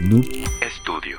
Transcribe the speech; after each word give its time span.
Noob 0.00 0.24
Studio. 0.80 1.18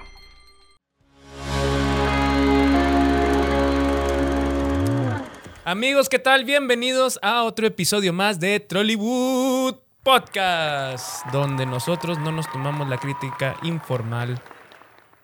Amigos, 5.64 6.10
¿qué 6.10 6.18
tal? 6.18 6.46
Bienvenidos 6.46 7.20
a 7.22 7.44
otro 7.44 7.68
episodio 7.68 8.12
más 8.12 8.40
de 8.40 8.60
Trollywood 8.60 9.76
Podcast, 10.02 11.28
donde 11.28 11.68
nosotros 11.68 12.18
no 12.18 12.32
nos 12.32 12.52
tomamos 12.52 12.90
la 12.90 12.98
crítica 12.98 13.56
informal. 13.62 14.42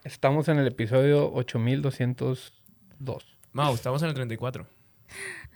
Estamos 0.04 0.48
en 0.50 0.60
el 0.60 0.68
episodio 0.68 1.34
8202. 1.34 3.38
Mau, 3.54 3.74
estamos 3.74 4.04
en 4.04 4.10
el 4.10 4.14
34. 4.14 4.68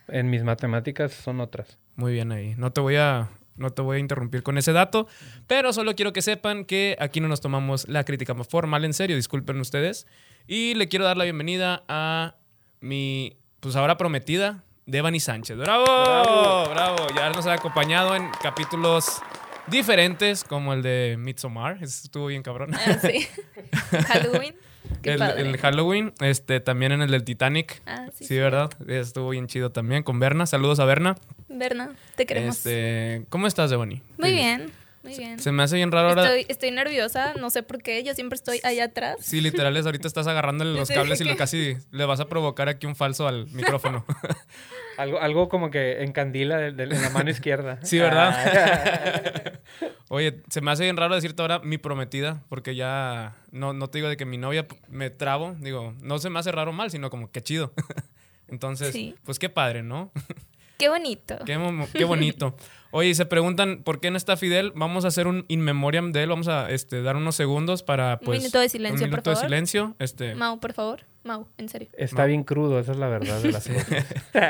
En 0.07 0.31
mis 0.31 0.43
matemáticas 0.43 1.13
son 1.13 1.39
otras. 1.39 1.77
Muy 1.95 2.13
bien 2.13 2.31
ahí. 2.31 2.55
No 2.57 2.71
te 2.71 2.81
voy 2.81 2.95
a 2.95 3.29
no 3.55 3.71
te 3.71 3.81
voy 3.81 3.97
a 3.97 3.99
interrumpir 3.99 4.43
con 4.43 4.57
ese 4.57 4.73
dato, 4.73 5.07
pero 5.47 5.73
solo 5.73 5.95
quiero 5.95 6.13
que 6.13 6.21
sepan 6.21 6.65
que 6.65 6.95
aquí 6.99 7.19
no 7.19 7.27
nos 7.27 7.41
tomamos 7.41 7.87
la 7.87 8.03
crítica 8.03 8.35
formal 8.43 8.85
en 8.85 8.93
serio, 8.93 9.15
disculpen 9.15 9.59
ustedes. 9.59 10.07
Y 10.47 10.73
le 10.75 10.87
quiero 10.87 11.05
dar 11.05 11.17
la 11.17 11.23
bienvenida 11.23 11.83
a 11.87 12.35
mi, 12.79 13.37
pues 13.59 13.75
ahora 13.75 13.97
prometida, 13.97 14.63
Devani 14.85 15.19
Sánchez. 15.19 15.57
¡Bravo! 15.57 15.85
¡Bravo! 16.69 17.07
Ya 17.15 17.29
nos 17.29 17.45
ha 17.45 17.53
acompañado 17.53 18.15
en 18.15 18.29
capítulos 18.41 19.21
diferentes, 19.67 20.43
como 20.43 20.73
el 20.73 20.81
de 20.81 21.15
Midsommar. 21.19 21.75
Ese 21.75 22.05
estuvo 22.05 22.27
bien 22.27 22.43
cabrón. 22.43 22.73
Ah, 22.73 22.97
sí. 22.99 23.27
Halloween. 24.07 24.55
El, 25.03 25.57
Halloween, 25.57 26.13
este, 26.21 26.59
también 26.59 26.91
en 26.91 27.01
el 27.01 27.11
del 27.11 27.23
Titanic. 27.23 27.81
Ah, 27.85 28.07
sí, 28.13 28.25
Sí, 28.25 28.25
sí. 28.25 28.37
¿verdad? 28.37 28.69
Estuvo 28.87 29.29
bien 29.29 29.47
chido 29.47 29.71
también 29.71 30.03
con 30.03 30.19
Berna. 30.19 30.45
Saludos 30.45 30.79
a 30.79 30.85
Berna. 30.85 31.15
Berna, 31.49 31.91
te 32.15 32.25
queremos. 32.25 32.57
Este, 32.57 33.25
¿Cómo 33.29 33.47
estás, 33.47 33.69
Devani? 33.69 34.01
Muy 34.17 34.31
bien, 34.31 34.71
muy 35.03 35.17
bien. 35.17 35.39
Se 35.39 35.51
me 35.51 35.63
hace 35.63 35.75
bien 35.77 35.91
raro 35.91 36.09
ahora. 36.09 36.23
Estoy, 36.23 36.45
estoy 36.47 36.71
nerviosa, 36.71 37.33
no 37.39 37.49
sé 37.49 37.63
por 37.63 37.81
qué, 37.81 38.03
yo 38.03 38.13
siempre 38.13 38.35
estoy 38.35 38.59
allá 38.63 38.85
atrás. 38.85 39.17
Sí, 39.21 39.41
literal, 39.41 39.75
es 39.77 39.85
ahorita 39.85 40.07
estás 40.07 40.27
agarrándole 40.27 40.73
los 40.79 40.89
cables 40.89 41.19
y 41.21 41.23
lo 41.23 41.35
casi 41.35 41.77
le 41.91 42.05
vas 42.05 42.19
a 42.19 42.27
provocar 42.27 42.69
aquí 42.69 42.85
un 42.85 42.95
falso 42.95 43.27
al 43.27 43.47
micrófono. 43.51 44.05
Algo, 44.97 45.19
algo 45.19 45.49
como 45.49 45.71
que 45.71 46.03
encandila 46.03 46.57
de, 46.57 46.73
de 46.73 46.85
la 46.85 47.09
mano 47.09 47.31
izquierda. 47.31 47.79
Sí, 47.81 47.97
¿verdad? 47.97 49.50
Oye, 50.13 50.43
se 50.49 50.59
me 50.59 50.71
hace 50.71 50.83
bien 50.83 50.97
raro 50.97 51.15
decirte 51.15 51.41
ahora 51.41 51.59
mi 51.59 51.77
prometida, 51.77 52.43
porque 52.49 52.75
ya 52.75 53.33
no, 53.51 53.71
no 53.71 53.89
te 53.89 53.99
digo 53.99 54.09
de 54.09 54.17
que 54.17 54.25
mi 54.25 54.37
novia 54.37 54.67
me 54.89 55.09
trabo, 55.09 55.55
digo, 55.61 55.93
no 56.01 56.19
se 56.19 56.29
me 56.29 56.37
hace 56.37 56.51
raro 56.51 56.73
mal, 56.73 56.91
sino 56.91 57.09
como 57.09 57.31
que 57.31 57.41
chido. 57.41 57.71
Entonces, 58.49 58.91
Sí. 58.91 59.15
pues 59.23 59.39
qué 59.39 59.47
padre, 59.47 59.83
¿no? 59.83 60.11
Qué 60.77 60.89
bonito. 60.89 61.37
Qué, 61.45 61.55
bonito. 62.03 62.57
Oye, 62.91 63.09
y 63.09 63.15
se 63.15 63.25
preguntan 63.25 63.83
por 63.83 64.01
qué 64.01 64.11
no 64.11 64.17
está 64.17 64.35
Fidel. 64.35 64.73
Vamos 64.75 65.05
a 65.05 65.09
hacer 65.09 65.27
un 65.27 65.45
in 65.47 65.61
memoriam 65.61 66.11
de 66.11 66.23
él. 66.23 66.29
Vamos 66.29 66.49
a 66.49 66.69
este, 66.71 67.01
dar 67.03 67.15
unos 67.15 67.35
segundos 67.35 67.81
para 67.81 68.17
Un 68.19 68.25
pues. 68.25 68.39
minuto 68.39 68.59
de 68.59 68.67
silencio, 68.67 69.05
Un 69.05 69.11
por 69.11 69.19
minuto 69.19 69.29
de 69.29 69.35
favor. 69.37 69.49
silencio. 69.49 69.95
Este, 69.99 70.35
Mau, 70.35 70.59
por 70.59 70.73
favor. 70.73 71.05
Mau, 71.23 71.47
en 71.57 71.69
serio. 71.69 71.87
Está 71.93 72.25
bien 72.25 72.43
crudo, 72.43 72.79
esa 72.79 72.91
es 72.91 72.97
la 72.97 73.07
verdad 73.07 73.39
de 73.41 73.51
las 73.53 73.65
cosas. 73.65 73.87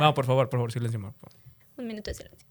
no, 0.02 0.14
por 0.16 0.26
favor, 0.26 0.50
por 0.50 0.58
favor, 0.60 0.72
silencio. 0.72 1.00
Mau, 1.00 1.14
por. 1.20 1.30
Un 1.78 1.86
minuto 1.86 2.10
de 2.10 2.16
silencio. 2.16 2.48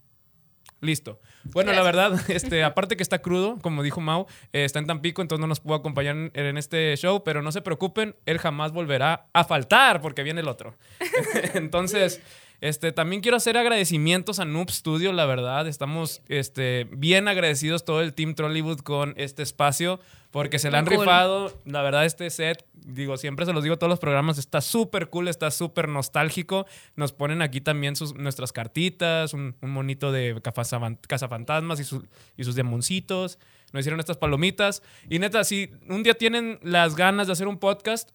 Listo. 0.81 1.19
Bueno, 1.43 1.71
la 1.73 1.83
verdad, 1.83 2.19
este, 2.29 2.63
aparte 2.63 2.97
que 2.97 3.03
está 3.03 3.19
crudo, 3.19 3.59
como 3.61 3.83
dijo 3.83 4.01
Mau, 4.01 4.25
eh, 4.51 4.65
está 4.65 4.79
en 4.79 4.87
Tampico, 4.87 5.21
entonces 5.21 5.39
no 5.39 5.47
nos 5.47 5.59
pudo 5.59 5.75
acompañar 5.75 6.15
en, 6.15 6.31
en 6.33 6.57
este 6.57 6.95
show, 6.97 7.23
pero 7.23 7.43
no 7.43 7.51
se 7.51 7.61
preocupen, 7.61 8.15
él 8.25 8.39
jamás 8.39 8.71
volverá 8.71 9.27
a 9.31 9.43
faltar 9.43 10.01
porque 10.01 10.23
viene 10.23 10.41
el 10.41 10.47
otro. 10.47 10.75
entonces, 11.53 12.21
este, 12.61 12.91
también 12.91 13.21
quiero 13.21 13.35
hacer 13.37 13.57
agradecimientos 13.57 14.39
a 14.39 14.45
Noob 14.45 14.69
Studio, 14.71 15.11
la 15.13 15.25
verdad, 15.25 15.67
estamos 15.67 16.21
este, 16.29 16.87
bien 16.91 17.27
agradecidos 17.27 17.83
todo 17.83 18.01
el 18.01 18.13
Team 18.13 18.35
Trollywood 18.35 18.79
con 18.79 19.13
este 19.17 19.43
espacio 19.43 19.99
porque 20.31 20.59
se 20.59 20.71
le 20.71 20.77
han 20.77 20.85
cool. 20.85 20.99
rifado, 20.99 21.59
la 21.65 21.81
verdad, 21.81 22.05
este 22.05 22.29
set, 22.29 22.63
digo, 22.73 23.17
siempre 23.17 23.45
se 23.45 23.51
los 23.51 23.63
digo 23.63 23.77
todos 23.77 23.89
los 23.89 23.99
programas, 23.99 24.37
está 24.37 24.61
súper 24.61 25.09
cool, 25.09 25.27
está 25.27 25.51
súper 25.51 25.89
nostálgico. 25.89 26.65
Nos 26.95 27.11
ponen 27.11 27.41
aquí 27.41 27.59
también 27.59 27.97
sus, 27.97 28.15
nuestras 28.15 28.53
cartitas, 28.53 29.33
un, 29.33 29.55
un 29.61 29.71
monito 29.71 30.13
de 30.13 30.35
cazafan- 30.41 30.99
cazafantasmas 31.05 31.81
y, 31.81 31.83
su- 31.83 32.07
y 32.37 32.45
sus 32.45 32.55
demoncitos. 32.55 33.39
Nos 33.73 33.81
hicieron 33.81 33.99
estas 33.99 34.15
palomitas. 34.17 34.83
Y 35.09 35.19
neta, 35.19 35.43
si 35.43 35.69
un 35.89 36.01
día 36.01 36.13
tienen 36.13 36.59
las 36.63 36.95
ganas 36.95 37.27
de 37.27 37.33
hacer 37.33 37.49
un 37.49 37.57
podcast, 37.57 38.11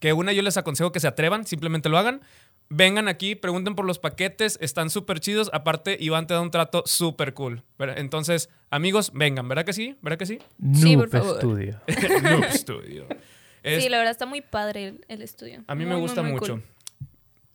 que 0.00 0.12
una 0.12 0.32
yo 0.32 0.42
les 0.42 0.56
aconsejo 0.56 0.92
que 0.92 1.00
se 1.00 1.08
atrevan, 1.08 1.46
simplemente 1.46 1.88
lo 1.88 1.98
hagan. 1.98 2.20
Vengan 2.70 3.08
aquí, 3.08 3.34
pregunten 3.34 3.74
por 3.74 3.86
los 3.86 3.98
paquetes, 3.98 4.58
están 4.60 4.90
súper 4.90 5.20
chidos. 5.20 5.48
Aparte, 5.54 5.96
Iván 5.98 6.26
te 6.26 6.34
da 6.34 6.40
un 6.42 6.50
trato 6.50 6.82
súper 6.84 7.32
cool. 7.32 7.62
Entonces, 7.78 8.50
amigos, 8.70 9.10
vengan, 9.14 9.48
¿verdad 9.48 9.64
que 9.64 9.72
sí? 9.72 9.96
¿Verdad 10.02 10.18
que 10.18 10.26
sí? 10.26 10.38
Sí, 10.74 10.94
Noob 10.96 11.08
por 11.08 11.20
favor. 11.20 11.36
Studio. 11.38 11.80
Noob 12.22 12.44
Studio. 12.52 13.06
Es- 13.62 13.82
Sí, 13.82 13.88
la 13.88 13.96
verdad 13.98 14.12
está 14.12 14.26
muy 14.26 14.40
padre 14.42 14.84
el, 14.88 15.04
el 15.08 15.22
estudio. 15.22 15.64
a 15.66 15.74
mí 15.74 15.84
Muy, 15.84 15.88
me 15.90 15.94
muy, 15.94 16.02
gusta 16.02 16.22
muy 16.22 16.32
mucho. 16.32 16.52
cool. 16.54 16.62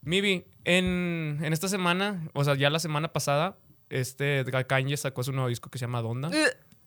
Mibi, 0.01 0.43
en, 0.65 1.39
en 1.41 1.53
esta 1.53 1.67
semana, 1.67 2.27
o 2.33 2.43
sea, 2.43 2.55
ya 2.55 2.69
la 2.69 2.79
semana 2.79 3.13
pasada, 3.13 3.55
este 3.89 4.43
Kanye 4.67 4.97
sacó 4.97 5.23
su 5.23 5.31
nuevo 5.31 5.47
disco 5.47 5.69
que 5.69 5.77
se 5.77 5.85
llama 5.85 6.01
Donda. 6.01 6.29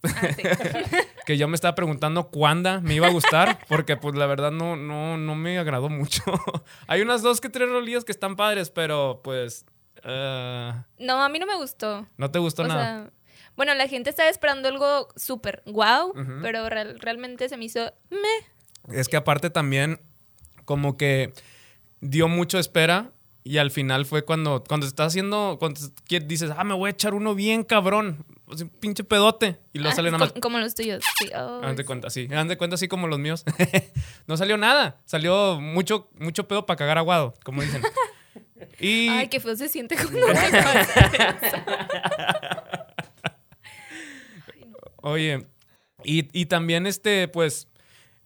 Ah, 0.03 0.29
sí. 0.34 0.43
Que 1.27 1.37
yo 1.37 1.49
me 1.49 1.57
estaba 1.57 1.75
preguntando 1.75 2.29
cuándo 2.29 2.81
me 2.83 2.95
iba 2.95 3.09
a 3.09 3.11
gustar, 3.11 3.59
porque 3.69 3.97
pues 3.97 4.15
la 4.15 4.27
verdad 4.27 4.53
no, 4.53 4.77
no, 4.77 5.17
no 5.19 5.34
me 5.34 5.59
agradó 5.59 5.89
mucho. 5.89 6.23
Hay 6.87 7.01
unas 7.03 7.23
dos 7.23 7.41
que 7.41 7.49
tres 7.49 7.69
rolillas 7.69 8.05
que 8.05 8.12
están 8.12 8.37
padres, 8.37 8.71
pero 8.71 9.21
pues 9.25 9.65
eh, 10.05 10.73
No, 10.99 11.23
a 11.25 11.29
mí 11.29 11.39
no 11.41 11.47
me 11.47 11.57
gustó. 11.57 12.07
no 12.17 12.31
te 12.31 12.39
gustó 12.39 12.62
O 12.62 12.67
nada. 12.69 12.83
sea, 12.84 13.11
bueno, 13.57 13.75
la 13.75 13.89
gente 13.89 14.11
estaba 14.11 14.29
esperando 14.29 14.69
algo 14.69 15.09
súper 15.17 15.62
wow, 15.67 16.13
pero 16.43 16.69
real- 16.69 16.99
realmente 17.01 17.49
se 17.49 17.57
me 17.57 17.65
hizo 17.65 17.93
meh. 18.11 18.95
Es 18.97 19.09
que 19.09 19.17
aparte 19.17 19.51
también 19.51 20.01
como 20.65 20.97
que 20.97 21.33
dio 22.01 22.28
mucho 22.28 22.59
espera 22.61 23.11
y 23.43 23.59
al 23.59 23.71
final 23.73 24.07
fue 24.07 24.25
cuando, 24.25 24.63
cuando 24.63 24.87
estás 24.87 25.09
haciendo, 25.09 25.57
cuando 25.59 25.81
dices, 26.27 26.53
ah, 26.57 26.63
me 26.65 26.75
voy 26.75 26.89
a 26.89 26.91
echar 26.93 27.15
uno 27.15 27.34
bien 27.34 27.65
cabrón, 27.65 28.25
un 28.47 28.69
pinche 28.69 29.03
pedote, 29.05 29.59
y 29.73 29.79
luego 29.79 29.93
Ah, 29.93 29.97
sale 29.97 30.11
nada 30.11 30.25
más. 30.27 30.33
como, 30.41 30.59
los 30.59 30.75
tuyos. 30.75 31.03
Sí. 31.19 31.31
oh, 31.34 31.61
de 31.75 31.84
cuenta, 31.84 32.11
sí. 32.11 32.29
Hagan 32.31 32.49
de 32.49 32.57
cuenta, 32.57 32.75
así 32.75 32.87
como 32.89 33.07
los 33.09 33.19
míos. 33.19 33.45
no 34.27 34.37
salió 34.37 34.57
nada. 34.57 35.01
Salió 35.05 35.61
mucho, 35.61 36.09
mucho 36.19 36.47
pedo 36.47 36.65
para 36.67 36.77
cagar 36.77 36.99
aguado, 36.99 37.34
como 37.45 37.62
dicen. 37.62 37.83
Y 38.79 39.09
Ay, 39.11 39.29
qué 39.29 39.41
feo 39.41 39.57
se 39.57 39.69
siente 39.69 39.97
cuando 39.97 40.27
eso. 40.29 41.57
Oye, 45.03 45.47
y, 46.05 46.28
y 46.39 46.47
también 46.47 46.87
este, 46.87 47.28
pues, 47.28 47.69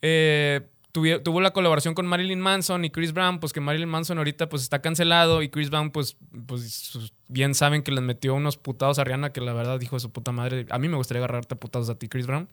eh, 0.03 0.63
tuvo 0.93 1.41
la 1.41 1.53
colaboración 1.53 1.95
con 1.95 2.07
Marilyn 2.07 2.41
Manson 2.41 2.85
y 2.85 2.91
Chris 2.91 3.13
Brown, 3.13 3.41
pues 3.41 3.53
que 3.53 3.61
Marilyn 3.61 3.89
Manson 3.89 4.19
ahorita 4.19 4.49
pues 4.49 4.63
está 4.63 4.81
cancelado 4.81 5.43
y 5.43 5.49
Chris 5.49 5.71
Brown 5.71 5.91
pues, 5.91 6.17
pues 6.47 7.13
bien 7.29 7.55
saben 7.55 7.83
que 7.83 7.93
les 7.93 8.03
metió 8.03 8.35
unos 8.35 8.57
putados 8.57 8.99
a 8.99 9.05
Rihanna 9.05 9.33
que 9.33 9.41
la 9.41 9.53
verdad 9.53 9.79
dijo 9.79 9.97
de 9.97 10.01
su 10.01 10.11
puta 10.11 10.33
madre, 10.33 10.67
a 10.71 10.79
mí 10.79 10.89
me 10.89 10.97
gustaría 10.97 11.23
agarrarte 11.23 11.55
a 11.55 11.59
putados 11.59 11.89
a 11.91 11.95
ti 11.95 12.09
Chris 12.09 12.27
Brown. 12.27 12.49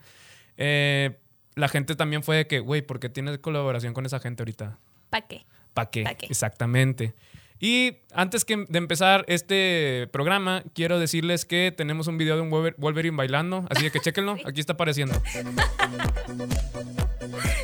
Eh, 0.58 1.18
la 1.56 1.68
gente 1.68 1.96
también 1.96 2.24
fue 2.24 2.38
de 2.38 2.48
que, 2.48 2.60
güey, 2.60 2.82
¿por 2.82 3.00
qué 3.00 3.10
tienes 3.10 3.40
colaboración 3.40 3.94
con 3.94 4.06
esa 4.06 4.20
gente 4.20 4.44
ahorita? 4.44 4.78
¿Para 5.10 5.28
qué? 5.28 5.46
¿Para 5.74 5.90
qué? 5.90 6.04
¿Pa' 6.04 6.14
qué? 6.14 6.28
Exactamente. 6.28 7.16
Y 7.60 7.98
antes 8.14 8.46
que 8.46 8.66
de 8.70 8.78
empezar 8.78 9.26
este 9.28 10.08
programa, 10.12 10.64
quiero 10.76 11.00
decirles 11.00 11.46
que 11.46 11.74
tenemos 11.76 12.08
un 12.08 12.18
video 12.18 12.36
de 12.36 12.42
un 12.42 12.52
Wolver- 12.52 12.76
Wolverine 12.78 13.18
bailando, 13.18 13.66
así 13.70 13.90
que 13.90 14.00
chéquenlo, 14.00 14.38
aquí 14.46 14.60
está 14.60 14.74
apareciendo. 14.74 15.20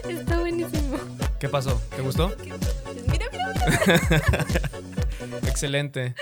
Está 0.10 0.40
buenísimo. 0.40 0.98
¿Qué 1.40 1.50
pasó? 1.50 1.82
¿Te 1.96 2.02
gustó? 2.02 2.34
Mira, 3.12 3.28
mira. 3.32 3.54
Excelente. 5.48 6.16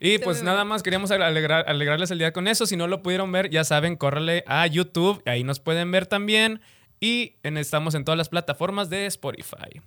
Y 0.00 0.14
Está 0.14 0.24
pues 0.24 0.42
nada 0.42 0.64
más 0.64 0.82
queríamos 0.82 1.10
alegrar- 1.10 1.64
alegrarles 1.68 2.10
el 2.10 2.18
día 2.18 2.32
con 2.32 2.48
eso. 2.48 2.64
Si 2.66 2.76
no 2.76 2.86
lo 2.86 3.02
pudieron 3.02 3.30
ver, 3.32 3.50
ya 3.50 3.64
saben, 3.64 3.96
córrele 3.96 4.44
a 4.46 4.66
YouTube, 4.66 5.22
ahí 5.26 5.44
nos 5.44 5.60
pueden 5.60 5.90
ver 5.90 6.06
también. 6.06 6.60
Y 7.00 7.36
en- 7.42 7.56
estamos 7.58 7.94
en 7.94 8.04
todas 8.04 8.16
las 8.16 8.28
plataformas 8.30 8.88
de 8.88 9.06
Spotify. 9.06 9.80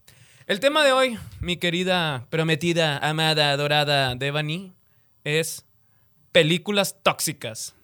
El 0.45 0.59
tema 0.59 0.83
de 0.83 0.91
hoy, 0.91 1.17
mi 1.39 1.55
querida, 1.55 2.27
prometida, 2.29 2.97
amada, 2.97 3.51
adorada 3.51 4.13
Devani, 4.15 4.73
es 5.23 5.65
películas 6.33 6.97
tóxicas. 7.01 7.75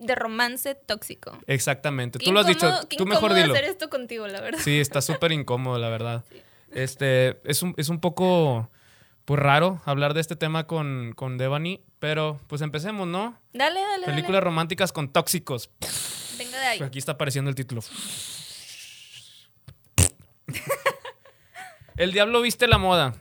De 0.00 0.14
romance 0.16 0.74
tóxico. 0.74 1.38
Exactamente. 1.46 2.18
Tú 2.18 2.32
lo 2.32 2.40
has 2.40 2.46
dicho. 2.46 2.68
qué 2.88 2.96
Tú 2.96 3.06
mejor 3.06 3.34
dilo. 3.34 3.52
hacer 3.52 3.64
esto 3.64 3.88
contigo, 3.90 4.26
la 4.26 4.40
verdad. 4.40 4.58
Sí, 4.60 4.80
está 4.80 5.02
súper 5.02 5.30
incómodo, 5.32 5.78
la 5.78 5.88
verdad. 5.88 6.24
Este, 6.72 7.40
es 7.42 7.64
un, 7.64 7.74
es 7.78 7.88
un 7.88 7.98
poco 7.98 8.70
pues, 9.24 9.40
raro 9.40 9.82
hablar 9.86 10.14
de 10.14 10.20
este 10.20 10.36
tema 10.36 10.68
con, 10.68 11.14
con 11.16 11.36
Devani, 11.36 11.82
pero 11.98 12.38
pues 12.46 12.62
empecemos, 12.62 13.08
¿no? 13.08 13.36
Dale, 13.52 13.80
dale, 13.80 14.06
Películas 14.06 14.40
románticas 14.40 14.92
con 14.92 15.12
tóxicos. 15.12 15.68
Venga 16.38 16.60
de 16.60 16.66
ahí. 16.66 16.80
Aquí 16.80 17.00
está 17.00 17.12
apareciendo 17.12 17.48
el 17.48 17.56
título. 17.56 17.82
El 22.00 22.12
diablo 22.12 22.40
viste 22.40 22.66
la 22.66 22.78
moda. 22.78 23.14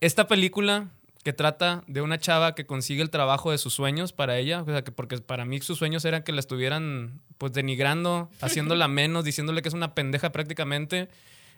Esta 0.00 0.26
película 0.26 0.88
que 1.22 1.32
trata 1.32 1.84
de 1.86 2.02
una 2.02 2.18
chava 2.18 2.56
que 2.56 2.66
consigue 2.66 3.00
el 3.00 3.10
trabajo 3.10 3.52
de 3.52 3.58
sus 3.58 3.72
sueños 3.72 4.12
para 4.12 4.36
ella, 4.38 4.62
o 4.62 4.64
sea, 4.64 4.82
que 4.82 4.90
porque 4.90 5.18
para 5.18 5.44
mí 5.44 5.60
sus 5.60 5.78
sueños 5.78 6.04
eran 6.04 6.24
que 6.24 6.32
la 6.32 6.40
estuvieran 6.40 7.20
pues 7.38 7.52
denigrando, 7.52 8.28
haciéndola 8.40 8.88
menos, 8.88 9.22
diciéndole 9.22 9.62
que 9.62 9.68
es 9.68 9.74
una 9.74 9.94
pendeja 9.94 10.32
prácticamente. 10.32 11.08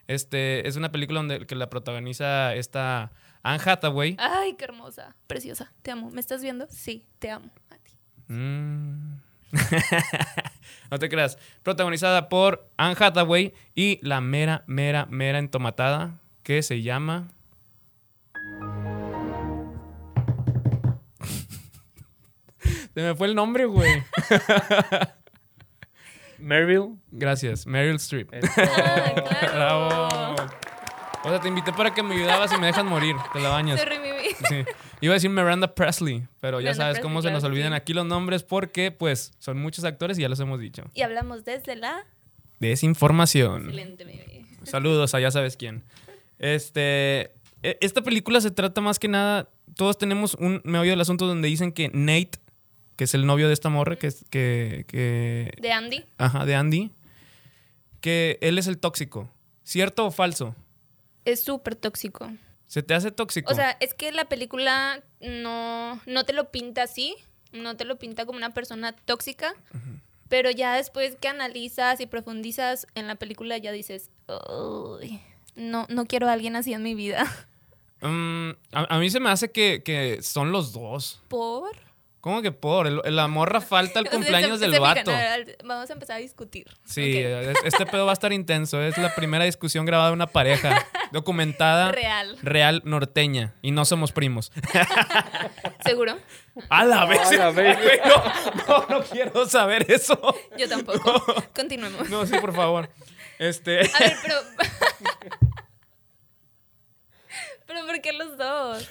Este, 0.06 0.68
es 0.68 0.76
una 0.76 0.92
película 0.92 1.20
donde 1.20 1.46
que 1.46 1.54
la 1.54 1.70
protagoniza 1.70 2.54
esta 2.54 3.10
Anne 3.42 3.62
Hathaway. 3.64 4.16
Ay, 4.18 4.52
qué 4.58 4.66
hermosa. 4.66 5.16
Preciosa. 5.26 5.72
Te 5.80 5.92
amo. 5.92 6.10
¿Me 6.10 6.20
estás 6.20 6.42
viendo? 6.42 6.66
Sí, 6.68 7.06
te 7.18 7.30
amo. 7.30 7.50
A 7.70 7.76
ti. 7.78 7.92
Mm. 8.28 9.25
no 10.90 10.98
te 10.98 11.08
creas. 11.08 11.38
Protagonizada 11.62 12.28
por 12.28 12.68
Anne 12.76 12.96
Hathaway 12.98 13.54
y 13.74 13.98
la 14.02 14.20
mera, 14.20 14.64
mera, 14.66 15.06
mera 15.06 15.38
entomatada 15.38 16.20
que 16.42 16.62
se 16.62 16.82
llama. 16.82 17.28
Se 22.94 23.02
me 23.02 23.14
fue 23.14 23.28
el 23.28 23.34
nombre, 23.34 23.66
güey. 23.66 24.02
Meryl. 26.38 26.96
Gracias, 27.10 27.66
Meryl 27.66 27.96
Streep. 27.96 28.32
Eso. 28.32 28.48
Ah, 28.56 29.12
claro. 29.14 29.54
Bravo. 29.54 30.08
O 31.24 31.28
sea, 31.28 31.40
te 31.40 31.48
invité 31.48 31.72
para 31.72 31.92
que 31.92 32.02
me 32.02 32.14
ayudabas 32.14 32.52
y 32.52 32.58
me 32.58 32.68
dejas 32.68 32.84
morir. 32.84 33.16
Te 33.32 33.40
la 33.40 33.48
bañas. 33.48 33.84
Vida. 33.84 34.05
Sí. 34.48 34.56
Iba 35.00 35.12
a 35.12 35.16
decir 35.16 35.30
Miranda 35.30 35.74
Presley, 35.74 36.26
pero 36.40 36.58
ya 36.60 36.70
Miranda 36.70 36.76
sabes 36.84 36.94
Presley, 36.94 37.02
cómo 37.02 37.22
se 37.22 37.30
nos 37.30 37.44
olvidan 37.44 37.72
sí. 37.72 37.76
aquí 37.76 37.92
los 37.94 38.06
nombres 38.06 38.42
porque, 38.42 38.90
pues, 38.90 39.32
son 39.38 39.58
muchos 39.58 39.84
actores 39.84 40.18
y 40.18 40.22
ya 40.22 40.28
los 40.28 40.40
hemos 40.40 40.60
dicho. 40.60 40.84
Y 40.94 41.02
hablamos 41.02 41.44
desde 41.44 41.76
la... 41.76 42.04
Desinformación. 42.60 43.64
Excelente. 43.64 44.46
Saludos 44.64 45.14
a 45.14 45.20
ya 45.20 45.30
sabes 45.30 45.56
quién. 45.56 45.84
Este, 46.38 47.32
e- 47.62 47.78
esta 47.80 48.02
película 48.02 48.40
se 48.40 48.50
trata 48.50 48.80
más 48.80 48.98
que 48.98 49.08
nada, 49.08 49.48
todos 49.74 49.98
tenemos 49.98 50.34
un 50.34 50.60
meollo 50.64 50.90
del 50.90 51.00
asunto 51.00 51.26
donde 51.26 51.48
dicen 51.48 51.72
que 51.72 51.90
Nate, 51.92 52.38
que 52.96 53.04
es 53.04 53.14
el 53.14 53.26
novio 53.26 53.46
de 53.48 53.54
esta 53.54 53.68
morra, 53.68 53.96
que 53.96 54.06
es 54.06 54.24
que, 54.30 54.84
que 54.88 55.52
De 55.60 55.72
Andy. 55.72 56.04
ajá, 56.18 56.46
de 56.46 56.54
Andy, 56.54 56.92
que 58.00 58.38
él 58.40 58.58
es 58.58 58.66
el 58.66 58.78
tóxico. 58.78 59.30
¿Cierto 59.64 60.06
o 60.06 60.10
falso? 60.10 60.54
Es 61.24 61.44
súper 61.44 61.74
tóxico. 61.74 62.30
¿Se 62.66 62.82
te 62.82 62.94
hace 62.94 63.10
tóxico? 63.10 63.52
O 63.52 63.54
sea, 63.54 63.76
es 63.80 63.94
que 63.94 64.12
la 64.12 64.24
película 64.26 65.02
no, 65.20 66.00
no 66.06 66.24
te 66.24 66.32
lo 66.32 66.50
pinta 66.50 66.82
así, 66.82 67.16
no 67.52 67.76
te 67.76 67.84
lo 67.84 67.96
pinta 67.96 68.26
como 68.26 68.36
una 68.38 68.50
persona 68.50 68.92
tóxica, 68.92 69.54
pero 70.28 70.50
ya 70.50 70.74
después 70.74 71.16
que 71.16 71.28
analizas 71.28 72.00
y 72.00 72.06
profundizas 72.06 72.86
en 72.94 73.06
la 73.06 73.14
película 73.14 73.56
ya 73.58 73.70
dices, 73.72 74.10
"Uy, 74.50 75.20
no, 75.54 75.86
no 75.88 76.06
quiero 76.06 76.28
a 76.28 76.32
alguien 76.32 76.56
así 76.56 76.72
en 76.72 76.82
mi 76.82 76.94
vida. 76.94 77.24
Mm, 78.02 78.50
a, 78.72 78.96
a 78.96 78.98
mí 78.98 79.08
se 79.08 79.20
me 79.20 79.30
hace 79.30 79.50
que, 79.50 79.82
que 79.82 80.20
son 80.22 80.52
los 80.52 80.72
dos. 80.72 81.22
¿Por? 81.28 81.70
¿Cómo 82.26 82.42
que 82.42 82.50
por? 82.50 82.88
El- 82.88 83.02
la 83.14 83.28
morra 83.28 83.60
falta 83.60 84.00
el 84.00 84.10
cumpleaños 84.10 84.58
se- 84.58 84.64
del 84.64 84.72
se 84.74 84.78
fijan, 84.80 84.94
vato. 84.96 85.12
a 85.12 85.14
ver, 85.14 85.56
Vamos 85.62 85.88
a 85.88 85.92
empezar 85.92 86.16
a 86.16 86.18
discutir. 86.18 86.66
Sí, 86.84 87.22
este 87.64 87.86
pedo 87.86 88.04
va 88.04 88.10
a 88.10 88.14
estar 88.14 88.32
intenso. 88.32 88.82
Es 88.82 88.98
la 88.98 89.14
primera 89.14 89.44
discusión 89.44 89.86
grabada 89.86 90.08
de 90.08 90.14
una 90.14 90.26
pareja 90.26 90.84
documentada, 91.12 91.92
Real. 91.92 92.36
real 92.42 92.82
norteña. 92.84 93.54
Y 93.62 93.70
no 93.70 93.84
somos 93.84 94.10
primos. 94.10 94.50
¿Seguro? 95.86 96.18
A 96.68 96.84
la 96.84 97.04
vez. 97.04 97.20
A 97.28 97.32
la 97.32 97.50
vez. 97.52 97.78
Güey, 97.80 98.00
No, 98.04 98.24
no, 98.66 98.86
no 98.98 99.04
quiero 99.04 99.46
saber 99.48 99.88
eso. 99.88 100.18
Yo 100.58 100.68
tampoco. 100.68 101.22
Continuemos. 101.54 102.10
No, 102.10 102.26
sí, 102.26 102.36
por 102.40 102.52
favor. 102.56 102.90
Este. 103.38 103.82
A 103.82 103.98
ver, 104.00 104.16
pero... 104.20 104.34
pero 107.66 107.86
¿por 107.86 108.00
qué 108.00 108.12
los 108.12 108.36
dos? 108.36 108.88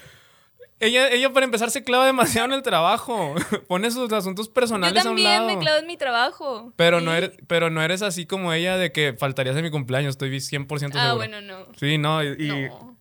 Ella, 0.80 1.08
ella, 1.10 1.32
para 1.32 1.46
empezar, 1.46 1.72
se 1.72 1.84
clava 1.86 2.06
demasiado 2.06 2.48
en 2.48 2.54
el 2.54 2.62
trabajo. 2.62 3.34
Pone 3.68 3.90
sus 3.92 4.12
asuntos 4.12 4.48
Yo 4.48 4.54
personales 4.54 4.98
a 5.06 5.10
un 5.10 5.16
también 5.16 5.32
lado. 5.46 5.48
me 5.48 5.58
clavo 5.60 5.80
en 5.80 5.88
mi 5.88 5.96
trabajo. 5.96 6.74
Pero 6.76 7.00
no, 7.00 7.14
eres, 7.14 7.32
pero 7.48 7.70
no 7.70 7.82
eres 7.82 8.02
así 8.02 8.26
como 8.26 8.52
ella 8.52 8.78
de 8.78 8.92
que 8.92 9.14
faltarías 9.18 9.56
en 9.56 9.64
mi 9.64 9.72
cumpleaños. 9.72 10.12
Estoy 10.12 10.32
100% 10.38 10.78
seguro. 10.78 11.00
Ah, 11.00 11.14
bueno, 11.14 11.40
no. 11.42 11.68
Sí, 11.80 11.98
no. 11.98 12.22
Y, 12.24 12.28
y- 12.44 12.48
No. 12.68 12.98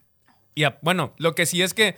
y 0.54 0.64
a- 0.64 0.78
bueno, 0.82 1.14
lo 1.18 1.34
que 1.34 1.46
sí 1.46 1.62
es 1.62 1.74
que, 1.74 1.96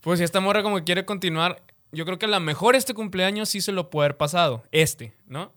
pues 0.00 0.18
si 0.18 0.24
esta 0.24 0.40
morra 0.40 0.62
como 0.64 0.78
que 0.78 0.84
quiere 0.84 1.04
continuar, 1.04 1.62
yo 1.92 2.04
creo 2.04 2.18
que 2.18 2.26
a 2.26 2.28
lo 2.28 2.40
mejor 2.40 2.74
este 2.74 2.92
cumpleaños 2.92 3.48
sí 3.48 3.60
se 3.60 3.70
lo 3.70 3.90
puede 3.90 4.06
haber 4.06 4.16
pasado. 4.16 4.64
Este, 4.72 5.14
¿no? 5.26 5.52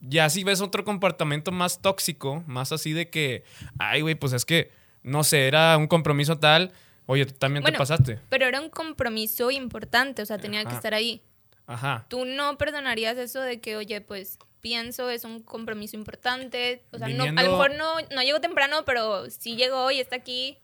Ya 0.00 0.28
si 0.30 0.42
ves 0.44 0.60
otro 0.62 0.82
comportamiento 0.82 1.52
más 1.52 1.80
tóxico, 1.82 2.42
más 2.46 2.72
así 2.72 2.92
de 2.92 3.08
que, 3.10 3.44
ay, 3.78 4.00
güey, 4.00 4.14
pues 4.16 4.32
es 4.32 4.44
que, 4.44 4.72
no 5.04 5.22
sé, 5.24 5.46
era 5.46 5.76
un 5.76 5.86
compromiso 5.86 6.38
tal. 6.38 6.72
Oye, 7.06 7.26
también 7.26 7.62
te 7.62 7.70
Bueno. 7.70 7.78
pasaste. 7.78 8.18
Pero 8.28 8.46
era 8.46 8.60
un 8.60 8.70
compromiso 8.70 9.50
importante, 9.50 10.22
o 10.22 10.26
sea, 10.26 10.38
tenía 10.38 10.62
que 10.62 10.68
Ajá. 10.68 10.76
estar 10.76 10.94
ahí. 10.94 11.22
Ajá. 11.66 12.06
Tú 12.08 12.24
no 12.24 12.56
perdonarías 12.58 13.16
eso 13.18 13.40
de 13.40 13.60
que, 13.60 13.76
oye, 13.76 14.00
pues 14.00 14.38
pienso, 14.60 15.10
es 15.10 15.24
un 15.24 15.40
compromiso 15.42 15.96
importante. 15.96 16.84
O 16.92 16.98
sea, 16.98 17.08
no, 17.08 17.24
a 17.24 17.26
Viniendo- 17.26 17.42
lo 17.42 17.50
mejor 17.52 17.74
no, 17.76 17.94
no 18.14 18.22
llegó 18.22 18.40
temprano, 18.40 18.84
pero 18.84 19.28
sí 19.30 19.56
llegó 19.56 19.90
y 19.90 19.98
está 20.00 20.16
aquí. 20.16 20.58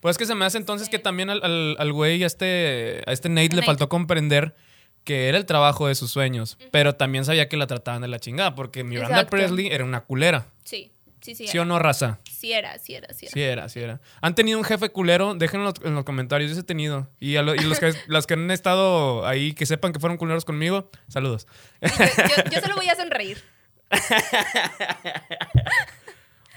Pues 0.00 0.14
es 0.14 0.18
que 0.18 0.26
se 0.26 0.34
me 0.34 0.44
hace 0.44 0.58
entonces 0.58 0.88
que 0.88 0.98
también 0.98 1.30
al, 1.30 1.42
al, 1.42 1.76
al 1.78 1.92
güey, 1.92 2.22
a 2.22 2.26
este, 2.26 3.02
a 3.06 3.12
este 3.12 3.28
Nate, 3.28 3.48
le 3.48 3.54
Nate. 3.56 3.66
faltó 3.66 3.88
comprender 3.88 4.54
que 5.02 5.28
era 5.28 5.36
el 5.38 5.46
trabajo 5.46 5.86
de 5.88 5.94
sus 5.94 6.10
sueños, 6.10 6.56
pero 6.70 6.94
también 6.94 7.24
sabía 7.24 7.48
que 7.48 7.56
la 7.56 7.66
trataban 7.66 8.00
de 8.02 8.08
la 8.08 8.18
chingada, 8.18 8.54
porque 8.54 8.84
Miranda 8.84 9.16
Exacto. 9.16 9.30
Presley 9.30 9.66
era 9.68 9.84
una 9.84 10.02
culera. 10.04 10.46
Sí, 10.64 10.92
sí, 11.24 11.34
sí. 11.34 11.48
¿Sí 11.48 11.58
o 11.58 11.64
no, 11.64 11.78
raza? 11.78 12.18
Sí 12.30 12.52
era, 12.52 12.78
sí 12.78 12.94
era, 12.94 13.12
sí 13.14 13.26
era. 13.26 13.32
Sí 13.32 13.42
era, 13.42 13.68
sí 13.68 13.80
era. 13.80 14.00
¿Han 14.20 14.34
tenido 14.34 14.58
un 14.58 14.64
jefe 14.64 14.90
culero? 14.90 15.34
Déjenlo 15.34 15.72
en 15.82 15.94
los 15.94 16.04
comentarios, 16.04 16.50
yo 16.50 16.54
sí 16.54 16.60
he 16.60 16.64
tenido. 16.64 17.08
Y, 17.18 17.36
a 17.36 17.42
lo- 17.42 17.54
y 17.54 17.60
los, 17.60 17.80
que, 17.80 17.92
los 18.06 18.26
que 18.26 18.34
han 18.34 18.50
estado 18.50 19.26
ahí, 19.26 19.54
que 19.54 19.66
sepan 19.66 19.92
que 19.92 20.00
fueron 20.00 20.18
culeros 20.18 20.44
conmigo, 20.44 20.90
saludos. 21.08 21.46
Yo, 21.80 21.88
yo- 21.88 22.50
yo 22.52 22.60
solo 22.60 22.76
voy 22.76 22.88
a 22.88 22.96
sonreír. 22.96 23.42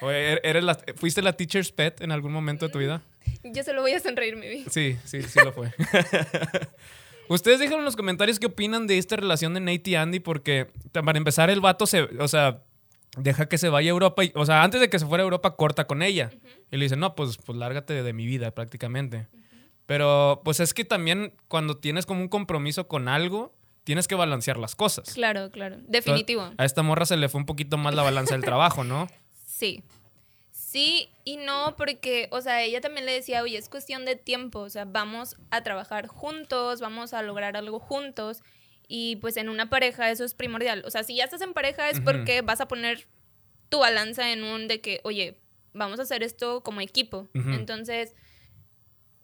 Oye, 0.01 0.33
er- 0.33 0.41
eres 0.43 0.63
la- 0.63 0.77
¿Fuiste 0.95 1.21
la 1.21 1.33
teacher's 1.33 1.71
pet 1.71 2.01
en 2.01 2.11
algún 2.11 2.31
momento 2.31 2.67
de 2.67 2.71
tu 2.71 2.77
vida? 2.79 3.01
Yo 3.43 3.63
solo 3.63 3.81
voy 3.81 3.93
a 3.93 3.99
sonreír, 3.99 4.35
mi 4.35 4.47
vida. 4.47 4.69
Sí, 4.69 4.97
sí, 5.05 5.23
sí 5.23 5.39
lo 5.43 5.51
fue. 5.53 5.73
Ustedes 7.29 7.59
déjenme 7.59 7.79
en 7.79 7.85
los 7.85 7.95
comentarios 7.95 8.39
qué 8.39 8.45
opinan 8.45 8.87
de 8.87 8.97
esta 8.97 9.15
relación 9.17 9.53
de 9.53 9.59
Nate 9.59 9.89
y 9.89 9.95
Andy, 9.95 10.19
porque 10.19 10.67
para 10.93 11.17
empezar 11.17 11.49
el 11.49 11.59
vato 11.61 11.85
se, 11.85 12.03
o 12.03 12.27
sea, 12.27 12.61
deja 13.17 13.47
que 13.47 13.57
se 13.57 13.69
vaya 13.69 13.89
a 13.89 13.91
Europa, 13.91 14.23
y, 14.23 14.31
o 14.35 14.45
sea, 14.45 14.63
antes 14.63 14.79
de 14.81 14.89
que 14.89 14.99
se 14.99 15.05
fuera 15.05 15.23
a 15.23 15.25
Europa 15.25 15.55
corta 15.55 15.87
con 15.87 16.01
ella. 16.01 16.31
Y 16.71 16.77
le 16.77 16.85
dice, 16.85 16.95
no, 16.95 17.15
pues, 17.15 17.37
pues 17.37 17.57
lárgate 17.57 18.01
de 18.01 18.13
mi 18.13 18.25
vida 18.25 18.51
prácticamente. 18.51 19.27
Pero 19.85 20.41
pues 20.43 20.59
es 20.59 20.73
que 20.73 20.85
también 20.85 21.33
cuando 21.47 21.77
tienes 21.77 22.05
como 22.05 22.21
un 22.21 22.27
compromiso 22.27 22.87
con 22.87 23.07
algo, 23.07 23.55
tienes 23.85 24.07
que 24.07 24.15
balancear 24.15 24.57
las 24.57 24.75
cosas. 24.75 25.13
Claro, 25.13 25.49
claro. 25.49 25.77
Definitivo. 25.87 26.51
A 26.57 26.65
esta 26.65 26.83
morra 26.83 27.05
se 27.05 27.15
le 27.15 27.29
fue 27.29 27.39
un 27.39 27.45
poquito 27.45 27.77
más 27.77 27.95
la 27.95 28.03
balanza 28.03 28.35
del 28.35 28.43
trabajo, 28.43 28.83
¿no? 28.83 29.07
Sí. 29.45 29.81
Sí 30.51 31.09
y 31.23 31.37
no, 31.37 31.75
porque, 31.77 32.27
o 32.31 32.41
sea, 32.41 32.61
ella 32.61 32.79
también 32.79 33.07
le 33.07 33.13
decía, 33.13 33.41
oye, 33.41 33.57
es 33.57 33.69
cuestión 33.69 34.05
de 34.05 34.15
tiempo, 34.15 34.59
o 34.59 34.69
sea, 34.69 34.85
vamos 34.85 35.35
a 35.49 35.63
trabajar 35.63 36.05
juntos, 36.05 36.79
vamos 36.79 37.13
a 37.13 37.23
lograr 37.23 37.57
algo 37.57 37.79
juntos. 37.79 38.43
Y 38.87 39.17
pues 39.17 39.37
en 39.37 39.49
una 39.49 39.69
pareja 39.69 40.09
eso 40.11 40.23
es 40.23 40.33
primordial. 40.33 40.83
O 40.85 40.91
sea, 40.91 41.03
si 41.03 41.15
ya 41.15 41.25
estás 41.25 41.41
en 41.41 41.53
pareja 41.53 41.89
es 41.89 41.99
porque 41.99 42.41
vas 42.41 42.61
a 42.61 42.67
poner 42.67 43.07
tu 43.69 43.79
balanza 43.79 44.31
en 44.31 44.43
un 44.43 44.67
de 44.67 44.79
que, 44.79 45.01
oye, 45.03 45.37
vamos 45.73 45.99
a 45.99 46.03
hacer 46.03 46.23
esto 46.23 46.63
como 46.63 46.81
equipo. 46.81 47.27
Entonces, 47.33 48.15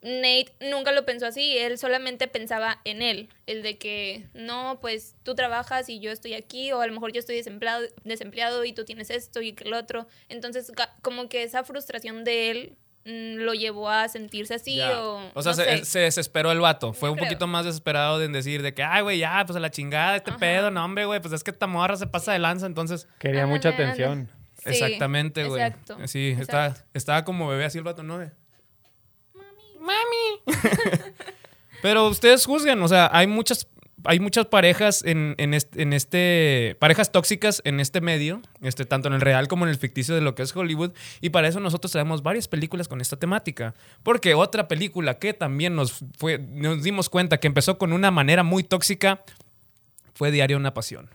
Nate 0.04 0.54
nunca 0.60 0.92
lo 0.92 1.06
pensó 1.06 1.26
así, 1.26 1.58
él 1.58 1.78
solamente 1.78 2.28
pensaba 2.28 2.82
en 2.84 3.02
él, 3.02 3.30
el 3.46 3.64
de 3.64 3.78
que 3.78 4.28
no, 4.34 4.80
pues 4.82 5.16
tú 5.24 5.34
trabajas 5.34 5.88
y 5.88 6.02
yo 6.02 6.12
estoy 6.12 6.34
aquí, 6.34 6.74
o 6.74 6.82
a 6.82 6.88
lo 6.88 6.94
mejor 6.94 7.14
yo 7.14 7.20
estoy 7.20 7.38
desempleado, 7.38 7.86
desempleado 8.04 8.66
y 8.66 8.74
tú 8.74 8.84
tienes 8.84 9.10
esto 9.10 9.42
y 9.42 9.56
el 9.64 9.74
otro. 9.74 10.08
Entonces, 10.28 10.74
como 11.02 11.30
que 11.30 11.44
esa 11.44 11.64
frustración 11.64 12.26
de 12.26 12.52
él 12.52 12.78
lo 13.06 13.54
llevó 13.54 13.90
a 13.90 14.08
sentirse 14.08 14.54
así 14.54 14.78
Ya. 14.78 15.00
o... 15.02 15.30
O 15.34 15.42
sea, 15.42 15.54
no 15.54 15.86
se, 15.86 16.00
desesperó 16.00 16.52
el 16.52 16.60
vato. 16.60 16.94
Fue 16.94 17.10
un 17.10 17.16
creo. 17.16 17.28
poquito 17.28 17.48
más 17.48 17.66
desesperado 17.66 18.22
en 18.24 18.32
decir 18.32 18.62
de 18.62 18.74
que, 18.74 18.84
ay, 18.84 19.02
güey, 19.02 19.20
ya, 19.20 19.44
pues 19.46 19.58
a 19.58 19.60
la 19.60 19.70
chingada, 19.72 20.18
este 20.18 20.32
Ajá. 20.32 20.40
pedo, 20.40 20.72
no, 20.72 20.84
hombre, 20.84 21.06
güey, 21.06 21.20
pues 21.20 21.34
es 21.34 21.44
que 21.44 21.52
esta 21.52 21.68
morra 21.68 21.98
se 21.98 22.08
pasa 22.08 22.32
de 22.32 22.40
lanza, 22.40 22.66
entonces. 22.66 23.08
Quería 23.20 23.46
mucha 23.46 23.70
atención. 23.70 24.30
Sí, 24.64 24.70
exactamente, 24.70 25.44
güey. 25.44 25.62
exacto, 25.62 25.98
Sí, 26.08 26.30
exacto. 26.30 26.42
Estaba, 26.44 26.76
estaba 26.94 27.26
como 27.26 27.48
bebé 27.50 27.66
así 27.66 27.78
el 27.78 27.84
vato, 27.84 28.04
¿no? 28.04 28.20
De, 28.20 28.32
Mami. 29.80 30.60
Pero 31.82 32.08
ustedes 32.08 32.46
juzgan, 32.46 32.82
o 32.82 32.88
sea, 32.88 33.10
hay 33.12 33.28
muchas, 33.28 33.68
hay 34.06 34.20
muchas 34.20 34.46
parejas 34.48 35.04
en, 35.06 35.36
en 35.38 35.54
este, 35.54 35.82
en 35.82 35.94
este- 35.94 36.76
parejas 36.80 37.12
tóxicas 37.12 37.62
en 37.66 37.80
este 37.80 38.02
medio, 38.02 38.42
este, 38.62 38.86
tanto 38.86 39.08
en 39.08 39.14
el 39.14 39.22
real 39.22 39.48
como 39.48 39.66
en 39.66 39.70
el 39.72 39.78
ficticio 39.78 40.16
de 40.16 40.22
lo 40.22 40.36
que 40.36 40.44
es 40.44 40.56
Hollywood, 40.56 40.92
y 41.22 41.30
para 41.30 41.48
eso 41.48 41.60
nosotros 41.60 41.92
traemos 41.92 42.24
varias 42.24 42.48
películas 42.48 42.88
con 42.88 43.02
esta 43.02 43.18
temática. 43.18 43.74
Porque 44.04 44.34
otra 44.34 44.68
película 44.68 45.20
que 45.20 45.34
también 45.34 45.76
nos 45.76 46.04
fue, 46.18 46.38
nos 46.40 46.84
dimos 46.84 47.10
cuenta 47.10 47.40
que 47.40 47.48
empezó 47.48 47.78
con 47.78 47.94
una 47.94 48.12
manera 48.12 48.44
muy 48.44 48.64
tóxica 48.64 49.24
fue 50.14 50.32
Diario 50.32 50.58
de 50.58 50.62
una 50.62 50.74
Pasión. 50.74 51.10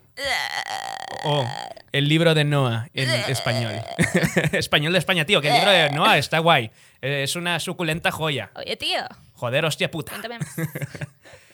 O 1.24 1.46
el 1.92 2.08
libro 2.08 2.34
de 2.34 2.44
Noah 2.44 2.88
en 2.94 3.08
español. 3.30 3.72
español 4.52 4.92
de 4.92 4.98
España, 4.98 5.24
tío, 5.24 5.40
que 5.40 5.48
el 5.48 5.54
libro 5.54 5.70
de 5.70 5.90
Noah 5.90 6.18
está 6.18 6.38
guay. 6.40 6.70
Es 7.00 7.36
una 7.36 7.60
suculenta 7.60 8.10
joya. 8.10 8.50
Oye, 8.56 8.76
tío. 8.76 9.00
Joder, 9.34 9.64
hostia 9.64 9.90
puta. 9.90 10.12
Cuéntame 10.12 10.38
más. 10.40 10.56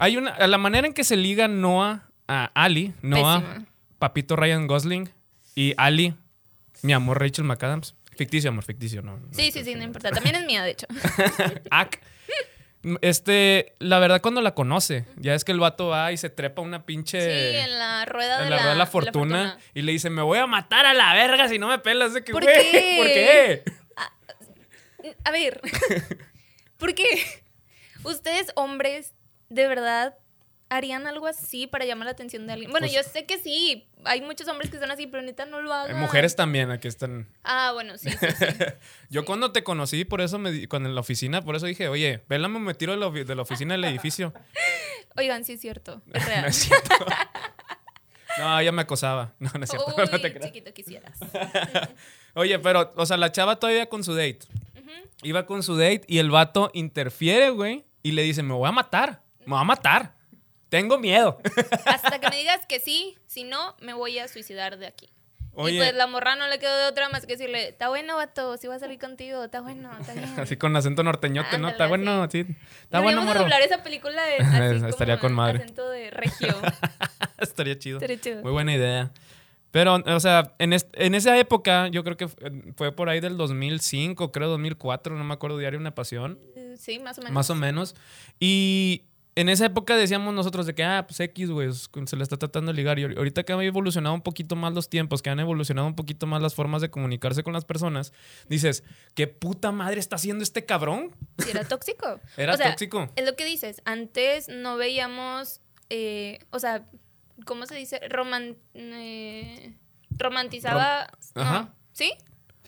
Hay 0.00 0.16
una. 0.16 0.30
a 0.32 0.46
La 0.46 0.58
manera 0.58 0.86
en 0.86 0.94
que 0.94 1.04
se 1.04 1.16
liga 1.16 1.46
Noah 1.46 2.08
a 2.26 2.50
Ali, 2.54 2.94
Noah, 3.02 3.40
Pésima. 3.40 3.66
papito 3.98 4.34
Ryan 4.34 4.66
Gosling, 4.66 5.10
y 5.54 5.74
Ali, 5.76 6.14
mi 6.82 6.92
amor 6.92 7.20
Rachel 7.20 7.44
McAdams. 7.44 7.94
Ficticio, 8.16 8.50
amor, 8.50 8.64
ficticio, 8.64 9.02
no. 9.02 9.18
no 9.18 9.28
Sí, 9.30 9.50
sí, 9.52 9.64
sí, 9.64 9.74
no 9.74 9.84
importa. 9.84 10.10
También 10.10 10.34
es 10.36 10.46
mía, 10.46 10.62
de 10.62 10.70
hecho. 10.72 10.86
Ac. 11.70 12.00
Este, 13.02 13.74
la 13.78 13.98
verdad, 13.98 14.22
cuando 14.22 14.40
la 14.40 14.54
conoce, 14.54 15.04
ya 15.16 15.34
es 15.34 15.44
que 15.44 15.52
el 15.52 15.60
vato 15.60 15.88
va 15.88 16.12
y 16.12 16.16
se 16.16 16.30
trepa 16.30 16.62
una 16.62 16.86
pinche. 16.86 17.20
Sí, 17.20 17.56
en 17.58 17.78
la 17.78 18.06
rueda 18.06 18.38
en 18.38 18.44
de 18.44 18.50
la 18.50 18.56
la, 18.56 18.62
rueda 18.62 18.72
de 18.72 18.78
la 18.78 18.84
de 18.86 18.90
fortuna, 18.90 19.58
y 19.74 19.82
le 19.82 19.92
dice: 19.92 20.08
Me 20.08 20.22
voy 20.22 20.38
a 20.38 20.46
matar 20.46 20.86
a 20.86 20.94
la 20.94 21.12
verga 21.12 21.46
si 21.48 21.58
no 21.58 21.68
me 21.68 21.78
pelas. 21.78 22.14
De 22.14 22.24
que, 22.24 22.32
¿Por 22.32 22.42
güey, 22.42 22.70
qué? 22.70 22.96
¿Por 22.96 23.06
qué? 23.06 23.64
A 25.24 25.30
ver, 25.30 25.60
¿por 26.78 26.94
qué 26.94 27.04
ustedes 28.04 28.50
hombres 28.54 29.14
de 29.50 29.68
verdad 29.68 30.16
harían 30.72 31.08
algo 31.08 31.26
así 31.26 31.66
para 31.66 31.84
llamar 31.84 32.06
la 32.06 32.12
atención 32.12 32.46
de 32.46 32.52
alguien? 32.52 32.70
Bueno, 32.70 32.86
Pues- 32.86 32.94
yo 32.94 33.02
sé 33.02 33.26
que 33.26 33.38
sí, 33.38 33.88
hay 34.04 34.20
muchos 34.20 34.46
hombres 34.48 34.70
que 34.70 34.78
son 34.78 34.90
así, 34.90 35.06
pero 35.08 35.20
neta 35.22 35.44
no 35.44 35.60
lo 35.60 35.72
Hay 35.74 35.86
hagan. 35.90 36.00
mujeres 36.00 36.36
también 36.36 36.70
aquí 36.70 36.86
están. 36.88 37.28
Ah, 37.42 37.72
bueno, 37.74 37.98
sí, 37.98 38.08
sí, 38.10 38.16
sí. 38.38 38.46
Yo 39.10 39.24
cuando 39.24 39.50
te 39.52 39.64
conocí, 39.64 40.04
por 40.04 40.20
eso 40.20 40.38
me 40.38 40.68
cuando 40.68 40.88
en 40.88 40.94
la 40.94 41.00
oficina, 41.00 41.42
por 41.42 41.56
eso 41.56 41.66
dije, 41.66 41.88
oye, 41.88 42.22
vélame, 42.28 42.60
me 42.60 42.74
tiro 42.74 42.92
de 42.92 42.98
la, 42.98 43.06
ofi- 43.08 43.24
de 43.24 43.34
la 43.34 43.42
oficina 43.42 43.74
del 43.74 43.84
edificio. 43.84 44.32
Oigan, 45.16 45.44
sí 45.44 45.54
es 45.54 45.60
cierto, 45.60 46.00
es 46.14 46.22
No 46.22 46.28
real. 46.28 46.44
es 46.46 46.56
cierto. 46.56 46.94
No, 48.38 48.58
ella 48.60 48.70
me 48.72 48.82
acosaba. 48.82 49.34
No, 49.40 49.50
no 49.58 49.64
es 49.64 49.70
cierto. 49.70 49.88
Uy, 49.88 50.04
no 50.10 50.20
te 50.20 50.32
creas. 50.32 50.46
chiquito 50.46 50.72
quisieras. 50.72 51.18
Oye, 52.34 52.58
pero, 52.60 52.92
o 52.96 53.04
sea, 53.06 53.16
la 53.16 53.32
chava 53.32 53.56
todavía 53.56 53.88
con 53.88 54.04
su 54.04 54.14
date. 54.14 54.40
Iba 55.22 55.44
con 55.46 55.62
su 55.62 55.76
date 55.76 56.02
y 56.06 56.18
el 56.18 56.30
vato 56.30 56.70
interfiere, 56.72 57.50
güey, 57.50 57.84
y 58.02 58.12
le 58.12 58.22
dice, 58.22 58.42
me 58.42 58.54
voy 58.54 58.68
a 58.68 58.72
matar, 58.72 59.20
me 59.46 59.52
voy 59.52 59.60
a 59.60 59.64
matar. 59.64 60.14
Tengo 60.68 60.98
miedo. 60.98 61.38
Hasta 61.86 62.18
que 62.20 62.28
me 62.30 62.36
digas 62.36 62.64
que 62.66 62.78
sí, 62.80 63.16
si 63.26 63.44
no, 63.44 63.76
me 63.80 63.92
voy 63.92 64.18
a 64.18 64.28
suicidar 64.28 64.78
de 64.78 64.86
aquí. 64.86 65.08
Oye. 65.52 65.74
Y 65.74 65.78
pues 65.78 65.94
la 65.94 66.06
morra 66.06 66.36
no 66.36 66.46
le 66.46 66.60
quedó 66.60 66.76
de 66.76 66.86
otra 66.86 67.08
más 67.08 67.26
que 67.26 67.32
decirle, 67.32 67.68
está 67.70 67.88
bueno, 67.88 68.14
vato, 68.16 68.56
si 68.56 68.68
voy 68.68 68.76
a 68.76 68.78
salir 68.78 69.00
contigo, 69.00 69.42
está 69.42 69.60
bueno, 69.60 69.90
está 70.00 70.14
bien. 70.14 70.38
Así 70.38 70.56
con 70.56 70.76
acento 70.76 71.02
norteñote, 71.02 71.58
¿no? 71.58 71.68
Está 71.68 71.88
bueno, 71.88 72.28
sí. 72.30 72.46
Está 72.84 73.00
bueno, 73.00 73.22
de 73.22 73.26
morro. 73.26 73.40
doblar 73.40 73.60
esa 73.62 73.82
película 73.82 74.22
en, 74.36 74.42
así 74.46 74.74
como 74.76 74.88
Estaría 74.88 75.18
con 75.18 75.32
madre. 75.32 75.58
acento 75.58 75.90
de 75.90 76.10
regio. 76.12 76.54
Estaría 77.38 77.78
chido. 77.78 77.98
Estaría 77.98 78.20
chido. 78.20 78.42
Muy 78.42 78.52
buena 78.52 78.72
idea. 78.74 79.10
Pero, 79.72 79.94
o 79.96 80.20
sea, 80.20 80.54
en, 80.58 80.72
en 80.72 81.14
esa 81.14 81.36
época, 81.38 81.88
yo 81.88 82.02
creo 82.04 82.16
que 82.16 82.28
fue- 82.76 82.92
por 82.92 83.08
ahí 83.08 83.20
del 83.20 83.36
2005, 83.36 84.32
creo 84.32 84.48
2004, 84.48 85.14
no 85.16 85.22
me 85.24 85.34
acuerdo, 85.34 85.58
Diario 85.58 85.78
Una 85.78 85.94
Pasión, 85.94 86.38
Eh, 86.56 86.74
Sí, 86.78 86.98
más 87.00 87.18
o 87.18 87.22
menos. 87.22 87.34
más 87.34 87.50
o 87.50 87.54
menos. 87.54 87.94
Y 88.40 89.04
en 89.40 89.48
esa 89.48 89.66
época 89.66 89.96
decíamos 89.96 90.34
nosotros 90.34 90.66
de 90.66 90.74
que, 90.74 90.82
ah, 90.84 91.04
pues 91.06 91.20
X, 91.20 91.50
güey, 91.50 91.68
se 91.72 92.16
le 92.16 92.22
está 92.22 92.36
tratando 92.36 92.72
de 92.72 92.76
ligar. 92.76 92.98
Y 92.98 93.04
ahor- 93.04 93.16
ahorita 93.16 93.42
que 93.44 93.52
han 93.52 93.60
evolucionado 93.62 94.14
un 94.14 94.22
poquito 94.22 94.56
más 94.56 94.72
los 94.74 94.88
tiempos, 94.88 95.22
que 95.22 95.30
han 95.30 95.40
evolucionado 95.40 95.86
un 95.86 95.94
poquito 95.94 96.26
más 96.26 96.42
las 96.42 96.54
formas 96.54 96.82
de 96.82 96.90
comunicarse 96.90 97.42
con 97.42 97.52
las 97.52 97.64
personas, 97.64 98.12
dices, 98.48 98.84
¿qué 99.14 99.26
puta 99.26 99.72
madre 99.72 100.00
está 100.00 100.16
haciendo 100.16 100.42
este 100.42 100.64
cabrón? 100.64 101.14
Sí, 101.38 101.50
era 101.50 101.64
tóxico. 101.64 102.20
Era 102.36 102.54
O 102.54 102.56
sea, 102.56 102.70
tóxico. 102.70 103.10
Es 103.16 103.24
lo 103.24 103.36
que 103.36 103.44
dices. 103.44 103.82
Antes 103.84 104.48
no 104.48 104.76
veíamos, 104.76 105.60
eh, 105.88 106.38
o 106.50 106.58
sea, 106.58 106.84
¿cómo 107.46 107.66
se 107.66 107.74
dice? 107.76 108.00
Roman, 108.08 108.56
eh, 108.74 109.74
romantizaba. 110.10 111.10
no, 111.34 111.42
Ajá. 111.42 111.74
¿Sí? 111.92 112.12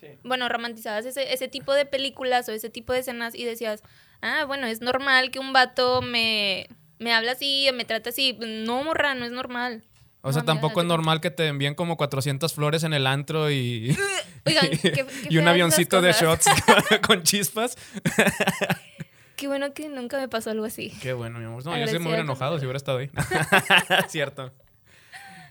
Sí. 0.00 0.08
Bueno, 0.24 0.48
romantizabas 0.48 1.06
ese, 1.06 1.32
ese 1.32 1.46
tipo 1.48 1.72
de 1.74 1.86
películas 1.86 2.48
o 2.48 2.52
ese 2.52 2.70
tipo 2.70 2.92
de 2.92 3.00
escenas 3.00 3.34
y 3.34 3.44
decías, 3.44 3.82
ah, 4.22 4.44
bueno, 4.46 4.66
es 4.66 4.80
normal 4.80 5.30
que 5.30 5.38
un 5.38 5.52
vato 5.52 6.00
me, 6.02 6.66
me 6.98 7.12
habla 7.12 7.32
así 7.32 7.68
me 7.74 7.84
trata 7.84 8.10
así. 8.10 8.36
No, 8.40 8.82
morra, 8.84 9.14
no 9.14 9.24
es 9.24 9.32
normal. 9.32 9.84
O 10.24 10.32
sea, 10.32 10.42
tampoco 10.44 10.80
es 10.80 10.86
normal 10.86 11.20
que 11.20 11.30
te 11.32 11.48
envíen 11.48 11.74
como 11.74 11.96
400 11.96 12.52
flores 12.54 12.84
en 12.84 12.92
el 12.94 13.06
antro 13.08 13.50
y, 13.50 13.96
Oigan, 14.46 14.70
qué- 14.82 14.92
qué 14.92 15.06
y 15.28 15.36
un 15.38 15.48
avioncito 15.48 16.00
de 16.00 16.12
shots 16.12 16.46
con 17.06 17.22
chispas. 17.24 17.76
Qué 19.36 19.48
bueno 19.48 19.74
que 19.74 19.88
nunca 19.88 20.18
me 20.18 20.28
pasó 20.28 20.50
algo 20.50 20.64
así. 20.64 20.90
Qué 21.02 21.12
bueno, 21.12 21.40
mi 21.40 21.46
amor. 21.46 21.64
No, 21.64 21.76
yo 21.76 21.86
sí 21.88 21.98
me 21.98 22.06
hubiera 22.06 22.22
enojado 22.22 22.58
si 22.58 22.64
hubiera 22.64 22.76
estado 22.76 22.98
ahí. 22.98 23.10
Cierto. 24.08 24.52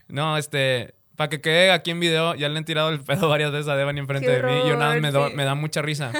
No, 0.08 0.38
este, 0.38 0.94
para 1.16 1.28
que 1.28 1.40
quede 1.42 1.70
aquí 1.70 1.90
en 1.90 2.00
video, 2.00 2.34
ya 2.34 2.48
le 2.48 2.56
han 2.56 2.64
tirado 2.64 2.88
el 2.88 3.00
pedo 3.00 3.28
varias 3.28 3.52
veces 3.52 3.68
a 3.68 3.76
Devani 3.76 4.00
enfrente 4.00 4.30
de 4.30 4.42
mí 4.42 4.52
y 4.64 4.68
yo 4.68 4.76
nada 4.76 4.94
me, 4.96 5.10
do- 5.10 5.30
me 5.30 5.44
da 5.44 5.54
mucha 5.54 5.82
risa. 5.82 6.12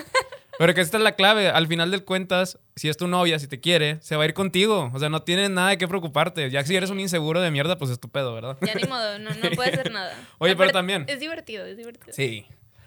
Pero 0.58 0.74
que 0.74 0.80
esta 0.80 0.98
es 0.98 1.02
la 1.02 1.12
clave. 1.16 1.48
Al 1.48 1.66
final 1.66 1.90
del 1.90 2.04
cuentas, 2.04 2.58
si 2.76 2.88
es 2.88 2.96
tu 2.96 3.08
novia, 3.08 3.38
si 3.38 3.48
te 3.48 3.60
quiere, 3.60 3.98
se 4.02 4.16
va 4.16 4.22
a 4.24 4.26
ir 4.26 4.34
contigo. 4.34 4.90
O 4.92 4.98
sea, 4.98 5.08
no 5.08 5.22
tienes 5.22 5.50
nada 5.50 5.70
de 5.70 5.78
qué 5.78 5.88
preocuparte. 5.88 6.50
Ya 6.50 6.64
si 6.64 6.76
eres 6.76 6.90
un 6.90 7.00
inseguro 7.00 7.40
de 7.40 7.50
mierda, 7.50 7.78
pues 7.78 7.90
es 7.90 7.98
tu 7.98 8.08
pedo, 8.10 8.34
¿verdad? 8.34 8.58
Ya 8.60 8.74
ni 8.74 8.84
modo, 8.84 9.18
no, 9.18 9.30
no 9.30 9.50
puede 9.56 9.70
hacer 9.72 9.90
nada. 9.90 10.14
Oye, 10.38 10.54
pero 10.56 10.70
también- 10.70 11.04
Es 11.08 11.20
divertido, 11.20 11.64
es 11.64 11.76
divertido. 11.76 12.12
Sí. 12.12 12.46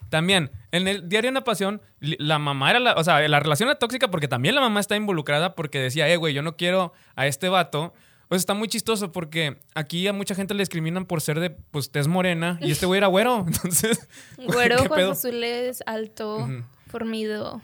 También, 0.09 0.51
en 0.71 0.87
el 0.87 1.09
diario 1.09 1.31
Una 1.31 1.43
Pasión, 1.43 1.81
la 1.99 2.37
mamá 2.37 2.69
era 2.69 2.79
la. 2.79 2.93
O 2.93 3.03
sea, 3.03 3.27
la 3.27 3.39
relación 3.39 3.67
era 3.67 3.79
tóxica 3.79 4.09
porque 4.09 4.27
también 4.27 4.53
la 4.53 4.61
mamá 4.61 4.79
está 4.79 4.95
involucrada 4.95 5.55
porque 5.55 5.79
decía, 5.79 6.07
eh, 6.07 6.15
güey, 6.17 6.33
yo 6.33 6.43
no 6.43 6.55
quiero 6.57 6.93
a 7.15 7.25
este 7.27 7.49
vato. 7.49 7.93
Pues 8.29 8.39
está 8.41 8.53
muy 8.53 8.67
chistoso 8.67 9.11
porque 9.11 9.57
aquí 9.75 10.07
a 10.07 10.13
mucha 10.13 10.33
gente 10.33 10.53
le 10.53 10.61
discriminan 10.61 11.05
por 11.05 11.21
ser 11.21 11.39
de, 11.39 11.49
pues, 11.51 11.91
tez 11.91 12.07
morena 12.07 12.57
y 12.61 12.71
este 12.71 12.85
güey 12.87 12.97
era 12.99 13.07
güero. 13.07 13.43
Entonces, 13.47 14.07
Güero, 14.37 14.77
¿qué 14.77 14.87
ojos 14.87 14.99
azules, 15.19 15.83
alto, 15.85 16.37
Ujú. 16.37 16.63
Formido. 16.99 17.61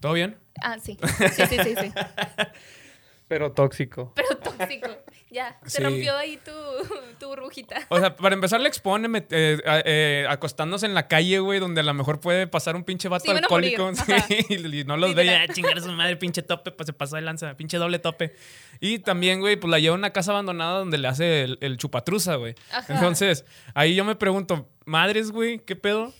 ¿Todo 0.00 0.14
bien? 0.14 0.38
Ah, 0.62 0.78
sí. 0.82 0.96
Sí, 1.36 1.42
sí, 1.46 1.56
sí, 1.62 1.74
sí. 1.78 1.92
Pero 3.28 3.52
tóxico. 3.52 4.12
Pero 4.16 4.38
tóxico. 4.38 4.88
Ya, 5.30 5.56
se 5.64 5.76
Sí. 5.76 5.82
rompió 5.84 6.16
ahí 6.16 6.38
tu, 6.38 6.50
tu 7.20 7.28
burbujita. 7.28 7.76
O 7.90 8.00
sea, 8.00 8.16
para 8.16 8.34
empezar, 8.34 8.58
le 8.60 8.68
expone 8.68 9.06
eh, 9.30 9.58
eh, 9.84 10.26
acostándose 10.28 10.86
en 10.86 10.94
la 10.94 11.06
calle, 11.06 11.38
güey, 11.38 11.60
donde 11.60 11.82
a 11.82 11.84
lo 11.84 11.92
mejor 11.94 12.18
puede 12.20 12.46
pasar 12.48 12.74
un 12.74 12.82
pinche 12.82 13.08
vato 13.08 13.26
Sí, 13.26 13.30
alcohólico. 13.30 13.92
sí, 13.94 14.46
y 14.54 14.84
no 14.84 14.96
los 14.96 15.14
ve, 15.14 15.26
ya 15.26 15.46
chingar 15.48 15.76
a 15.78 15.80
su 15.82 15.92
madre, 15.92 16.16
pinche 16.16 16.42
tope, 16.42 16.70
pues 16.72 16.86
se 16.86 16.92
pasó 16.94 17.14
de 17.16 17.22
lanza, 17.22 17.54
pinche 17.56 17.76
doble 17.76 17.98
tope. 18.00 18.34
Y 18.80 18.98
también, 19.00 19.38
güey, 19.40 19.56
pues 19.56 19.70
la 19.70 19.78
lleva 19.78 19.94
a 19.94 19.98
una 19.98 20.10
casa 20.12 20.32
abandonada 20.32 20.78
donde 20.78 20.96
le 20.98 21.06
hace 21.06 21.42
el, 21.42 21.58
el 21.60 21.76
chupatruza, 21.76 22.34
güey. 22.36 22.54
Ajá. 22.72 22.92
Entonces, 22.94 23.44
ahí 23.74 23.94
yo 23.94 24.04
me 24.04 24.16
pregunto, 24.16 24.68
madres, 24.86 25.30
güey, 25.30 25.58
¿qué 25.60 25.76
pedo? 25.76 26.12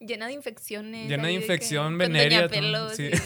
Llena 0.00 0.26
de 0.28 0.32
infecciones. 0.34 1.08
Llena 1.08 1.26
de 1.28 1.32
infección 1.32 1.96
venérea, 1.98 2.48
Sí. 2.94 3.10
y- 3.10 3.12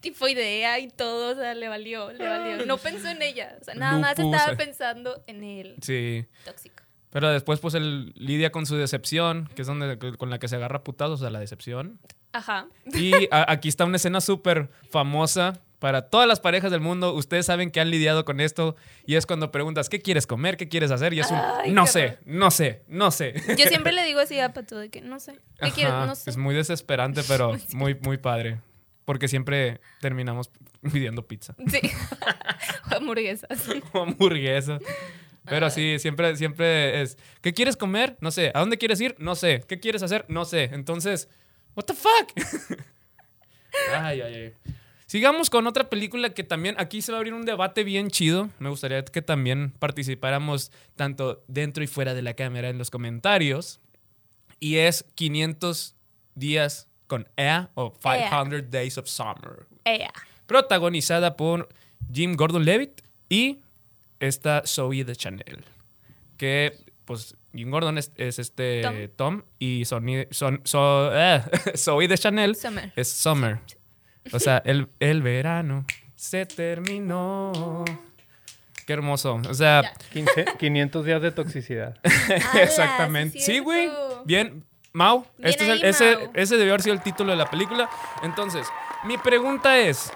Tifoidea 0.00 0.78
y 0.78 0.88
todo, 0.88 1.32
o 1.32 1.34
sea, 1.34 1.54
le 1.54 1.68
valió, 1.68 2.10
le 2.12 2.26
valió. 2.26 2.64
No 2.66 2.78
pensó 2.78 3.08
en 3.08 3.20
ella, 3.20 3.58
o 3.60 3.64
sea, 3.64 3.74
nada 3.74 3.98
más 3.98 4.18
estaba 4.18 4.56
pensando 4.56 5.22
en 5.26 5.44
el 5.44 5.76
Sí. 5.82 6.24
tóxico. 6.44 6.79
Pero 7.10 7.28
después, 7.30 7.58
pues, 7.60 7.74
él 7.74 8.12
lidia 8.14 8.52
con 8.52 8.66
su 8.66 8.76
decepción, 8.76 9.48
que 9.54 9.62
es 9.62 9.68
donde 9.68 9.98
con 10.16 10.30
la 10.30 10.38
que 10.38 10.46
se 10.48 10.56
agarra 10.56 10.78
a 10.78 10.84
putazos, 10.84 11.20
o 11.20 11.22
sea, 11.24 11.30
la 11.30 11.40
decepción. 11.40 11.98
Ajá. 12.32 12.66
Y 12.86 13.12
a- 13.32 13.50
aquí 13.50 13.68
está 13.68 13.84
una 13.84 13.96
escena 13.96 14.20
súper 14.20 14.70
famosa 14.90 15.60
para 15.80 16.02
todas 16.10 16.28
las 16.28 16.38
parejas 16.40 16.70
del 16.70 16.80
mundo. 16.80 17.12
Ustedes 17.14 17.46
saben 17.46 17.70
que 17.72 17.80
han 17.80 17.90
lidiado 17.90 18.24
con 18.24 18.38
esto 18.40 18.76
y 19.06 19.16
es 19.16 19.26
cuando 19.26 19.50
preguntas, 19.50 19.88
¿qué 19.88 20.00
quieres 20.00 20.26
comer? 20.28 20.56
¿Qué 20.56 20.68
quieres 20.68 20.90
hacer? 20.92 21.12
Y 21.14 21.20
es 21.20 21.30
un, 21.30 21.38
Ay, 21.38 21.72
no 21.72 21.86
sé, 21.86 22.18
no 22.26 22.50
sé, 22.52 22.84
no 22.86 23.10
sé. 23.10 23.34
Yo 23.58 23.66
siempre 23.66 23.90
le 23.92 24.04
digo 24.04 24.20
así 24.20 24.38
a 24.38 24.52
Pato 24.52 24.78
de 24.78 24.90
que 24.90 25.00
no 25.00 25.18
sé. 25.18 25.32
¿Qué 25.58 25.66
Ajá, 25.66 25.74
quieres? 25.74 25.92
No 25.94 26.14
sé. 26.14 26.30
Es 26.30 26.36
muy 26.36 26.54
desesperante, 26.54 27.22
pero 27.26 27.56
muy, 27.74 27.94
muy 28.02 28.18
padre. 28.18 28.60
Porque 29.06 29.26
siempre 29.26 29.80
terminamos 30.00 30.50
pidiendo 30.92 31.26
pizza 31.26 31.56
Sí. 31.66 31.80
O 32.92 32.96
hamburguesas. 32.96 33.48
o 33.92 34.02
hamburguesa. 34.02 34.78
Pero 35.44 35.70
sí, 35.70 35.98
siempre, 35.98 36.36
siempre 36.36 37.02
es, 37.02 37.16
¿qué 37.40 37.52
quieres 37.52 37.76
comer? 37.76 38.16
No 38.20 38.30
sé. 38.30 38.52
¿A 38.54 38.60
dónde 38.60 38.78
quieres 38.78 39.00
ir? 39.00 39.16
No 39.18 39.34
sé. 39.34 39.64
¿Qué 39.66 39.80
quieres 39.80 40.02
hacer? 40.02 40.24
No 40.28 40.44
sé. 40.44 40.64
Entonces, 40.72 41.28
what 41.74 41.84
the 41.84 41.94
fuck? 41.94 42.32
ay, 43.92 44.20
ay, 44.20 44.34
ay. 44.34 44.54
Sigamos 45.10 45.50
con 45.50 45.66
otra 45.66 45.90
película 45.90 46.30
que 46.30 46.44
también 46.44 46.76
aquí 46.78 47.02
se 47.02 47.10
va 47.10 47.18
a 47.18 47.20
abrir 47.20 47.34
un 47.34 47.44
debate 47.44 47.82
bien 47.82 48.10
chido. 48.10 48.48
Me 48.60 48.68
gustaría 48.68 49.04
que 49.04 49.22
también 49.22 49.72
participáramos 49.72 50.70
tanto 50.94 51.42
dentro 51.48 51.82
y 51.82 51.88
fuera 51.88 52.14
de 52.14 52.22
la 52.22 52.34
cámara 52.34 52.68
en 52.68 52.78
los 52.78 52.90
comentarios. 52.90 53.80
Y 54.60 54.76
es 54.76 55.04
500 55.16 55.96
días 56.36 56.86
con 57.08 57.28
Ea 57.36 57.70
o 57.74 57.92
500 57.92 58.70
Days 58.70 58.98
of 58.98 59.08
Summer. 59.08 59.66
Ea. 59.84 60.12
Protagonizada 60.46 61.36
por 61.36 61.68
Jim 62.12 62.36
Gordon 62.36 62.64
Levitt 62.64 63.00
y 63.28 63.62
esta 64.20 64.62
Zoe 64.66 65.04
de 65.04 65.16
Chanel. 65.16 65.64
Que, 66.36 66.78
pues, 67.04 67.36
Jim 67.52 67.70
Gordon 67.70 67.98
es, 67.98 68.12
es 68.16 68.38
este 68.38 68.82
Tom. 68.82 69.40
Tom, 69.40 69.42
y 69.58 69.84
Sonny- 69.84 70.28
Son, 70.30 70.60
so- 70.64 71.10
eh, 71.12 71.42
Zoe 71.76 72.06
de 72.08 72.16
Chanel 72.16 72.54
Summer. 72.56 72.92
es 72.96 73.08
Summer. 73.10 73.58
O 74.32 74.38
sea, 74.38 74.62
el, 74.64 74.88
el 75.00 75.22
verano 75.22 75.84
se 76.14 76.46
terminó. 76.46 77.84
Qué 78.86 78.92
hermoso. 78.92 79.40
O 79.48 79.54
sea, 79.54 79.82
Ya. 79.82 79.92
15, 80.12 80.44
500 80.58 81.04
días 81.04 81.22
de 81.22 81.30
toxicidad. 81.32 81.96
Ala, 82.04 82.62
exactamente. 82.62 83.40
sí, 83.40 83.58
güey. 83.60 83.90
Bien. 84.24 84.64
Mau, 84.92 85.24
Bien 85.38 85.50
este 85.50 85.64
es 85.64 85.70
el- 85.70 85.82
ahí, 85.84 85.90
ese, 85.90 86.16
Mau. 86.16 86.30
ese 86.34 86.56
debió 86.56 86.72
haber 86.72 86.82
sido 86.82 86.94
el 86.94 87.02
título 87.02 87.30
de 87.30 87.36
la 87.38 87.48
película. 87.48 87.88
Entonces, 88.24 88.66
mi 89.04 89.16
pregunta 89.18 89.78
es, 89.78 90.12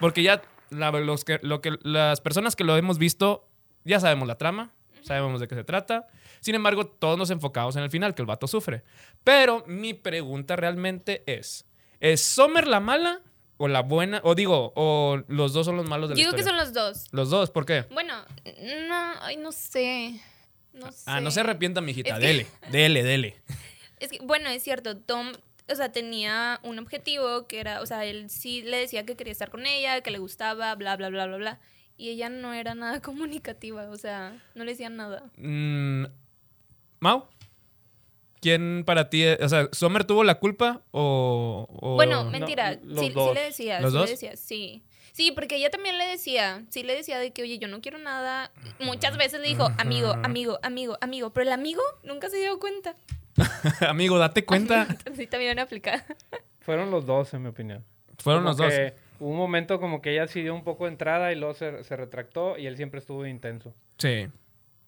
porque 0.00 0.22
ya 0.22 0.42
la- 0.70 0.90
los 0.92 1.24
que, 1.24 1.38
lo 1.42 1.60
que, 1.60 1.76
las 1.82 2.20
personas 2.20 2.56
que 2.56 2.64
lo 2.64 2.76
hemos 2.76 2.98
visto, 2.98 3.48
ya 3.84 4.00
sabemos 4.00 4.26
la 4.28 4.36
trama, 4.38 4.74
sabemos 5.02 5.40
de 5.40 5.48
qué 5.48 5.54
se 5.54 5.64
trata. 5.64 6.06
Sin 6.40 6.54
embargo, 6.54 6.86
todos 6.86 7.18
nos 7.18 7.30
enfocamos 7.30 7.74
en 7.76 7.82
el 7.82 7.90
final, 7.90 8.14
que 8.14 8.22
el 8.22 8.26
vato 8.26 8.46
sufre. 8.46 8.82
Pero 9.24 9.64
mi 9.66 9.94
pregunta 9.94 10.56
realmente 10.56 11.22
es, 11.26 11.66
¿es 12.00 12.20
Sommer 12.22 12.66
la 12.68 12.80
mala 12.80 13.20
o 13.56 13.66
la 13.68 13.82
buena? 13.82 14.20
O 14.24 14.34
digo, 14.34 14.72
o 14.76 15.22
los 15.28 15.52
dos 15.52 15.66
son 15.66 15.76
los 15.76 15.88
malos 15.88 16.08
de 16.08 16.14
la 16.14 16.20
Yo 16.20 16.26
digo 16.30 16.36
que 16.36 16.44
son 16.44 16.56
los 16.56 16.72
dos. 16.72 17.06
Los 17.10 17.30
dos, 17.30 17.50
¿por 17.50 17.66
qué? 17.66 17.86
Bueno, 17.92 18.14
no, 18.88 19.12
ay, 19.22 19.36
no 19.36 19.50
sé. 19.52 20.20
No 20.72 20.92
sé. 20.92 21.02
Ah, 21.06 21.20
no 21.20 21.30
se 21.32 21.40
arrepienta, 21.40 21.80
mijita. 21.80 22.10
Es 22.10 22.20
que- 22.20 22.26
Dele, 22.26 22.46
dele, 22.70 23.02
dele. 23.02 23.42
Es 24.00 24.10
que, 24.12 24.20
bueno, 24.22 24.48
es 24.48 24.62
cierto, 24.62 24.96
Tom, 24.96 25.32
o 25.70 25.74
sea, 25.74 25.92
tenía 25.92 26.60
un 26.62 26.78
objetivo 26.78 27.46
que 27.46 27.60
era, 27.60 27.80
o 27.80 27.86
sea, 27.86 28.04
él 28.04 28.30
sí 28.30 28.62
le 28.62 28.78
decía 28.78 29.04
que 29.06 29.16
quería 29.16 29.32
estar 29.32 29.50
con 29.50 29.66
ella, 29.66 30.00
que 30.00 30.10
le 30.10 30.18
gustaba, 30.18 30.74
bla, 30.74 30.96
bla, 30.96 31.08
bla, 31.08 31.26
bla, 31.26 31.36
bla. 31.36 31.60
Y 31.96 32.10
ella 32.10 32.28
no 32.28 32.52
era 32.54 32.74
nada 32.74 33.00
comunicativa, 33.02 33.88
o 33.90 33.96
sea, 33.96 34.40
no 34.54 34.64
le 34.64 34.72
decía 34.72 34.88
nada. 34.90 35.30
Mm, 35.36 36.04
Mau, 37.00 37.28
¿quién 38.40 38.84
para 38.86 39.10
ti, 39.10 39.22
es- 39.22 39.40
o 39.40 39.48
sea, 39.48 39.68
Sommer 39.72 40.04
tuvo 40.04 40.24
la 40.24 40.38
culpa 40.38 40.82
o, 40.90 41.66
o- 41.80 41.94
Bueno, 41.96 42.24
No, 42.24 42.30
mentira, 42.30 42.74
sí, 42.74 43.12
sí 43.12 43.12
le 43.34 43.40
decía, 43.42 43.80
¿Los 43.80 43.92
sí 43.92 43.98
dos? 43.98 44.04
le 44.06 44.10
decía, 44.12 44.36
sí. 44.36 44.82
Sí, 45.12 45.32
porque 45.32 45.56
ella 45.56 45.70
también 45.70 45.98
le 45.98 46.04
decía, 46.06 46.64
sí 46.70 46.84
le 46.84 46.94
decía 46.94 47.18
de 47.18 47.32
que, 47.32 47.42
oye, 47.42 47.58
yo 47.58 47.66
no 47.66 47.80
quiero 47.80 47.98
nada. 47.98 48.52
Muchas 48.78 49.16
veces 49.16 49.40
le 49.40 49.48
dijo, 49.48 49.68
amigo, 49.78 50.14
amigo, 50.22 50.60
amigo, 50.62 50.96
amigo, 51.00 51.32
pero 51.32 51.42
el 51.46 51.52
amigo 51.52 51.82
nunca 52.04 52.30
se 52.30 52.36
dio 52.36 52.60
cuenta. 52.60 52.94
Amigo, 53.88 54.18
date 54.18 54.44
cuenta. 54.44 54.86
Sí, 55.16 55.26
también 55.26 55.52
van 55.52 55.60
a 55.60 55.62
aplicar. 55.62 56.04
Fueron 56.60 56.90
los 56.90 57.06
dos, 57.06 57.32
en 57.34 57.42
mi 57.42 57.48
opinión. 57.48 57.84
Fueron 58.18 58.42
Como 58.44 58.50
los 58.50 58.56
dos. 58.58 58.74
Hubo 59.20 59.30
un 59.30 59.36
momento 59.36 59.80
como 59.80 60.00
que 60.00 60.12
ella 60.12 60.28
sí 60.28 60.42
dio 60.42 60.54
un 60.54 60.62
poco 60.62 60.84
de 60.84 60.92
entrada 60.92 61.32
y 61.32 61.36
luego 61.36 61.54
se, 61.54 61.82
se 61.82 61.96
retractó 61.96 62.56
y 62.56 62.66
él 62.66 62.76
siempre 62.76 63.00
estuvo 63.00 63.26
intenso. 63.26 63.74
Sí. 63.96 64.28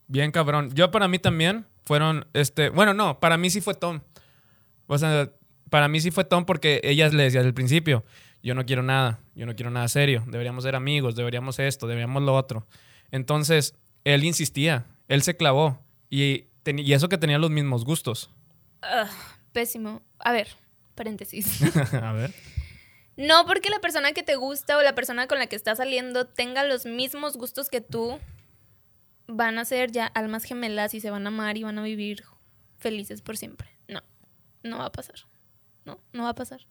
Bien 0.06 0.30
cabrón. 0.30 0.70
Yo 0.74 0.90
para 0.90 1.08
mí 1.08 1.18
también 1.18 1.66
fueron, 1.84 2.26
este, 2.32 2.68
bueno, 2.68 2.94
no, 2.94 3.18
para 3.18 3.36
mí 3.36 3.50
sí 3.50 3.60
fue 3.60 3.74
Tom. 3.74 4.00
O 4.86 4.98
sea, 4.98 5.30
para 5.70 5.88
mí 5.88 6.00
sí 6.00 6.10
fue 6.10 6.24
Tom 6.24 6.44
porque 6.44 6.80
ella 6.84 7.08
le 7.08 7.24
decía 7.24 7.40
desde 7.40 7.48
el 7.48 7.54
principio, 7.54 8.04
yo 8.42 8.54
no 8.54 8.66
quiero 8.66 8.82
nada, 8.82 9.20
yo 9.34 9.46
no 9.46 9.54
quiero 9.54 9.70
nada 9.70 9.88
serio, 9.88 10.24
deberíamos 10.26 10.64
ser 10.64 10.74
amigos, 10.74 11.14
deberíamos 11.14 11.58
esto, 11.58 11.86
deberíamos 11.86 12.22
lo 12.22 12.34
otro. 12.34 12.66
Entonces, 13.10 13.74
él 14.04 14.24
insistía, 14.24 14.86
él 15.08 15.22
se 15.22 15.36
clavó 15.36 15.78
y, 16.08 16.46
y 16.66 16.92
eso 16.92 17.08
que 17.08 17.18
tenía 17.18 17.38
los 17.38 17.50
mismos 17.50 17.84
gustos. 17.84 18.30
Pésimo. 19.52 20.02
A 20.18 20.32
ver, 20.32 20.48
paréntesis. 20.94 21.60
A 21.94 22.12
ver. 22.12 22.32
No 23.16 23.44
porque 23.46 23.70
la 23.70 23.80
persona 23.80 24.12
que 24.12 24.22
te 24.22 24.36
gusta 24.36 24.78
o 24.78 24.82
la 24.82 24.94
persona 24.94 25.26
con 25.26 25.38
la 25.38 25.46
que 25.46 25.56
estás 25.56 25.78
saliendo 25.78 26.26
tenga 26.26 26.64
los 26.64 26.86
mismos 26.86 27.36
gustos 27.36 27.68
que 27.68 27.80
tú, 27.80 28.18
van 29.26 29.58
a 29.58 29.64
ser 29.64 29.92
ya 29.92 30.06
almas 30.06 30.44
gemelas 30.44 30.94
y 30.94 31.00
se 31.00 31.10
van 31.10 31.26
a 31.26 31.28
amar 31.28 31.56
y 31.56 31.62
van 31.62 31.78
a 31.78 31.82
vivir 31.82 32.24
felices 32.78 33.22
por 33.22 33.36
siempre. 33.36 33.68
No, 33.88 34.02
no 34.62 34.78
va 34.78 34.86
a 34.86 34.92
pasar. 34.92 35.16
No, 35.84 36.00
no 36.12 36.24
va 36.24 36.30
a 36.30 36.34
pasar. 36.34 36.66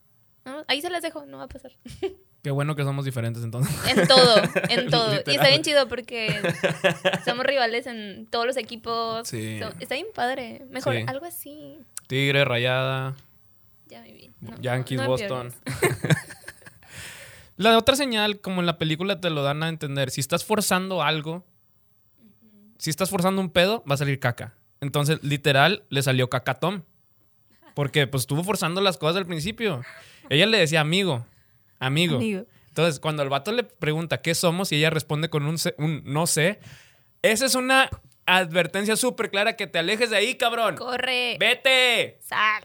No, 0.46 0.64
ahí 0.68 0.82
se 0.82 0.90
las 0.90 1.02
dejo, 1.02 1.26
no 1.26 1.38
va 1.38 1.44
a 1.44 1.50
pasar. 1.50 1.72
Qué 2.42 2.52
bueno 2.52 2.76
que 2.76 2.84
somos 2.84 3.04
diferentes 3.04 3.44
entonces. 3.44 3.76
En 3.96 4.08
todo, 4.08 4.42
en 4.70 4.90
todo. 4.92 5.14
Y 5.26 5.32
está 5.36 5.48
bien 5.50 5.62
chido 5.62 5.88
porque 5.90 6.40
somos 7.26 7.46
rivales 7.46 7.86
en 7.86 8.28
todos 8.32 8.46
los 8.46 8.56
equipos. 8.58 9.28
Sí. 9.28 9.60
So- 9.62 9.74
está 9.80 9.96
bien 9.96 10.08
padre. 10.16 10.66
Mejor 10.70 10.96
Sí. 10.96 11.04
algo 11.08 11.26
así. 11.26 11.80
Tigre, 12.08 12.46
Rayada, 12.46 13.16
Ya 13.88 14.02
viví. 14.02 14.32
No, 14.40 14.56
Yankees, 14.62 15.02
no 15.02 15.08
Boston. 15.08 15.54
La 17.58 17.78
otra 17.78 17.96
señal, 17.98 18.40
como 18.40 18.62
en 18.62 18.66
la 18.68 18.78
película 18.78 19.20
te 19.20 19.30
lo 19.30 19.44
dan 19.44 19.64
a 19.64 19.68
entender, 19.70 20.12
si 20.12 20.22
estás 20.22 20.46
forzando 20.46 21.04
algo, 21.04 21.46
si 22.78 22.90
estás 22.90 23.10
forzando 23.10 23.42
un 23.42 23.50
pedo, 23.50 23.84
va 23.90 23.96
a 23.96 23.98
salir 23.98 24.20
caca. 24.20 24.54
Entonces, 24.80 25.20
literal, 25.24 25.84
le 25.90 26.02
salió 26.02 26.30
caca 26.30 26.54
a 26.54 26.60
Tom. 26.60 26.84
Porque 27.76 28.08
pues 28.08 28.22
estuvo 28.24 28.44
forzando 28.46 28.80
las 28.80 28.98
cosas 28.98 29.18
al 29.18 29.26
principio. 29.26 29.84
Ella 30.30 30.46
le 30.46 30.58
decía 30.58 30.80
amigo, 30.80 31.26
amigo. 31.80 32.18
Amigo. 32.18 32.46
Entonces, 32.68 33.00
cuando 33.00 33.24
el 33.24 33.30
vato 33.30 33.52
le 33.52 33.64
pregunta 33.64 34.22
qué 34.22 34.36
somos 34.36 34.72
y 34.72 34.76
ella 34.76 34.90
responde 34.90 35.30
con 35.30 35.46
un, 35.46 35.58
no 36.06 36.28
sé, 36.28 36.60
esa 37.22 37.46
es 37.46 37.56
una 37.56 37.90
advertencia 38.26 38.96
súper 38.96 39.32
clara 39.32 39.56
que 39.56 39.68
te 39.68 39.80
alejes 39.80 40.10
de 40.12 40.18
ahí, 40.18 40.36
cabrón. 40.36 40.76
Corre. 40.76 41.38
Vete. 41.40 42.20
Sal. 42.22 42.64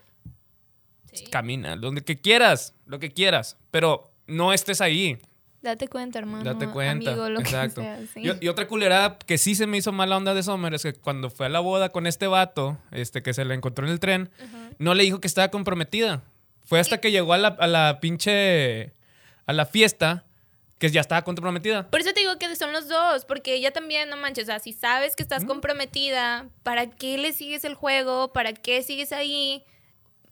Sí. 1.12 1.24
Camina, 1.27 1.77
donde 1.77 2.03
que 2.03 2.20
quieras, 2.20 2.74
lo 2.87 2.98
que 2.98 3.12
quieras, 3.12 3.57
pero 3.70 4.12
no 4.27 4.53
estés 4.53 4.81
ahí. 4.81 5.18
Date 5.62 5.88
cuenta, 5.88 6.18
hermano. 6.18 6.44
Date 6.44 6.68
cuenta. 6.68 7.12
Amigo, 7.12 7.29
lo 7.31 7.40
Exacto. 7.40 7.81
que 7.81 7.87
sea. 7.87 8.07
sí. 8.12 8.20
y, 8.40 8.44
y 8.44 8.48
otra 8.48 8.66
culerada 8.66 9.16
que 9.18 9.38
sí 9.38 9.55
se 9.55 9.66
me 9.66 9.79
hizo 9.79 9.92
mala 9.92 10.16
onda 10.16 10.35
de 10.35 10.42
Sommer 10.42 10.74
es 10.74 10.83
que 10.83 10.92
cuando 10.92 11.31
fue 11.31 11.46
a 11.46 11.48
la 11.48 11.61
boda 11.61 11.88
con 11.88 12.07
este 12.07 12.27
vato, 12.27 12.77
este 12.90 13.22
que 13.22 13.33
se 13.33 13.46
le 13.46 13.55
encontró 13.55 13.87
en 13.87 13.92
el 13.92 13.98
tren, 14.00 14.31
no 14.79 14.92
le 14.92 15.05
dijo 15.05 15.20
que 15.20 15.27
estaba 15.27 15.48
comprometida. 15.48 16.22
Fue 16.64 16.81
hasta 16.81 16.98
que 17.00 17.11
llegó 17.11 17.33
a 17.33 17.38
la, 17.38 17.48
a 17.48 17.66
la 17.66 17.98
pinche. 18.00 18.92
A 19.47 19.53
la 19.53 19.67
fiesta 19.67 20.25
que 20.79 20.91
ya 20.91 21.01
estaba 21.01 21.23
comprometida. 21.23 21.89
Por 21.89 22.01
eso 22.01 22.13
te 22.13 22.21
digo 22.21 22.37
que 22.39 22.55
son 22.57 22.73
los 22.73 22.89
dos, 22.89 23.25
porque 23.25 23.55
ella 23.55 23.73
también, 23.73 24.09
no 24.11 24.17
manches, 24.17 24.45
o 24.45 24.47
sea, 24.47 24.59
si 24.59 24.73
sabes 24.73 25.17
que 25.17 25.23
estás 25.23 25.45
comprometida, 25.45 26.49
¿para 26.63 26.91
qué 26.91 27.17
le 27.17 27.33
sigues 27.33 27.65
el 27.65 27.75
juego? 27.75 28.33
¿Para 28.33 28.53
qué 28.53 28.83
sigues 28.83 29.13
ahí? 29.13 29.65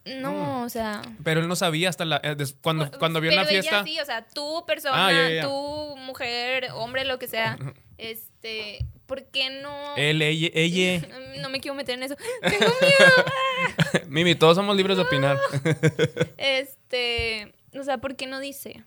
No, 0.05 0.63
o 0.63 0.69
sea... 0.69 1.01
Pero 1.23 1.41
él 1.41 1.49
no 1.49 1.55
sabía 1.55 1.89
hasta 1.89 2.05
la, 2.05 2.21
eh, 2.25 2.37
cuando, 2.61 2.91
cuando 2.99 3.21
vio 3.21 3.31
Pero 3.31 3.43
la 3.43 3.49
fiesta. 3.49 3.77
ella 3.77 3.85
sí, 3.85 4.01
o 4.01 4.05
sea, 4.05 4.27
tú 4.27 4.65
persona, 4.67 5.07
Ah, 5.07 5.31
ya. 5.31 5.43
tú 5.43 5.97
mujer, 5.99 6.71
hombre, 6.75 7.05
lo 7.05 7.21
que 7.21 7.29
sea, 7.29 7.57
este, 7.99 8.85
¿por 9.07 9.25
qué 9.27 9.49
no? 9.63 9.95
Él, 9.97 10.21
ella, 10.23 10.49
ella. 10.55 11.07
No 11.41 11.51
me 11.51 11.61
quiero 11.61 11.75
meter 11.77 11.95
en 11.97 12.03
eso. 12.05 12.17
Tengo 12.43 12.73
miedo. 12.81 14.05
Mimi, 14.09 14.35
todos 14.35 14.57
somos 14.57 14.77
libres 14.77 14.97
de 14.97 15.05
opinar. 15.05 15.39
Este, 16.37 17.55
o 17.79 17.83
sea, 17.85 17.99
¿por 17.99 18.17
qué 18.17 18.27
no 18.27 18.41
dice? 18.41 18.85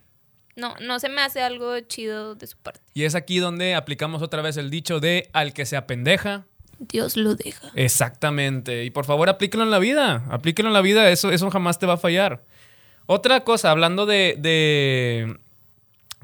No, 0.56 0.74
no 0.80 0.98
se 0.98 1.08
me 1.08 1.20
hace 1.20 1.42
algo 1.42 1.78
chido 1.80 2.34
de 2.34 2.46
su 2.46 2.56
parte. 2.56 2.80
Y 2.94 3.04
es 3.04 3.14
aquí 3.14 3.38
donde 3.38 3.74
aplicamos 3.74 4.22
otra 4.22 4.42
vez 4.42 4.56
el 4.56 4.70
dicho 4.70 5.00
de 5.00 5.28
al 5.32 5.52
que 5.52 5.66
se 5.66 5.76
apendeja, 5.76 6.46
Dios 6.78 7.16
lo 7.16 7.34
deja. 7.34 7.70
Exactamente. 7.74 8.84
Y 8.84 8.90
por 8.90 9.04
favor, 9.04 9.28
aplíquelo 9.28 9.62
en 9.62 9.70
la 9.70 9.78
vida. 9.78 10.24
Aplíquelo 10.30 10.68
en 10.68 10.74
la 10.74 10.82
vida. 10.82 11.10
Eso, 11.10 11.30
eso 11.30 11.50
jamás 11.50 11.78
te 11.78 11.86
va 11.86 11.94
a 11.94 11.98
fallar. 11.98 12.44
Otra 13.06 13.44
cosa, 13.44 13.70
hablando 13.70 14.04
de, 14.04 14.36
de, 14.38 15.38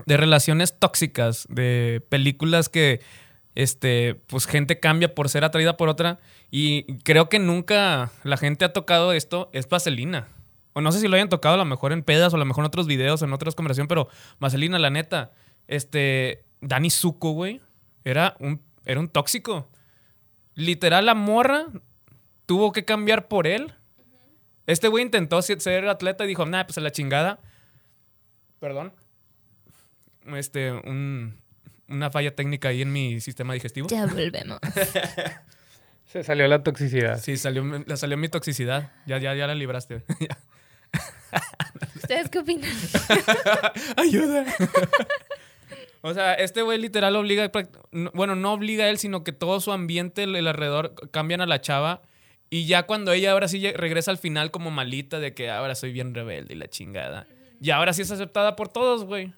de 0.05 0.17
relaciones 0.17 0.79
tóxicas, 0.79 1.47
de 1.49 2.05
películas 2.09 2.69
que 2.69 3.01
este, 3.55 4.17
pues 4.27 4.47
gente 4.47 4.81
cambia 4.81 5.15
por 5.15 5.29
ser 5.29 5.45
atraída 5.45 5.77
por 5.77 5.89
otra. 5.89 6.19
Y 6.51 6.99
creo 6.99 7.29
que 7.29 7.39
nunca 7.39 8.11
la 8.25 8.37
gente 8.37 8.65
ha 8.65 8.73
tocado 8.73 9.13
esto, 9.13 9.49
es 9.53 9.69
Vaselina. 9.69 10.29
O 10.75 10.81
no 10.81 10.91
sé 10.93 11.01
si 11.01 11.09
lo 11.09 11.17
hayan 11.17 11.29
tocado 11.29 11.55
a 11.55 11.59
lo 11.59 11.65
mejor 11.65 11.93
en 11.93 12.03
pedas 12.03 12.33
o 12.33 12.37
a 12.37 12.39
lo 12.39 12.45
mejor 12.45 12.63
en 12.63 12.67
otros 12.69 12.87
videos, 12.87 13.21
en 13.23 13.33
otras 13.33 13.55
conversaciones, 13.55 13.89
pero 13.89 14.09
Vaselina, 14.41 14.79
la 14.79 14.91
neta, 14.91 15.33
este, 15.69 16.45
Dani 16.61 16.89
Zuko, 16.91 17.33
güey, 17.33 17.61
era 18.05 18.37
un, 18.41 18.63
era 18.87 18.99
un 19.01 19.09
tóxico. 19.09 19.69
Literal, 20.55 21.07
la 21.07 21.15
morra 21.15 21.67
tuvo 22.47 22.73
que 22.73 22.85
cambiar 22.85 23.29
por 23.29 23.47
él. 23.47 23.75
Este 24.67 24.89
güey 24.89 25.05
intentó 25.05 25.43
ser- 25.43 25.89
atleta 25.89 26.25
y 26.25 26.29
dijo, 26.29 26.47
nah, 26.47 26.65
pues 26.65 26.79
a 26.79 26.81
la 26.81 26.91
chingada. 26.93 27.41
Perdón. 28.61 28.93
Este, 30.37 30.73
un- 30.73 31.41
una 31.89 32.11
falla 32.11 32.35
técnica 32.35 32.69
ahí 32.69 32.81
en 32.83 32.93
mi 32.93 33.21
sistema 33.21 33.53
digestivo. 33.55 33.89
Ya 33.89 34.07
volvemos. 34.07 34.59
Se 36.07 36.23
salió 36.25 36.47
la 36.47 36.63
toxicidad. 36.63 37.19
Sí, 37.21 37.37
salió, 37.37 37.65
le 37.65 37.97
salió 37.97 38.17
mi 38.17 38.29
toxicidad. 38.29 38.93
Ya, 39.07 39.19
ya, 39.19 39.35
ya 39.35 39.47
la 39.47 39.55
libraste. 39.55 40.05
¿Ustedes 41.97 42.29
qué 42.29 42.39
opinan? 42.39 42.71
Ayuda. 43.97 44.45
o 46.03 46.15
sea, 46.15 46.35
este 46.35 46.63
güey 46.63 46.79
literal 46.79 47.17
obliga, 47.17 47.51
bueno, 48.13 48.37
no 48.37 48.53
obliga 48.53 48.85
a 48.85 48.89
él, 48.89 48.99
sino 48.99 49.25
que 49.25 49.33
todo 49.33 49.61
su 49.61 49.73
ambiente, 49.73 50.25
el, 50.25 50.47
alrededor, 50.47 50.95
cambian 51.11 51.41
a 51.41 51.47
la 51.47 51.61
chava. 51.61 52.03
Y 52.51 52.67
ya 52.67 52.83
cuando 52.83 53.13
ella 53.13 53.33
ahora 53.33 53.49
sí 53.49 53.73
regresa 53.73 54.11
al 54.11 54.19
final 54.19 54.51
como 54.51 54.71
malita 54.71 55.21
de 55.21 55.33
que 55.33 55.51
ahora 55.51 55.75
soy 55.75 55.91
bien 55.91 56.15
rebelde 56.15 56.55
y 56.55 56.59
la 56.59 56.69
chingada. 56.69 57.27
Y 57.63 57.71
ahora 57.71 57.95
sí 57.95 58.03
es 58.03 58.11
aceptada 58.11 58.57
por 58.57 58.69
todos, 58.69 59.05
güey. 59.05 59.33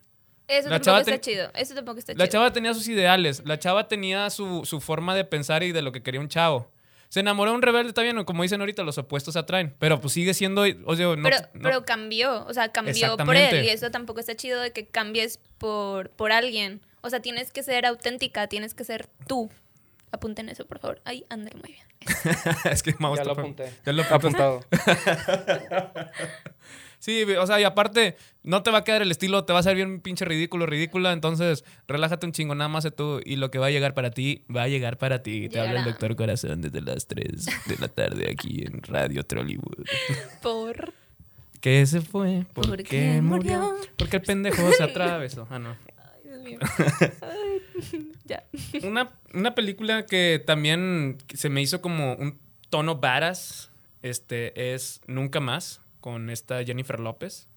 Eso 0.48 0.68
La 0.68 0.80
tampoco 0.80 1.10
está 1.10 1.20
chido. 1.20 1.50
Eso 1.54 1.74
tampoco 1.74 1.98
está 1.98 2.12
La 2.14 2.24
chido. 2.24 2.32
chava 2.32 2.52
tenía 2.52 2.74
sus 2.74 2.88
ideales, 2.88 3.42
la 3.46 3.58
chava 3.58 3.86
tenía 3.88 4.28
su, 4.30 4.64
su 4.64 4.80
forma 4.80 5.14
de 5.14 5.24
pensar 5.24 5.62
y 5.62 5.72
de 5.72 5.80
lo 5.82 5.92
que 5.92 6.02
quería 6.02 6.20
un 6.20 6.28
chavo. 6.28 6.70
Se 7.14 7.20
enamoró 7.20 7.52
de 7.52 7.56
un 7.58 7.62
rebelde, 7.62 7.90
está 7.90 8.02
bien, 8.02 8.24
como 8.24 8.42
dicen 8.42 8.58
ahorita, 8.58 8.82
los 8.82 8.98
opuestos 8.98 9.34
se 9.34 9.38
atraen. 9.38 9.72
Pero 9.78 10.00
pues 10.00 10.12
sigue 10.14 10.34
siendo, 10.34 10.62
o 10.84 10.96
sea, 10.96 11.06
no, 11.14 11.22
pero, 11.22 11.36
no- 11.52 11.62
pero 11.62 11.84
cambió, 11.84 12.44
o 12.44 12.52
sea, 12.52 12.72
cambió 12.72 13.16
por 13.16 13.36
él 13.36 13.64
y 13.64 13.68
eso 13.68 13.92
tampoco 13.92 14.18
está 14.18 14.34
chido 14.34 14.60
de 14.60 14.72
que 14.72 14.88
cambies 14.88 15.38
por, 15.58 16.10
por 16.10 16.32
alguien. 16.32 16.80
O 17.02 17.10
sea, 17.10 17.20
tienes 17.20 17.52
que 17.52 17.62
ser 17.62 17.86
auténtica, 17.86 18.48
tienes 18.48 18.74
que 18.74 18.82
ser 18.82 19.06
tú. 19.28 19.48
apunten 20.10 20.48
eso, 20.48 20.66
por 20.66 20.80
favor. 20.80 21.00
Ahí, 21.04 21.24
ándale, 21.30 21.54
muy 21.60 21.70
bien. 21.70 21.86
es 22.72 22.82
que 22.82 22.96
Mau 22.98 23.14
Ya 23.14 23.22
lo 23.22 23.34
apunté. 23.34 23.72
Ya 23.86 23.92
lo. 23.92 24.02
Apuntado. 24.02 24.64
Sí, 27.04 27.22
o 27.22 27.46
sea, 27.46 27.60
y 27.60 27.64
aparte, 27.64 28.16
no 28.44 28.62
te 28.62 28.70
va 28.70 28.78
a 28.78 28.84
quedar 28.84 29.02
el 29.02 29.10
estilo, 29.10 29.44
te 29.44 29.52
va 29.52 29.58
a 29.58 29.62
ser 29.62 29.76
bien 29.76 30.00
pinche 30.00 30.24
ridículo, 30.24 30.64
ridícula. 30.64 31.12
Entonces, 31.12 31.62
relájate 31.86 32.24
un 32.24 32.32
chingo, 32.32 32.54
nada 32.54 32.68
más 32.68 32.84
sé 32.84 32.92
tú. 32.92 33.20
Y 33.26 33.36
lo 33.36 33.50
que 33.50 33.58
va 33.58 33.66
a 33.66 33.70
llegar 33.70 33.92
para 33.92 34.10
ti, 34.10 34.42
va 34.48 34.62
a 34.62 34.68
llegar 34.68 34.96
para 34.96 35.22
ti. 35.22 35.50
Te 35.50 35.60
habla 35.60 35.80
el 35.80 35.84
doctor 35.84 36.16
Corazón 36.16 36.62
desde 36.62 36.80
las 36.80 37.06
3 37.06 37.44
de 37.66 37.76
la 37.78 37.88
tarde 37.88 38.30
aquí 38.32 38.64
en 38.66 38.82
Radio 38.84 39.22
Trollywood. 39.22 39.84
Por. 40.42 40.94
¿Qué 41.60 41.84
se 41.84 42.00
fue? 42.00 42.46
¿Por, 42.54 42.68
¿Por 42.70 42.82
qué 42.82 43.20
murió? 43.20 43.58
murió? 43.58 43.76
Porque 43.98 44.16
el 44.16 44.22
pendejo 44.22 44.72
se 44.72 44.82
atravesó. 44.82 45.46
Ah, 45.50 45.58
no. 45.58 45.76
Ya. 48.24 48.44
Una, 48.82 49.10
una 49.34 49.54
película 49.54 50.06
que 50.06 50.42
también 50.42 51.18
se 51.34 51.50
me 51.50 51.60
hizo 51.60 51.82
como 51.82 52.14
un 52.14 52.38
tono 52.70 52.96
badass 52.96 53.70
este, 54.00 54.74
es 54.74 55.02
Nunca 55.06 55.40
Más, 55.40 55.82
con 56.04 56.28
esta 56.28 56.62
Jennifer 56.62 57.00
López. 57.00 57.48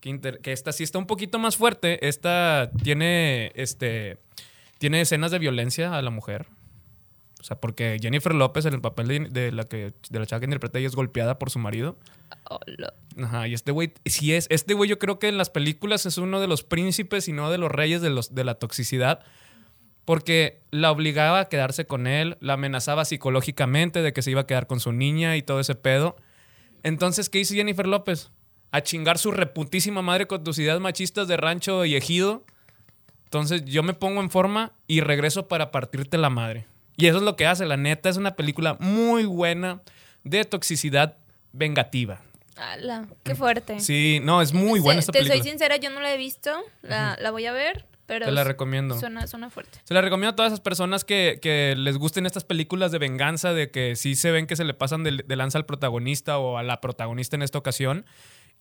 Que, 0.00 0.08
inter- 0.08 0.40
que 0.40 0.50
esta 0.50 0.72
sí 0.72 0.82
está 0.82 0.98
un 0.98 1.06
poquito 1.06 1.38
más 1.38 1.56
fuerte. 1.56 2.08
Esta 2.08 2.72
tiene, 2.82 3.52
este, 3.54 4.18
tiene 4.78 5.00
escenas 5.00 5.30
de 5.30 5.38
violencia 5.38 5.94
a 5.96 6.02
la 6.02 6.10
mujer. 6.10 6.46
O 7.40 7.44
sea, 7.44 7.60
porque 7.60 7.98
Jennifer 8.02 8.34
López 8.34 8.66
en 8.66 8.74
el 8.74 8.80
papel 8.80 9.06
de, 9.06 9.20
de 9.28 9.52
la, 9.52 9.62
que, 9.68 9.92
de 10.10 10.18
la 10.18 10.26
chava 10.26 10.40
que 10.40 10.46
interpreta 10.46 10.80
ella 10.80 10.88
es 10.88 10.96
golpeada 10.96 11.38
por 11.38 11.50
su 11.50 11.60
marido. 11.60 11.96
Hola. 12.50 12.94
Ajá, 13.22 13.46
y 13.46 13.54
este 13.54 13.70
güey, 13.70 13.92
sí 14.04 14.34
es, 14.34 14.48
este 14.50 14.74
güey 14.74 14.90
yo 14.90 14.98
creo 14.98 15.20
que 15.20 15.28
en 15.28 15.38
las 15.38 15.50
películas 15.50 16.04
es 16.04 16.18
uno 16.18 16.40
de 16.40 16.48
los 16.48 16.64
príncipes 16.64 17.28
y 17.28 17.32
no 17.32 17.52
de 17.52 17.58
los 17.58 17.70
reyes 17.70 18.02
de, 18.02 18.10
los, 18.10 18.34
de 18.34 18.42
la 18.42 18.56
toxicidad, 18.56 19.20
porque 20.04 20.62
la 20.72 20.90
obligaba 20.90 21.38
a 21.38 21.48
quedarse 21.48 21.86
con 21.86 22.08
él, 22.08 22.36
la 22.40 22.54
amenazaba 22.54 23.04
psicológicamente 23.04 24.02
de 24.02 24.12
que 24.12 24.22
se 24.22 24.32
iba 24.32 24.40
a 24.40 24.46
quedar 24.48 24.66
con 24.66 24.80
su 24.80 24.90
niña 24.92 25.36
y 25.36 25.42
todo 25.42 25.60
ese 25.60 25.76
pedo. 25.76 26.16
Entonces, 26.82 27.28
¿qué 27.28 27.38
hizo 27.40 27.54
Jennifer 27.54 27.86
López? 27.86 28.30
A 28.70 28.80
chingar 28.82 29.18
su 29.18 29.30
reputísima 29.30 30.02
madre 30.02 30.26
con 30.26 30.42
tus 30.44 30.58
ideas 30.58 30.80
machistas 30.80 31.28
de 31.28 31.36
rancho 31.36 31.84
y 31.84 31.94
ejido. 31.94 32.44
Entonces, 33.24 33.64
yo 33.64 33.82
me 33.82 33.94
pongo 33.94 34.20
en 34.20 34.30
forma 34.30 34.72
y 34.86 35.00
regreso 35.00 35.48
para 35.48 35.70
partirte 35.70 36.18
la 36.18 36.30
madre. 36.30 36.66
Y 36.96 37.06
eso 37.06 37.18
es 37.18 37.22
lo 37.22 37.36
que 37.36 37.46
hace, 37.46 37.64
la 37.64 37.76
neta, 37.76 38.08
es 38.08 38.16
una 38.16 38.34
película 38.36 38.76
muy 38.80 39.24
buena 39.24 39.80
de 40.24 40.44
toxicidad 40.44 41.16
vengativa. 41.52 42.20
Ala, 42.56 43.06
qué 43.24 43.34
fuerte. 43.34 43.80
Sí, 43.80 44.20
no, 44.22 44.42
es 44.42 44.52
muy 44.52 44.78
buena 44.78 45.00
esta 45.00 45.12
Te 45.12 45.20
película. 45.20 45.42
soy 45.42 45.50
sincera, 45.50 45.76
yo 45.76 45.88
no 45.90 46.00
la 46.00 46.12
he 46.12 46.18
visto. 46.18 46.50
La, 46.82 47.16
la 47.20 47.30
voy 47.30 47.46
a 47.46 47.52
ver, 47.52 47.86
pero. 48.12 48.26
Te 48.26 48.32
la 48.32 48.44
recomiendo. 48.44 48.98
Suena, 48.98 49.26
suena 49.26 49.48
fuerte. 49.48 49.78
Se 49.84 49.94
la 49.94 50.02
recomiendo 50.02 50.32
a 50.32 50.36
todas 50.36 50.52
esas 50.52 50.60
personas 50.60 51.04
que, 51.04 51.38
que 51.40 51.74
les 51.76 51.96
gusten 51.96 52.26
estas 52.26 52.44
películas 52.44 52.92
de 52.92 52.98
venganza, 52.98 53.52
de 53.54 53.70
que 53.70 53.96
sí 53.96 54.14
se 54.14 54.30
ven 54.30 54.46
que 54.46 54.56
se 54.56 54.64
le 54.64 54.74
pasan 54.74 55.02
de, 55.04 55.22
de 55.26 55.36
lanza 55.36 55.56
al 55.58 55.64
protagonista 55.66 56.38
o 56.38 56.58
a 56.58 56.62
la 56.62 56.80
protagonista 56.80 57.36
en 57.36 57.42
esta 57.42 57.58
ocasión. 57.58 58.04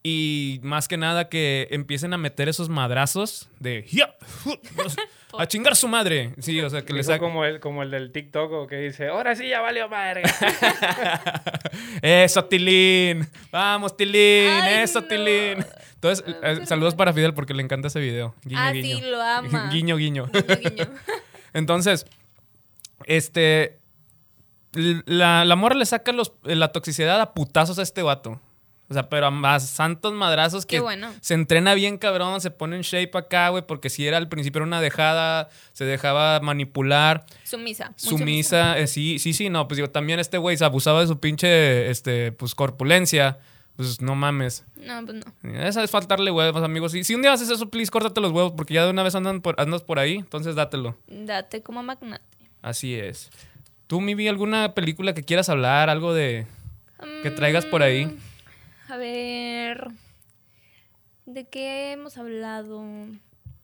Y 0.04 0.60
más 0.64 0.88
que 0.88 0.98
nada 0.98 1.30
que 1.30 1.68
empiecen 1.70 2.14
a 2.14 2.18
meter 2.18 2.50
esos 2.50 2.70
madrazos 2.70 3.50
de 3.60 3.86
"Ya, 3.92 4.16
hu", 4.46 4.56
a 5.38 5.46
chingar 5.48 5.76
su 5.76 5.88
madre. 5.88 6.34
Sí, 6.40 6.60
o 6.60 6.70
sea, 6.70 6.82
que 6.84 6.94
les 6.94 7.08
como 7.20 7.46
el, 7.46 7.60
como 7.60 7.84
el 7.84 7.92
del 7.92 8.12
TikTok 8.12 8.52
o 8.52 8.68
que 8.68 8.78
dice, 8.78 9.10
ahora 9.10 9.36
sí 9.36 9.48
ya 9.48 9.62
valió 9.62 9.88
madre. 9.90 10.24
Eso, 12.02 12.44
Tilín. 12.46 13.28
Vamos, 13.52 13.96
Tilín. 13.96 14.50
Ay, 14.50 14.84
Eso, 14.84 15.02
no. 15.02 15.08
Tilín. 15.08 15.66
Entonces, 16.02 16.26
eh, 16.42 16.66
saludos 16.66 16.96
para 16.96 17.14
Fidel 17.14 17.36
porque 17.36 17.54
le 17.54 17.62
encanta 17.62 17.90
ese 17.90 18.00
video. 18.00 18.34
Guiño, 18.44 18.60
ah, 18.60 18.72
guiño. 18.72 18.98
sí, 18.98 19.04
lo 19.04 19.22
ama. 19.22 19.70
guiño, 19.72 19.98
guiño. 19.98 20.26
Guiño, 20.26 20.58
guiño. 20.58 20.86
Entonces, 21.54 22.08
este. 23.06 23.80
La, 24.74 25.46
la 25.46 25.56
morra 25.56 25.76
le 25.76 25.86
saca 25.86 26.12
los, 26.12 26.34
la 26.44 26.72
toxicidad 26.72 27.22
a 27.22 27.34
putazos 27.34 27.78
a 27.78 27.84
este 27.84 28.02
vato. 28.02 28.42
O 28.90 28.94
sea, 28.94 29.10
pero 29.10 29.28
a 29.28 29.32
más 29.32 29.70
santos 29.70 30.12
madrazos 30.12 30.66
que 30.66 30.80
bueno. 30.82 31.14
se 31.22 31.34
entrena 31.34 31.76
bien 31.76 31.98
cabrón, 31.98 32.42
se 32.42 32.52
pone 32.52 32.76
en 32.76 32.82
shape 32.82 33.18
acá, 33.18 33.48
güey, 33.50 33.66
porque 33.66 33.90
si 33.90 34.06
era 34.06 34.18
al 34.18 34.28
principio 34.28 34.60
era 34.60 34.66
una 34.66 34.82
dejada, 34.82 35.48
se 35.72 35.86
dejaba 35.86 36.42
manipular, 36.42 37.26
Sumisa. 37.46 37.94
sumisa, 37.96 38.78
eh, 38.78 38.88
sí, 38.88 39.18
sí, 39.20 39.32
sí, 39.32 39.50
no, 39.50 39.66
pues 39.70 39.78
digo, 39.78 39.90
también 39.90 40.20
este 40.20 40.38
güey 40.38 40.58
se 40.58 40.66
abusaba 40.66 41.00
de 41.00 41.08
su 41.08 41.22
pinche, 41.22 41.90
este, 41.90 42.34
pues 42.34 42.54
corpulencia, 42.54 43.40
pues 43.76 44.02
no 44.02 44.16
mames. 44.16 44.66
No, 44.76 45.06
pues 45.06 45.24
no. 45.44 45.54
Esa 45.62 45.84
es 45.84 45.92
faltarle 45.92 46.32
huevos, 46.32 46.64
amigos. 46.64 46.94
Y 46.96 47.04
si 47.04 47.16
un 47.16 47.22
día 47.22 47.34
haces 47.34 47.50
eso, 47.50 47.70
please, 47.70 47.92
córtate 47.92 48.22
los 48.22 48.32
huevos, 48.32 48.54
porque 48.56 48.74
ya 48.76 48.84
de 48.86 48.92
una 48.92 49.04
vez 49.04 49.16
andan 49.16 49.42
por, 49.42 49.60
andas 49.60 49.82
por 49.82 50.00
ahí, 50.00 50.16
entonces 50.18 50.56
dátelo. 50.56 50.98
Date 51.08 51.62
como 51.62 51.82
magnate. 51.84 52.24
Así 52.62 52.96
es. 52.96 53.30
¿Tú, 53.88 54.02
Mivi, 54.02 54.28
alguna 54.28 54.74
película 54.74 55.14
que 55.14 55.24
quieras 55.24 55.50
hablar? 55.50 55.90
Algo 55.90 56.14
de. 56.14 56.46
que 57.24 57.32
traigas 57.32 57.66
por 57.66 57.82
ahí? 57.84 58.06
Mm, 58.06 58.18
A 58.92 58.98
ver. 58.98 59.88
¿De 61.26 61.48
qué 61.48 61.92
hemos 61.94 62.18
hablado? 62.18 62.84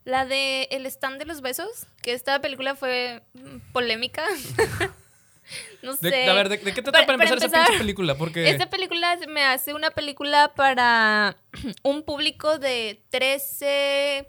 La 0.04 0.24
de 0.24 0.68
El 0.70 0.86
stand 0.86 1.18
de 1.18 1.26
los 1.26 1.42
besos, 1.42 1.86
que 2.02 2.12
esta 2.14 2.40
película 2.40 2.74
fue 2.76 3.22
mm, 3.34 3.72
polémica. 3.72 4.24
no 5.82 5.96
sé. 5.96 6.10
De- 6.10 6.28
a 6.28 6.32
ver, 6.34 6.48
¿de, 6.48 6.56
de 6.58 6.74
qué 6.74 6.82
trata 6.82 6.92
Para- 6.92 7.06
para, 7.06 7.18
para 7.18 7.30
empezar, 7.30 7.36
esa 7.38 7.46
empezar, 7.46 7.66
pinche 7.66 7.78
película? 7.78 8.16
Porque. 8.16 8.50
Esta 8.50 8.68
película 8.70 9.18
me 9.28 9.44
hace 9.44 9.74
una 9.74 9.90
película 9.90 10.52
para 10.54 11.36
un 11.82 12.02
público 12.02 12.58
de 12.58 13.02
13, 13.10 14.28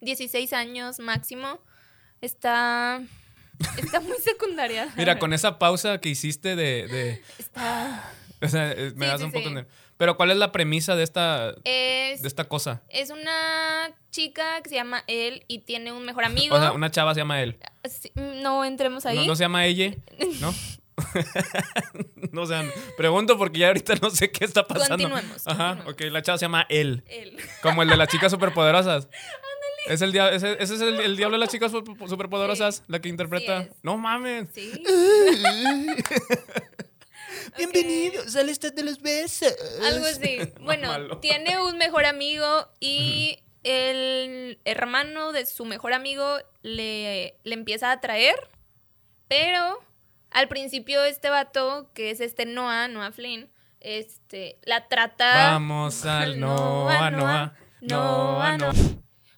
16 0.00 0.52
años 0.52 0.98
máximo. 0.98 1.60
Está. 2.20 3.00
Está 3.78 4.00
muy 4.00 4.16
secundaria. 4.24 4.88
Mira, 4.96 5.18
con 5.18 5.32
esa 5.32 5.58
pausa 5.58 5.98
que 6.00 6.08
hiciste 6.08 6.56
de. 6.56 6.86
de- 6.88 7.22
Está. 7.38 8.12
o 8.42 8.48
sea, 8.48 8.72
eh, 8.72 8.92
me 8.96 9.06
Sí, 9.06 9.10
das 9.12 9.20
sí, 9.20 9.26
un 9.26 9.32
poco 9.32 9.48
sí. 9.48 9.54
Pero, 9.96 10.16
¿cuál 10.16 10.30
es 10.32 10.36
la 10.36 10.50
premisa 10.52 10.96
de 10.96 11.04
esta, 11.04 11.54
Es, 11.64 12.22
de 12.22 12.28
esta 12.28 12.44
cosa? 12.48 12.82
es 12.88 13.10
una 13.10 13.92
chica 14.10 14.60
que 14.62 14.68
se 14.70 14.74
llama 14.74 15.04
él 15.06 15.44
y 15.48 15.60
tiene 15.60 15.92
un 15.92 16.04
mejor 16.04 16.24
amigo. 16.24 16.56
O 16.56 16.58
sea, 16.58 16.72
una 16.72 16.90
chava 16.90 17.14
se 17.14 17.20
llama 17.20 17.42
él. 17.42 17.58
No 18.42 18.64
entremos 18.64 19.06
ahí. 19.06 19.16
¿No, 19.16 19.24
no 19.26 19.36
se 19.36 19.44
llama 19.44 19.66
ella? 19.66 19.94
¿No? 20.40 20.52
no, 22.32 22.42
o 22.42 22.46
sea, 22.46 22.64
pregunto 22.96 23.36
porque 23.36 23.58
ya 23.58 23.66
ahorita 23.68 23.94
no 24.00 24.10
sé 24.10 24.30
qué 24.30 24.44
está 24.44 24.66
pasando. 24.66 24.96
Continuemos, 25.08 25.46
Ajá, 25.46 25.76
continuemos. 25.84 25.94
ok, 25.94 26.00
la 26.12 26.22
chava 26.22 26.38
se 26.38 26.44
llama 26.44 26.66
él. 26.68 27.02
Él. 27.08 27.36
Como 27.62 27.82
el 27.82 27.88
de 27.88 27.96
las 27.96 28.08
chicas 28.08 28.30
superpoderosas. 28.32 29.08
Es 29.86 30.00
el 30.00 30.12
dia- 30.12 30.30
ese, 30.32 30.52
ese 30.62 30.76
es 30.76 30.80
el, 30.80 30.98
el 30.98 31.14
diablo 31.18 31.34
de 31.36 31.40
las 31.40 31.50
chicas 31.50 31.70
super- 31.70 32.08
superpoderosas, 32.08 32.84
la 32.86 33.00
que 33.02 33.10
interpreta. 33.10 33.68
No 33.82 33.98
mames. 33.98 34.48
Sí. 34.54 34.72
Bienvenidos 37.56 38.34
al 38.36 38.48
estado 38.48 38.74
de 38.74 38.84
los 38.84 39.00
besos. 39.00 39.54
Algo 39.84 40.06
así. 40.06 40.38
Bueno, 40.60 40.88
Malo. 40.88 41.18
tiene 41.18 41.60
un 41.60 41.78
mejor 41.78 42.06
amigo 42.06 42.68
y 42.80 43.38
el 43.62 44.58
hermano 44.64 45.32
de 45.32 45.46
su 45.46 45.64
mejor 45.64 45.92
amigo 45.92 46.38
le, 46.62 47.38
le 47.44 47.54
empieza 47.54 47.90
a 47.90 47.92
atraer, 47.92 48.36
pero 49.28 49.82
al 50.30 50.48
principio 50.48 51.04
este 51.04 51.30
vato, 51.30 51.90
que 51.94 52.10
es 52.10 52.20
este 52.20 52.46
Noah, 52.46 52.88
Noah 52.88 53.12
Flynn, 53.12 53.50
este, 53.80 54.58
la 54.64 54.88
trata... 54.88 55.52
Vamos 55.52 56.04
al 56.06 56.40
Noa, 56.40 57.10
Noa, 57.10 57.54
Noa, 57.80 58.58
Noa. 58.58 58.72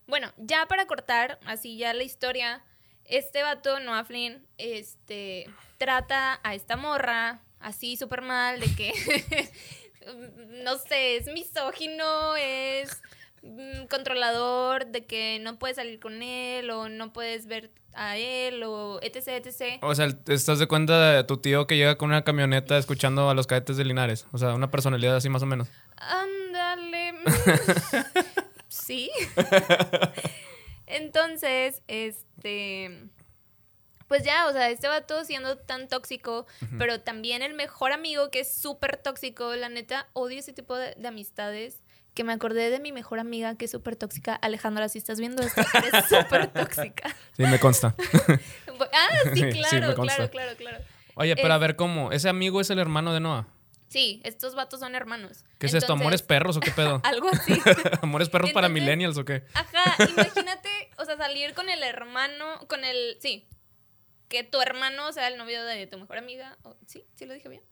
Bueno, 0.07 0.33
ya 0.37 0.66
para 0.66 0.87
cortar, 0.87 1.38
así 1.47 1.77
ya 1.77 1.92
la 1.92 2.05
historia, 2.05 2.64
este 3.05 3.42
vato, 3.42 3.81
Noah 3.81 4.05
Flynn, 4.05 4.47
este, 4.57 5.51
trata 5.79 6.40
a 6.42 6.55
esta 6.55 6.77
morra 6.77 7.42
así 7.66 7.96
súper 7.96 8.22
mal, 8.22 8.61
de 8.61 8.74
que, 8.74 8.92
no 10.64 10.79
sé, 10.79 11.16
es 11.16 11.26
misógino, 11.26 12.37
es 12.37 13.02
mm, 13.42 13.87
controlador, 13.90 14.87
de 14.87 15.05
que 15.05 15.40
no 15.40 15.59
puedes 15.59 15.76
salir 15.76 15.98
con 15.98 16.22
él 16.22 16.70
o 16.70 16.88
no 16.88 17.12
puedes 17.12 17.46
ver 17.46 17.72
a 17.92 18.16
él 18.16 18.62
o 18.62 19.00
etc, 19.02 19.44
etc. 19.44 19.83
O 19.83 19.94
sea, 19.96 20.09
¿te 20.09 20.35
estás 20.35 20.61
de 20.61 20.68
cuenta 20.68 21.12
de 21.12 21.24
tu 21.24 21.38
tío 21.38 21.66
que 21.66 21.76
llega 21.76 21.98
con 21.98 22.11
una 22.11 22.22
camioneta 22.22 22.79
escuchando 22.79 23.29
a 23.29 23.35
los 23.35 23.48
cadetes 23.48 23.76
de 23.76 23.85
Linares? 23.85 24.26
O 24.33 24.38
sea, 24.38 24.55
una 24.55 24.70
personalidad 24.70 25.16
así 25.16 25.29
más 25.29 25.42
o 25.42 25.46
menos. 25.46 25.68
Ándale. 25.96 27.14
sí. 28.68 29.11
Entonces, 30.87 31.83
este. 31.88 33.09
Pues 34.09 34.23
ya, 34.25 34.47
o 34.47 34.53
sea, 34.53 34.71
este 34.71 34.88
vato 34.88 35.25
siendo 35.25 35.57
tan 35.59 35.88
tóxico, 35.88 36.47
pero 36.79 37.01
también 37.01 37.42
el 37.42 37.55
mejor 37.55 37.92
amigo 37.92 38.31
que 38.31 38.40
es 38.40 38.53
súper 38.53 38.97
tóxico. 38.97 39.55
La 39.57 39.69
neta, 39.69 40.09
odio 40.12 40.38
ese 40.38 40.53
tipo 40.53 40.77
de, 40.77 40.95
de 40.97 41.09
amistades. 41.09 41.83
Que 42.14 42.25
me 42.25 42.33
acordé 42.33 42.71
de 42.71 42.81
mi 42.81 42.92
mejor 42.92 43.19
amiga 43.19 43.57
que 43.57 43.66
es 43.66 43.71
súper 43.71 43.95
tóxica. 43.95 44.35
Alejandra, 44.37 44.88
si 44.88 44.97
estás 44.97 45.21
viendo 45.21 45.42
esto, 45.42 45.61
eres 45.75 46.07
súper 46.09 46.47
tóxica. 46.53 47.14
Sí, 47.37 47.42
me 47.45 47.59
consta. 47.61 47.95
Ah, 48.92 49.09
sí, 49.33 49.40
claro, 49.53 49.95
claro, 49.95 50.31
claro, 50.31 50.57
claro. 50.57 50.79
Oye, 51.14 51.35
pero 51.35 51.55
a 51.55 51.59
ver 51.59 51.77
cómo. 51.77 52.12
¿Ese 52.12 52.29
amigo 52.29 52.61
es 52.61 52.69
el 52.69 52.79
hermano 52.79 53.14
de 53.14 53.21
Noah? 53.21 53.49
Sí, 53.88 54.21
estos 54.25 54.55
vatos 54.55 54.81
son 54.81 54.95
hermanos. 54.95 55.45
¿Qué 55.59 55.66
es 55.66 55.75
esto? 55.75 55.92
¿Amores 55.95 56.21
perros 56.23 56.57
o 56.57 56.61
qué 56.61 56.71
pedo? 56.73 57.01
Algo 57.05 57.31
así. 57.31 57.59
¿Amores 58.03 58.29
perros 58.29 58.51
para 58.53 58.69
millennials 58.69 59.16
o 59.16 59.25
qué? 59.25 59.45
Ajá, 59.55 59.97
imagínate, 60.11 60.69
o 60.99 61.05
sea, 61.05 61.16
salir 61.16 61.55
con 61.55 61.71
el 61.71 61.83
hermano, 61.83 62.59
con 62.69 62.85
el, 62.85 63.16
sí, 63.21 63.47
que 64.28 64.44
tu 64.44 64.60
hermano 64.60 65.12
sea 65.12 65.28
el 65.28 65.36
novio 65.38 65.64
de 65.64 65.86
tu 65.86 65.98
mejor 65.98 66.18
amiga. 66.18 66.58
¿Sí? 66.86 67.04
¿Sí 67.14 67.26
lo 67.26 67.34
dije 67.34 67.48
bien? 67.48 67.62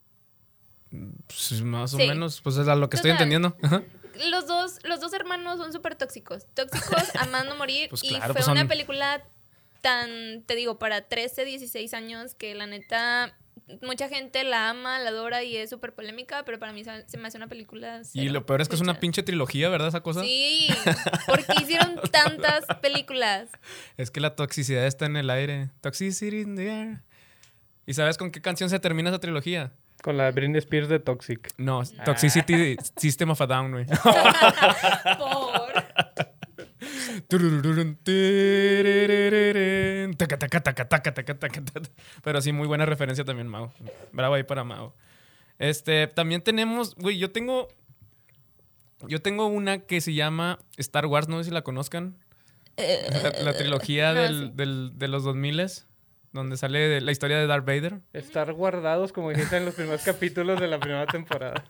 Pues, 1.26 1.62
más 1.62 1.94
o 1.94 1.96
Sí. 1.96 2.06
menos, 2.06 2.40
pues 2.40 2.56
es 2.56 2.68
a 2.68 2.76
lo 2.76 2.88
que 2.88 2.96
estoy 2.96 3.10
entendiendo. 3.10 3.56
Ajá. 3.62 3.82
Los 4.30 4.46
dos, 4.46 4.78
los 4.84 5.00
dos 5.00 5.12
hermanos 5.12 5.58
son 5.58 5.72
súper 5.72 5.96
tóxicos. 5.96 6.46
Tóxicos, 6.54 7.14
amando 7.18 7.56
morir. 7.56 7.88
Pues 7.90 8.04
y 8.04 8.10
fue 8.20 8.32
pues 8.34 8.46
una 8.46 8.60
son- 8.60 8.68
película 8.68 9.26
tan, 9.80 10.44
te 10.46 10.54
digo, 10.54 10.78
para 10.78 11.08
13, 11.08 11.44
16 11.44 11.92
años 11.94 12.34
que 12.34 12.54
la 12.54 12.66
neta, 12.66 13.36
mucha 13.82 14.08
gente 14.08 14.44
la 14.44 14.70
ama, 14.70 14.98
la 14.98 15.10
adora 15.10 15.42
y 15.42 15.56
es 15.56 15.70
súper 15.70 15.94
polémica, 15.94 16.44
pero 16.44 16.58
para 16.58 16.72
mí 16.72 16.84
se, 16.84 17.18
me 17.18 17.28
hace 17.28 17.36
una 17.36 17.48
película. 17.48 18.02
Y 18.12 18.28
lo 18.28 18.44
peor 18.44 18.60
es 18.60 18.68
que 18.68 18.74
es 18.74 18.80
una 18.80 19.00
pinche 19.00 19.22
trilogía, 19.22 19.68
¿verdad? 19.68 19.88
Esa 19.88 20.02
cosa. 20.02 20.22
Sí, 20.22 20.68
porque 21.26 21.54
hicieron 21.62 22.00
tantas 22.10 22.64
películas. 22.80 23.48
Es 23.96 24.10
que 24.10 24.20
la 24.20 24.34
toxicidad 24.36 24.86
está 24.86 25.06
en 25.06 25.16
el 25.16 25.30
aire. 25.30 25.70
Toxicity 25.80 26.40
in 26.40 26.56
the 26.56 26.68
air. 26.68 27.02
¿Y 27.86 27.94
sabes 27.94 28.16
con 28.16 28.30
qué 28.30 28.40
canción 28.40 28.70
se 28.70 28.78
termina 28.80 29.10
esa 29.10 29.18
trilogía? 29.18 29.72
Con 30.02 30.16
la 30.16 30.24
de 30.24 30.32
Britney 30.32 30.58
Spears 30.58 30.88
de 30.88 30.98
Toxic. 30.98 31.52
No, 31.56 31.82
Toxicity 32.04 32.76
System 32.96 33.30
of 33.30 33.40
a 33.40 33.46
Down, 33.46 33.72
güey. 33.72 33.86
Por. 35.18 36.33
Pero 42.22 42.40
sí, 42.40 42.52
muy 42.52 42.66
buena 42.66 42.86
referencia 42.86 43.24
también, 43.24 43.48
Mao. 43.48 43.72
Bravo 44.12 44.34
ahí 44.34 44.42
para 44.42 44.64
Mao. 44.64 44.94
Este, 45.58 46.06
también 46.08 46.42
tenemos, 46.42 46.94
güey, 46.96 47.18
yo 47.18 47.30
tengo. 47.30 47.68
Yo 49.06 49.20
tengo 49.20 49.46
una 49.46 49.80
que 49.80 50.00
se 50.00 50.14
llama 50.14 50.58
Star 50.78 51.06
Wars, 51.06 51.28
no 51.28 51.38
sé 51.38 51.44
si 51.44 51.50
la 51.50 51.62
conozcan. 51.62 52.16
La, 52.76 53.42
la 53.44 53.52
trilogía 53.56 54.12
no, 54.14 54.20
del, 54.22 54.38
sí. 54.46 54.52
del- 54.54 54.92
de 54.98 55.08
los 55.08 55.24
2000 55.24 55.66
donde 56.32 56.56
sale 56.56 57.00
la 57.00 57.12
historia 57.12 57.38
de 57.38 57.46
Darth 57.46 57.64
Vader. 57.64 58.00
Estar 58.12 58.52
guardados, 58.54 59.12
como 59.12 59.30
dijiste 59.30 59.56
en 59.56 59.66
los 59.66 59.74
primeros 59.74 60.02
capítulos 60.02 60.58
de 60.60 60.66
la 60.66 60.80
primera 60.80 61.06
temporada. 61.06 61.64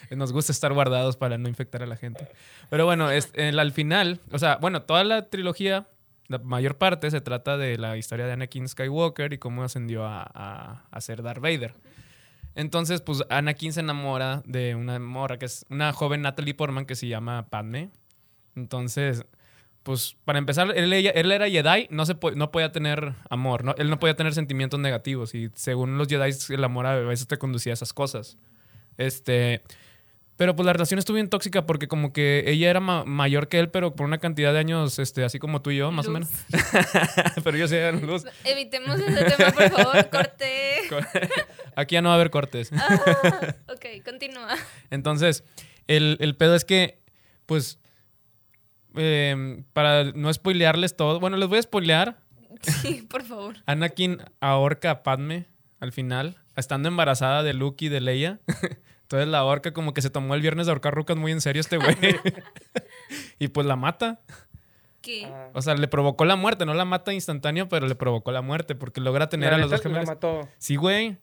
Nos 0.10 0.32
gusta 0.32 0.52
estar 0.52 0.72
guardados 0.72 1.16
para 1.16 1.38
no 1.38 1.48
infectar 1.48 1.82
a 1.82 1.86
la 1.86 1.96
gente. 1.96 2.26
Pero 2.70 2.84
bueno, 2.86 3.10
es, 3.10 3.30
el- 3.34 3.58
al 3.58 3.72
final, 3.72 4.20
o 4.32 4.38
sea, 4.38 4.56
bueno, 4.56 4.82
toda 4.82 5.04
la 5.04 5.28
trilogía, 5.28 5.86
la 6.28 6.38
mayor 6.38 6.78
parte 6.78 7.10
se 7.10 7.20
trata 7.20 7.56
de 7.58 7.76
la 7.78 7.96
historia 7.96 8.26
de 8.26 8.32
Anakin 8.32 8.68
Skywalker 8.68 9.32
y 9.32 9.38
cómo 9.38 9.62
ascendió 9.64 10.04
a, 10.06 10.22
a, 10.32 10.84
a 10.90 11.00
ser 11.00 11.22
Darth 11.22 11.40
Vader. 11.42 11.74
Entonces, 12.54 13.00
pues 13.00 13.22
Anakin 13.30 13.72
se 13.72 13.80
enamora 13.80 14.42
de 14.44 14.74
una 14.74 14.98
morra 14.98 15.38
que 15.38 15.46
es 15.46 15.64
una 15.70 15.92
joven 15.92 16.22
Natalie 16.22 16.54
Portman 16.54 16.84
que 16.84 16.94
se 16.96 17.06
llama 17.08 17.46
Padme. 17.48 17.90
Entonces, 18.56 19.24
pues 19.82 20.16
para 20.24 20.38
empezar, 20.38 20.70
él, 20.76 20.92
él 20.92 21.32
era 21.32 21.48
Jedi, 21.48 21.86
no, 21.90 22.04
se 22.06 22.14
po- 22.14 22.32
no 22.32 22.50
podía 22.50 22.70
tener 22.72 23.14
amor, 23.30 23.64
¿no? 23.64 23.74
él 23.78 23.88
no 23.88 23.98
podía 23.98 24.14
tener 24.14 24.34
sentimientos 24.34 24.78
negativos 24.80 25.34
y 25.34 25.50
según 25.54 25.96
los 25.96 26.08
Jedi 26.08 26.30
el 26.54 26.64
amor 26.64 26.86
a 26.86 26.96
veces 26.96 27.26
te 27.28 27.38
conducía 27.38 27.72
a 27.72 27.74
esas 27.74 27.92
cosas. 27.92 28.36
Este, 28.98 29.62
pero 30.40 30.56
pues 30.56 30.64
la 30.64 30.72
relación 30.72 30.98
estuvo 30.98 31.16
bien 31.16 31.28
tóxica 31.28 31.66
porque 31.66 31.86
como 31.86 32.14
que 32.14 32.44
ella 32.46 32.70
era 32.70 32.80
ma- 32.80 33.04
mayor 33.04 33.48
que 33.48 33.58
él, 33.58 33.68
pero 33.68 33.94
por 33.94 34.06
una 34.06 34.16
cantidad 34.16 34.54
de 34.54 34.58
años, 34.58 34.98
este, 34.98 35.22
así 35.22 35.38
como 35.38 35.60
tú 35.60 35.70
y 35.70 35.76
yo, 35.76 35.92
más 35.92 36.06
o 36.06 36.12
menos. 36.12 36.30
pero 37.44 37.58
yo 37.58 37.68
sé, 37.68 37.92
luz. 37.92 38.24
Evitemos 38.44 38.98
ese 38.98 39.22
tema, 39.22 39.50
por 39.52 39.68
favor. 39.70 40.08
Corte. 40.10 40.76
Aquí 41.76 41.92
ya 41.96 42.00
no 42.00 42.08
va 42.08 42.14
a 42.14 42.16
haber 42.16 42.30
cortes. 42.30 42.70
Ah, 42.72 43.54
ok, 43.68 44.02
continúa. 44.02 44.56
Entonces, 44.88 45.44
el, 45.88 46.16
el 46.20 46.34
pedo 46.34 46.54
es 46.54 46.64
que, 46.64 47.02
pues, 47.44 47.78
eh, 48.96 49.62
para 49.74 50.04
no 50.04 50.32
spoilearles 50.32 50.96
todo, 50.96 51.20
bueno, 51.20 51.36
les 51.36 51.50
voy 51.50 51.58
a 51.58 51.62
spoilear. 51.62 52.18
Sí, 52.62 53.06
por 53.10 53.24
favor. 53.24 53.56
Anakin 53.66 54.22
ahorca 54.40 54.90
a 54.90 55.02
Padme 55.02 55.48
al 55.80 55.92
final, 55.92 56.38
estando 56.56 56.88
embarazada 56.88 57.42
de 57.42 57.52
Luke 57.52 57.84
y 57.84 57.88
de 57.90 58.00
Leia. 58.00 58.40
Entonces 59.10 59.26
la 59.28 59.38
ahorca 59.38 59.72
como 59.72 59.92
que 59.92 60.02
se 60.02 60.10
tomó 60.10 60.36
el 60.36 60.40
viernes 60.40 60.66
de 60.66 60.70
ahorcar 60.70 60.94
rucas 60.94 61.16
muy 61.16 61.32
en 61.32 61.40
serio 61.40 61.58
este 61.58 61.78
güey. 61.78 61.96
y 63.40 63.48
pues 63.48 63.66
la 63.66 63.74
mata. 63.74 64.20
¿Qué? 65.02 65.24
Ah. 65.26 65.48
O 65.52 65.62
sea, 65.62 65.74
le 65.74 65.88
provocó 65.88 66.24
la 66.24 66.36
muerte, 66.36 66.64
no 66.64 66.74
la 66.74 66.84
mata 66.84 67.12
instantáneo, 67.12 67.68
pero 67.68 67.88
le 67.88 67.96
provocó 67.96 68.30
la 68.30 68.40
muerte 68.40 68.76
porque 68.76 69.00
logra 69.00 69.28
tener 69.28 69.50
La 69.50 69.56
a 69.56 69.58
los 69.58 69.70
dos 69.70 69.82
gemelos. 69.82 70.06
La 70.06 70.14
mató. 70.14 70.48
Sí, 70.58 70.76
güey. 70.76 71.18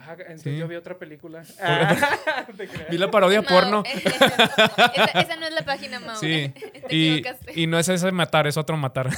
Ah, 0.00 0.14
entonces 0.18 0.42
Sí. 0.42 0.56
yo 0.58 0.66
vi 0.66 0.74
otra 0.74 0.98
película. 0.98 1.44
Ah. 1.62 2.44
Vi 2.90 2.98
la 2.98 3.08
parodia 3.08 3.40
No, 3.42 3.46
porno. 3.46 3.82
esa, 3.86 5.04
esa 5.20 5.36
no 5.36 5.46
es 5.46 5.52
la 5.54 5.64
página, 5.64 6.00
Mau. 6.00 6.16
Sí. 6.16 6.52
Te 6.54 6.86
Y, 6.96 7.18
equivocaste. 7.18 7.52
y 7.60 7.66
no 7.68 7.78
es 7.78 7.88
ese 7.88 8.10
matar, 8.10 8.48
es 8.48 8.56
otro 8.56 8.76
matar. 8.76 9.10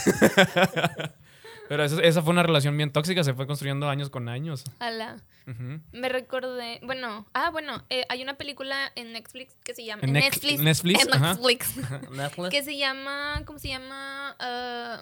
Pero 1.70 1.84
eso- 1.84 2.00
esa 2.02 2.20
fue 2.20 2.32
una 2.32 2.42
relación 2.42 2.76
bien 2.76 2.90
tóxica, 2.90 3.22
se 3.22 3.32
fue 3.32 3.46
construyendo 3.46 3.88
años 3.88 4.10
con 4.10 4.28
años. 4.28 4.64
Ala. 4.80 5.18
Ujú. 5.46 5.78
Me 5.92 6.08
recordé. 6.08 6.80
Bueno, 6.82 7.28
ah, 7.32 7.50
bueno, 7.50 7.84
eh, 7.90 8.02
hay 8.08 8.24
una 8.24 8.34
película 8.34 8.90
en 8.96 9.12
Netflix 9.12 9.54
que 9.62 9.72
se 9.72 9.84
llama. 9.84 10.02
En 10.02 10.12
Netflix. 10.14 10.58
Netflix, 10.60 11.06
En 11.06 11.14
ajá. 11.14 11.34
Netflix. 11.40 12.50
que 12.50 12.64
se 12.64 12.76
llama. 12.76 13.42
¿Cómo 13.46 13.60
se 13.60 13.68
llama? 13.68 14.34
Ah, 14.40 15.00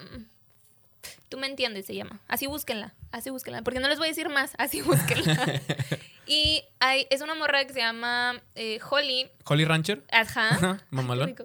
Tú 1.29 1.37
me 1.37 1.47
entiendes, 1.47 1.85
se 1.85 1.93
llama. 1.95 2.19
Así 2.27 2.47
búsquenla. 2.47 2.95
Así 3.11 3.29
búsquenla. 3.29 3.61
Porque 3.61 3.79
no 3.79 3.87
les 3.87 3.97
voy 3.99 4.07
a 4.07 4.09
decir 4.09 4.29
más. 4.29 4.53
Así 4.57 4.81
búsquenla. 4.83 5.61
y 6.25 6.63
hay, 6.79 7.05
es 7.11 7.21
una 7.21 7.35
morra 7.35 7.63
que 7.65 7.73
se 7.73 7.79
llama 7.79 8.41
eh, 8.55 8.79
Holly. 8.89 9.29
Holly 9.45 9.65
Rancher. 9.65 10.03
Ajá. 10.11 10.83
Mamalón. 10.89 11.35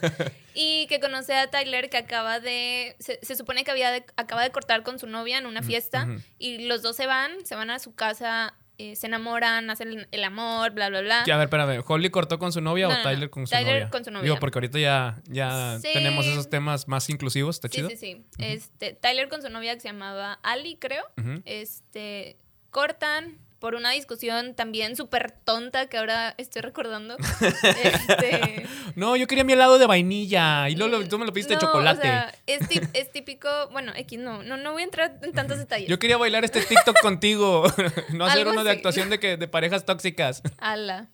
y 0.54 0.86
que 0.86 1.00
conoce 1.00 1.34
a 1.34 1.50
Tyler 1.50 1.90
que 1.90 1.96
acaba 1.96 2.38
de. 2.40 2.96
Se, 3.00 3.18
se 3.22 3.34
supone 3.36 3.64
que 3.64 3.70
había 3.72 3.90
de- 3.90 4.06
acaba 4.16 4.42
de 4.42 4.50
cortar 4.50 4.82
con 4.84 4.98
su 4.98 5.06
novia 5.06 5.38
en 5.38 5.46
una 5.46 5.62
fiesta. 5.62 6.06
Y 6.38 6.66
los 6.66 6.82
dos 6.82 6.94
se 6.96 7.06
van, 7.06 7.44
se 7.44 7.56
van 7.56 7.70
a 7.70 7.78
su 7.80 7.94
casa, 7.94 8.54
eh, 8.78 8.96
se 8.96 9.06
enamoran, 9.06 9.70
hacen 9.70 10.06
el 10.10 10.24
amor, 10.24 10.72
bla, 10.72 10.88
bla, 10.88 11.00
bla. 11.00 11.22
Que, 11.24 11.32
a 11.32 11.36
ver, 11.36 11.44
espérame, 11.46 11.82
¿Holly 11.86 12.10
cortó 12.10 12.38
con 12.38 12.52
su 12.52 12.60
novia 12.60 12.88
No, 12.88 12.94
o 12.94 12.96
no. 12.96 13.02
Tyler 13.02 13.30
con 13.30 13.46
su 13.46 13.52
Tyler 13.52 13.74
novia? 13.74 13.90
con 13.90 14.04
su 14.04 14.10
novia. 14.10 14.24
Digo, 14.24 14.36
porque 14.40 14.58
ahorita 14.58 14.78
ya, 14.78 15.20
ya 15.28 15.78
Sí. 15.80 15.88
tenemos 15.92 16.26
esos 16.26 16.50
temas 16.50 16.88
más 16.88 17.08
inclusivos, 17.10 17.56
¿está 17.56 17.68
Sí, 17.68 17.76
chido? 17.76 17.88
sí, 17.90 17.96
sí. 17.96 18.24
Este, 18.38 18.92
Tyler 18.94 19.28
con 19.28 19.42
su 19.42 19.48
novia 19.50 19.74
que 19.74 19.80
se 19.80 19.88
llamaba 19.88 20.34
Ali, 20.42 20.76
creo. 20.80 21.04
Este, 21.44 22.36
cortan 22.70 23.38
por 23.64 23.76
una 23.76 23.92
discusión 23.92 24.54
también 24.54 24.94
súper 24.94 25.32
tonta 25.32 25.86
que 25.86 25.96
ahora 25.96 26.34
estoy 26.36 26.60
recordando. 26.60 27.16
este, 27.82 28.66
No, 28.94 29.16
yo 29.16 29.26
quería 29.26 29.42
mi 29.42 29.54
helado 29.54 29.78
de 29.78 29.86
vainilla 29.86 30.68
y 30.68 30.76
luego 30.76 31.02
tú 31.08 31.18
me 31.18 31.24
lo 31.24 31.32
pediste 31.32 31.54
de 31.54 31.60
chocolate. 31.60 32.00
O 32.00 32.02
sea, 32.02 32.34
es, 32.46 33.10
típico, 33.10 33.48
bueno, 33.72 33.92
X 33.96 34.18
no, 34.18 34.42
no, 34.42 34.58
no 34.58 34.72
voy 34.72 34.82
a 34.82 34.84
entrar 34.84 35.18
en 35.22 35.32
tantos 35.32 35.56
detalles. 35.56 35.88
Yo 35.88 35.98
quería 35.98 36.18
bailar 36.18 36.44
este 36.44 36.60
TikTok 36.60 37.00
contigo, 37.00 37.64
no 38.12 38.26
hacer 38.26 38.40
Algo 38.40 38.50
uno 38.50 38.64
de 38.64 38.70
actuación 38.70 39.08
de, 39.08 39.18
que, 39.18 39.38
de 39.38 39.48
parejas 39.48 39.86
tóxicas. 39.86 40.42
Ala. 40.58 41.08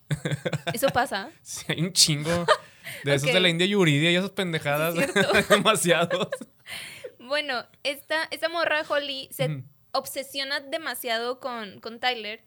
Eso 0.73 0.89
pasa. 0.89 1.29
Sí, 1.43 1.63
hay 1.69 1.79
un 1.79 1.93
chingo 1.93 2.45
de 3.05 3.15
esos 3.15 3.29
Ok. 3.29 3.33
de 3.33 3.39
la 3.39 3.47
India 3.47 3.65
Yuridia 3.65 4.11
y 4.11 4.17
esas 4.17 4.31
pendejadas. 4.31 4.93
Es. 4.97 5.47
Demasiados. 5.47 6.27
Bueno, 7.17 7.65
esta, 7.83 8.27
esta 8.29 8.49
morra 8.49 8.83
Holly 8.89 9.29
se. 9.31 9.63
Obsesiona 9.93 10.59
demasiado 10.59 11.39
con, 11.39 11.79
con 11.79 11.99
Tyler 11.99 12.43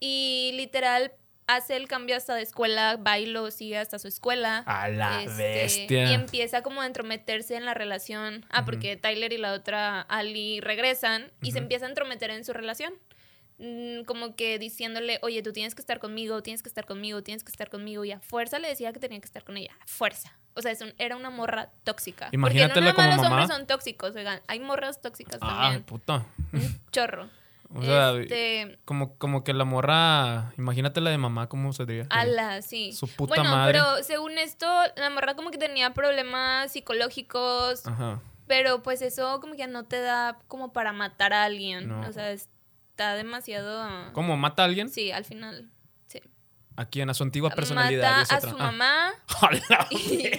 y 0.00 0.52
literal 0.54 1.12
hace 1.46 1.76
el 1.76 1.86
cambio 1.88 2.16
hasta 2.16 2.34
de 2.34 2.42
escuela, 2.42 2.96
va 2.96 3.18
y 3.18 3.26
lo 3.26 3.50
sigue 3.50 3.76
hasta 3.76 3.98
su 3.98 4.08
escuela. 4.08 4.58
A 4.66 4.88
la 4.88 5.22
Este, 5.22 5.42
bestia. 5.42 6.10
Y 6.10 6.14
empieza 6.14 6.62
como 6.62 6.80
a 6.80 6.86
entrometerse 6.86 7.56
en 7.56 7.64
la 7.64 7.74
relación. 7.74 8.46
Ah, 8.50 8.64
porque 8.64 8.96
Tyler 8.96 9.32
y 9.32 9.38
la 9.38 9.52
otra 9.52 10.00
Ali 10.02 10.60
regresan 10.60 11.30
y 11.42 11.52
se 11.52 11.58
empieza 11.58 11.86
a 11.86 11.88
entrometer 11.88 12.30
en 12.30 12.44
su 12.44 12.52
relación. 12.52 12.94
Mm, 13.64 14.04
Como 14.06 14.34
que 14.34 14.58
diciéndole, 14.58 15.20
oye, 15.22 15.40
tú 15.42 15.52
tienes 15.52 15.74
que 15.76 15.80
estar 15.80 16.00
conmigo, 16.00 16.42
tienes 16.42 16.62
que 16.64 16.68
estar 16.68 16.84
conmigo, 16.84 17.22
tienes 17.22 17.44
que 17.44 17.50
estar 17.52 17.70
conmigo. 17.70 18.04
Y 18.04 18.10
a 18.10 18.18
fuerza 18.20 18.58
le 18.58 18.66
decía 18.68 18.92
que 18.92 18.98
tenía 18.98 19.20
que 19.20 19.26
estar 19.26 19.44
con 19.44 19.56
ella. 19.56 19.70
A 19.80 19.86
fuerza. 19.86 20.36
O 20.54 20.62
sea, 20.62 20.72
es 20.72 20.80
un- 20.80 20.92
era 20.98 21.14
una 21.16 21.30
morra 21.30 21.70
tóxica. 21.84 22.26
Porque 22.30 22.38
no 22.60 22.68
nada 22.68 22.80
más 22.82 22.94
como 22.94 23.06
los 23.08 23.16
mamá. 23.18 23.28
hombres 23.28 23.48
son 23.56 23.66
tóxicos, 23.68 24.16
oigan. 24.16 24.40
Hay 24.48 24.58
morras 24.58 25.00
tóxicas 25.00 25.38
Ah, 25.40 25.60
también. 25.62 25.82
puta. 25.84 26.26
Un 26.52 26.80
chorro. 26.90 27.28
O 27.74 27.82
sea, 27.82 28.10
este, 28.20 28.78
como, 28.84 29.16
como 29.16 29.44
que 29.44 29.54
la 29.54 29.64
morra, 29.64 30.52
imagínate 30.58 31.00
la 31.00 31.08
de 31.08 31.16
mamá, 31.16 31.48
¿cómo 31.48 31.72
se 31.72 31.86
diría? 31.86 32.06
ala, 32.10 32.60
sí. 32.60 32.92
Su 32.92 33.08
puta 33.08 33.36
bueno, 33.36 33.48
madre. 33.50 33.72
pero 33.78 34.02
según 34.02 34.36
esto, 34.36 34.66
la 34.96 35.08
morra 35.08 35.36
como 35.36 35.50
que 35.50 35.56
tenía 35.56 35.94
problemas 35.94 36.70
psicológicos, 36.70 37.86
Ajá. 37.86 38.20
pero 38.46 38.82
pues 38.82 39.00
eso 39.00 39.40
como 39.40 39.54
que 39.56 39.66
no 39.68 39.84
te 39.84 40.02
da 40.02 40.38
como 40.48 40.74
para 40.74 40.92
matar 40.92 41.32
a 41.32 41.44
alguien. 41.44 41.88
No. 41.88 42.06
O 42.06 42.12
sea, 42.12 42.30
está 42.92 43.14
demasiado... 43.14 44.12
¿Cómo? 44.12 44.36
¿Mata 44.36 44.62
a 44.62 44.66
alguien? 44.66 44.88
Sí, 44.90 45.10
al 45.10 45.24
final, 45.24 45.70
sí. 46.06 46.20
¿A 46.76 46.84
quién? 46.84 47.08
A 47.08 47.14
su 47.14 47.22
antigua 47.22 47.48
personalidad. 47.50 48.18
Mata 48.18 48.34
a 48.34 48.38
otra. 48.38 48.50
su 48.50 48.56
Ah. 48.58 48.70
mamá. 48.70 49.12
Y- 49.90 50.30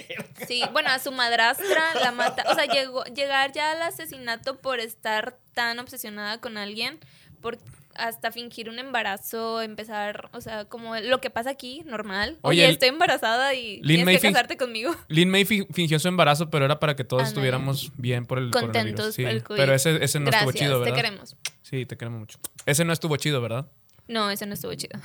sí, 0.46 0.62
bueno, 0.72 0.88
a 0.90 0.98
su 1.00 1.10
madrastra 1.12 1.94
la 2.00 2.12
mata. 2.12 2.44
O 2.50 2.54
sea, 2.54 2.66
llegó, 2.66 3.04
llegar 3.06 3.52
ya 3.52 3.72
al 3.72 3.82
asesinato 3.82 4.60
por 4.60 4.78
estar 4.78 5.36
tan 5.52 5.78
obsesionada 5.80 6.40
con 6.40 6.56
alguien, 6.56 7.00
por 7.40 7.58
hasta 7.96 8.30
fingir 8.32 8.68
un 8.68 8.78
embarazo, 8.78 9.62
empezar, 9.62 10.28
o 10.32 10.40
sea, 10.40 10.64
como 10.66 10.96
lo 10.96 11.20
que 11.20 11.30
pasa 11.30 11.50
aquí, 11.50 11.82
normal. 11.86 12.38
Oye, 12.42 12.68
estoy 12.68 12.88
embarazada 12.88 13.54
y 13.54 13.76
Lin 13.76 13.84
tienes 13.86 14.04
May 14.06 14.16
que 14.18 14.28
casarte 14.32 14.56
conmigo. 14.56 14.94
Lin 15.08 15.30
May 15.30 15.44
fi- 15.44 15.66
fingió 15.72 15.98
su 15.98 16.08
embarazo, 16.08 16.50
pero 16.50 16.64
era 16.64 16.80
para 16.80 16.96
que 16.96 17.04
todos 17.04 17.28
estuviéramos 17.28 17.92
bien 17.96 18.26
por 18.26 18.38
el 18.38 18.50
Contentos 18.50 18.72
coronavirus. 18.72 19.14
Sí, 19.14 19.22
por 19.22 19.30
el 19.30 19.42
COVID. 19.44 19.56
Pero 19.58 19.74
ese, 19.74 20.04
ese 20.04 20.20
no 20.20 20.26
Gracias, 20.26 20.48
estuvo 20.48 20.58
chido, 20.64 20.78
te 20.78 20.90
¿verdad? 20.90 20.96
queremos. 20.96 21.36
Sí, 21.62 21.86
te 21.86 21.96
queremos 21.96 22.20
mucho. 22.20 22.38
Ese 22.66 22.84
no 22.84 22.92
estuvo 22.92 23.16
chido, 23.16 23.40
¿verdad? 23.40 23.70
No, 24.08 24.30
ese 24.30 24.46
no 24.46 24.54
estuvo 24.54 24.74
chido. 24.74 24.98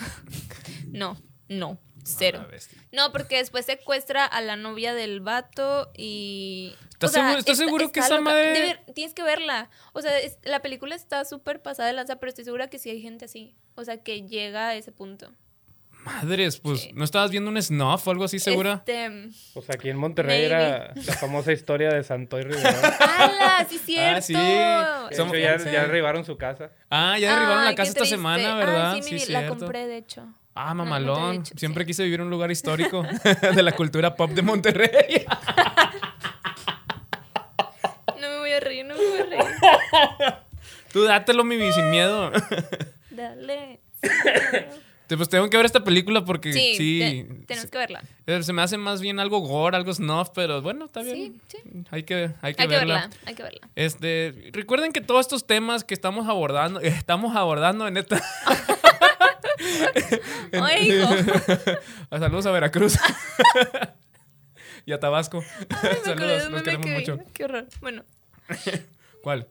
no, 0.92 1.18
no, 1.48 1.80
cero. 2.04 2.46
Ah. 2.52 2.56
No, 2.92 3.12
porque 3.12 3.38
después 3.38 3.66
secuestra 3.66 4.26
a 4.26 4.42
la 4.42 4.56
novia 4.56 4.94
del 4.94 5.20
vato 5.22 5.92
y... 5.96 6.76
¿Estás 6.94 7.14
seguro- 7.14 7.38
estás 7.38 7.58
seguro 7.58 7.92
que 7.92 8.00
esa 8.02 8.18
loca. 8.18 8.22
madre- 8.32 8.80
tienes 8.94 9.14
que 9.14 9.24
verla. 9.24 9.70
O 9.94 10.02
sea, 10.02 10.18
es- 10.20 10.38
la 10.44 10.62
película 10.62 10.96
está 10.96 11.24
súper 11.26 11.62
pasada 11.62 11.88
de 11.88 11.94
lanza, 11.94 12.18
pero 12.18 12.30
estoy 12.30 12.44
segura 12.46 12.68
que 12.70 12.78
sí 12.80 12.90
hay 12.90 13.02
gente 13.02 13.26
así. 13.26 13.56
O 13.76 13.84
sea, 13.86 14.04
que 14.04 14.24
llega 14.28 14.70
a 14.70 14.76
ese 14.76 14.92
punto. 14.92 15.34
Madres, 16.04 16.60
pues, 16.62 16.82
Sí. 16.82 16.92
¿no 16.94 17.04
estabas 17.04 17.30
viendo 17.30 17.50
un 17.52 17.62
snuff 17.62 18.08
o 18.08 18.12
algo 18.12 18.24
así, 18.24 18.40
segura? 18.40 18.76
Este... 18.86 19.30
Pues 19.54 19.70
aquí 19.70 19.90
en 19.90 19.98
Monterrey 19.98 20.44
Maybe. 20.50 20.64
era 20.66 20.94
la 20.96 21.14
famosa 21.14 21.52
historia 21.52 21.90
de 21.90 22.04
Santoy 22.04 22.44
Rivera. 22.44 22.98
¡Hala! 23.00 23.68
¡Sí, 23.70 23.78
cierto! 23.80 24.18
Ah, 24.18 24.22
sí. 24.22 24.34
De 24.34 25.16
Somos- 25.18 25.34
hecho, 25.36 25.44
ya, 25.44 25.60
sí. 25.60 25.70
ya 25.72 25.82
arribaron 25.84 26.24
su 26.24 26.38
casa. 26.38 26.72
Ah, 26.90 27.20
ya 27.20 27.34
derribaron 27.36 27.66
la 27.66 27.76
casa 27.76 27.90
esta 27.92 28.06
semana, 28.06 28.56
¿verdad? 28.56 28.98
sí, 29.02 29.14
mi- 29.14 29.20
la 29.20 29.26
cierto. 29.26 29.58
compré, 29.58 29.88
de 29.88 29.98
hecho. 29.98 30.26
Ah, 30.56 30.74
No, 30.74 30.84
no 30.84 30.84
te 30.84 30.90
mamalón. 30.90 31.44
dicho, 31.44 31.54
Siempre 31.58 31.84
sí. 31.84 31.88
quise 31.88 32.04
vivir 32.04 32.22
un 32.22 32.30
lugar 32.30 32.52
histórico 32.52 33.04
de 33.56 33.64
la 33.64 33.72
cultura 33.74 34.16
pop 34.16 34.32
de 34.32 34.42
Monterrey. 34.42 35.26
No 38.20 38.30
me 38.30 38.38
voy 38.40 38.52
a 38.52 38.60
reír, 38.60 38.86
no 38.86 38.96
me 38.96 39.06
voy 39.06 39.20
a 39.20 39.26
reír. 39.26 39.46
Tú 40.92 41.04
dátelo, 41.04 41.44
mi 41.44 41.72
sin 41.72 41.90
miedo. 41.92 42.32
Dale. 43.12 43.80
Pues 45.08 45.28
tengo 45.30 45.50
que 45.50 45.58
ver 45.58 45.66
esta 45.66 45.84
película 45.84 46.24
porque 46.24 46.54
sí. 46.54 46.76
Sí, 46.76 47.00
te- 47.28 47.46
tenemos 47.48 47.72
que 47.72 47.78
verla. 47.80 48.04
se, 48.28 48.44
se 48.44 48.54
me 48.54 48.62
hace 48.62 48.78
más 48.78 49.02
bien 49.02 49.20
algo 49.20 49.40
gore, 49.40 49.76
algo 49.76 49.92
snuff, 49.94 50.30
pero 50.36 50.62
bueno, 50.62 50.86
está 50.86 51.02
bien. 51.02 51.16
Sí, 51.48 51.58
sí. 51.64 51.84
Hay 51.90 52.04
que, 52.04 52.32
hay 52.42 52.54
que 52.54 52.62
Hay 52.64 52.68
que 52.68 52.76
verla. 52.76 52.94
verla, 53.02 53.10
hay 53.26 53.36
que 53.36 53.44
verla. 53.44 53.70
Este, 53.76 54.50
recuerden 54.54 54.92
que 54.92 55.02
todos 55.02 55.22
estos 55.22 55.48
temas 55.48 55.84
que 55.84 55.94
estamos 55.96 56.28
abordando, 56.28 56.80
estamos 56.82 57.36
abordando 57.36 57.88
en 57.88 57.98
esta. 57.98 58.22
Hijo. 60.82 61.10
Saludos 62.20 62.46
a 62.46 62.52
Veracruz. 62.52 62.98
y 64.86 64.92
a 64.92 65.00
Tabasco. 65.00 65.44
Ay, 65.70 65.98
Saludos, 66.04 66.50
los 66.50 66.64
queremos 66.64 66.86
que 66.86 66.94
mucho. 66.94 67.20
Qué 67.34 67.46
horror. 67.46 67.68
Bueno, 67.82 68.04
¿Cuál? 69.24 69.48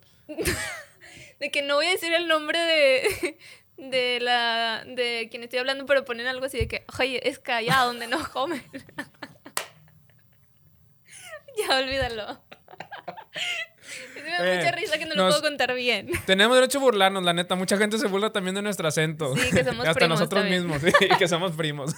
de 1.41 1.51
que 1.51 1.63
no 1.63 1.77
voy 1.77 1.87
a 1.87 1.91
decir 1.91 2.13
el 2.13 2.27
nombre 2.27 2.59
de, 2.59 3.39
de 3.77 4.21
la 4.21 4.85
de 4.87 5.29
quien 5.31 5.43
estoy 5.43 5.61
hablando, 5.61 5.87
pero 5.87 6.05
ponen 6.05 6.27
algo 6.27 6.47
así 6.47 6.59
de 6.59 6.69
que, 6.69 6.85
oye, 6.99 7.29
es 7.29 7.39
que 7.39 7.53
allá 7.53 7.79
donde 7.85 8.09
no 8.09 8.29
comen. 8.31 8.63
ya 11.57 11.79
olvídalo. 11.79 12.43
Me 14.15 14.31
da 14.31 14.53
Eh, 14.55 14.57
mucha 14.59 14.73
risa 14.73 14.99
que 14.99 15.07
no 15.07 15.15
nos- 15.15 15.25
lo 15.27 15.29
puedo 15.41 15.43
contar 15.51 15.75
bien. 15.75 16.09
Tenemos 16.27 16.57
derecho 16.57 16.79
a 16.79 16.81
burlarnos, 16.83 17.23
la 17.25 17.33
neta. 17.33 17.55
Mucha 17.55 17.77
gente 17.77 17.99
se 17.99 18.07
burla 18.09 18.31
también 18.31 18.55
de 18.55 18.63
nuestro 18.63 18.89
acento. 18.89 19.37
Sí, 19.37 19.51
que 19.51 19.65
somos 19.65 19.87
Hasta 19.87 19.95
primos 20.01 20.21
nosotros 20.21 20.43
también. 20.43 20.67
mismos, 20.67 20.83
sí, 20.83 21.09
que 21.19 21.29
somos 21.29 21.53
primos. 21.53 21.95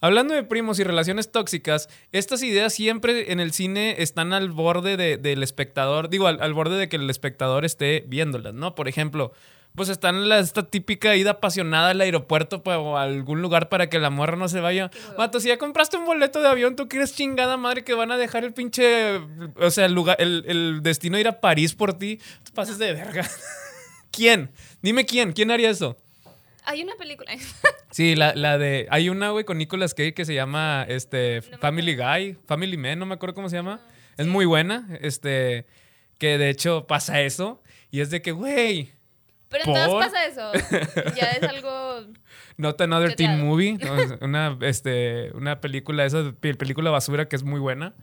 Hablando 0.00 0.32
de 0.32 0.44
primos 0.44 0.78
y 0.78 0.84
relaciones 0.84 1.32
tóxicas, 1.32 1.88
estas 2.12 2.42
ideas 2.44 2.72
siempre 2.72 3.32
en 3.32 3.40
el 3.40 3.52
cine 3.52 3.96
están 3.98 4.32
al 4.32 4.50
borde 4.52 4.96
de- 4.96 5.16
del 5.16 5.42
espectador, 5.42 6.08
digo, 6.08 6.28
al, 6.28 6.40
al 6.40 6.54
borde 6.54 6.76
de 6.76 6.88
que 6.88 6.96
el 6.96 7.10
espectador 7.10 7.64
esté 7.64 8.04
viéndolas, 8.06 8.54
¿no? 8.54 8.76
Por 8.76 8.86
ejemplo, 8.86 9.32
pues 9.78 9.88
está 9.88 10.10
en 10.10 10.28
la, 10.28 10.38
esta 10.40 10.64
típica 10.64 11.16
ida 11.16 11.30
apasionada 11.30 11.88
al 11.90 12.00
aeropuerto 12.02 12.62
pa- 12.62 12.76
o 12.78 12.98
a 12.98 13.04
algún 13.04 13.40
lugar 13.40 13.70
para 13.70 13.88
que 13.88 13.98
la 13.98 14.10
morra 14.10 14.36
no 14.36 14.48
se 14.48 14.60
vaya. 14.60 14.90
Mato, 15.16 15.40
si 15.40 15.48
ya 15.48 15.56
compraste 15.56 15.96
un 15.96 16.04
boleto 16.04 16.42
de 16.42 16.48
avión, 16.48 16.76
tú 16.76 16.86
quieres 16.88 17.14
chingada 17.14 17.56
madre 17.56 17.82
que 17.84 17.94
van 17.94 18.12
a 18.12 18.18
dejar 18.18 18.44
el 18.44 18.52
pinche, 18.52 19.16
o 19.56 19.70
sea, 19.70 19.86
el, 19.86 19.94
lugar, 19.94 20.16
el, 20.20 20.44
el 20.46 20.80
destino 20.82 21.14
de 21.16 21.22
ir 21.22 21.28
a 21.28 21.40
París 21.40 21.74
por 21.74 21.94
ti. 21.94 22.20
Tú 22.44 22.52
pases 22.52 22.76
de 22.76 22.92
verga. 22.92 23.26
¿Quién? 24.10 24.50
Dime 24.82 25.06
quién, 25.06 25.32
¿quién 25.32 25.50
haría 25.50 25.70
eso? 25.70 25.96
Hay 26.64 26.82
una 26.82 26.94
película. 26.96 27.32
Sí, 27.90 28.14
la, 28.16 28.34
la 28.34 28.58
de. 28.58 28.86
Hay 28.90 29.08
una, 29.08 29.30
güey, 29.30 29.46
con 29.46 29.56
Nicolas 29.56 29.94
Cage 29.94 30.12
que 30.12 30.26
se 30.26 30.34
llama 30.34 30.84
este, 30.88 31.40
No 31.50 31.56
Family 31.58 31.96
Guy, 31.96 32.36
Family 32.46 32.76
Man, 32.76 32.98
no 32.98 33.06
me 33.06 33.14
acuerdo 33.14 33.34
cómo 33.34 33.48
se 33.48 33.56
llama. 33.56 33.80
Es 34.18 34.26
muy 34.26 34.44
buena. 34.44 34.86
Este. 35.00 35.64
Que 36.18 36.36
de 36.36 36.50
hecho 36.50 36.86
pasa 36.86 37.22
eso. 37.22 37.62
Y 37.90 38.00
es 38.00 38.10
de 38.10 38.20
que, 38.20 38.32
güey, 38.32 38.92
Pero 39.50 39.64
en 39.64 39.72
todas 39.72 39.88
¿Por? 39.88 40.04
pasa 40.04 40.26
eso. 40.26 40.52
Ya 41.16 41.30
es 41.30 41.42
algo. 41.42 42.06
Not 42.58 42.80
Another 42.80 43.14
Teen. 43.14 43.44
Movie. 43.44 43.78
una, 44.20 44.58
este, 44.62 45.30
una 45.34 45.60
película, 45.60 46.04
esa 46.04 46.32
pe- 46.38 46.54
película 46.54 46.90
basura 46.90 47.28
que 47.28 47.36
es 47.36 47.42
muy 47.42 47.60
buena. 47.60 47.94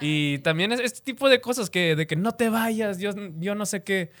Y 0.00 0.38
también 0.40 0.70
es 0.72 0.80
este 0.80 1.00
tipo 1.00 1.28
de 1.28 1.40
cosas 1.40 1.70
que, 1.70 1.96
de 1.96 2.06
que 2.06 2.14
no 2.14 2.32
te 2.32 2.50
vayas, 2.50 2.98
yo, 2.98 3.10
yo 3.38 3.54
no 3.54 3.64
sé 3.66 3.82
qué. 3.82 4.12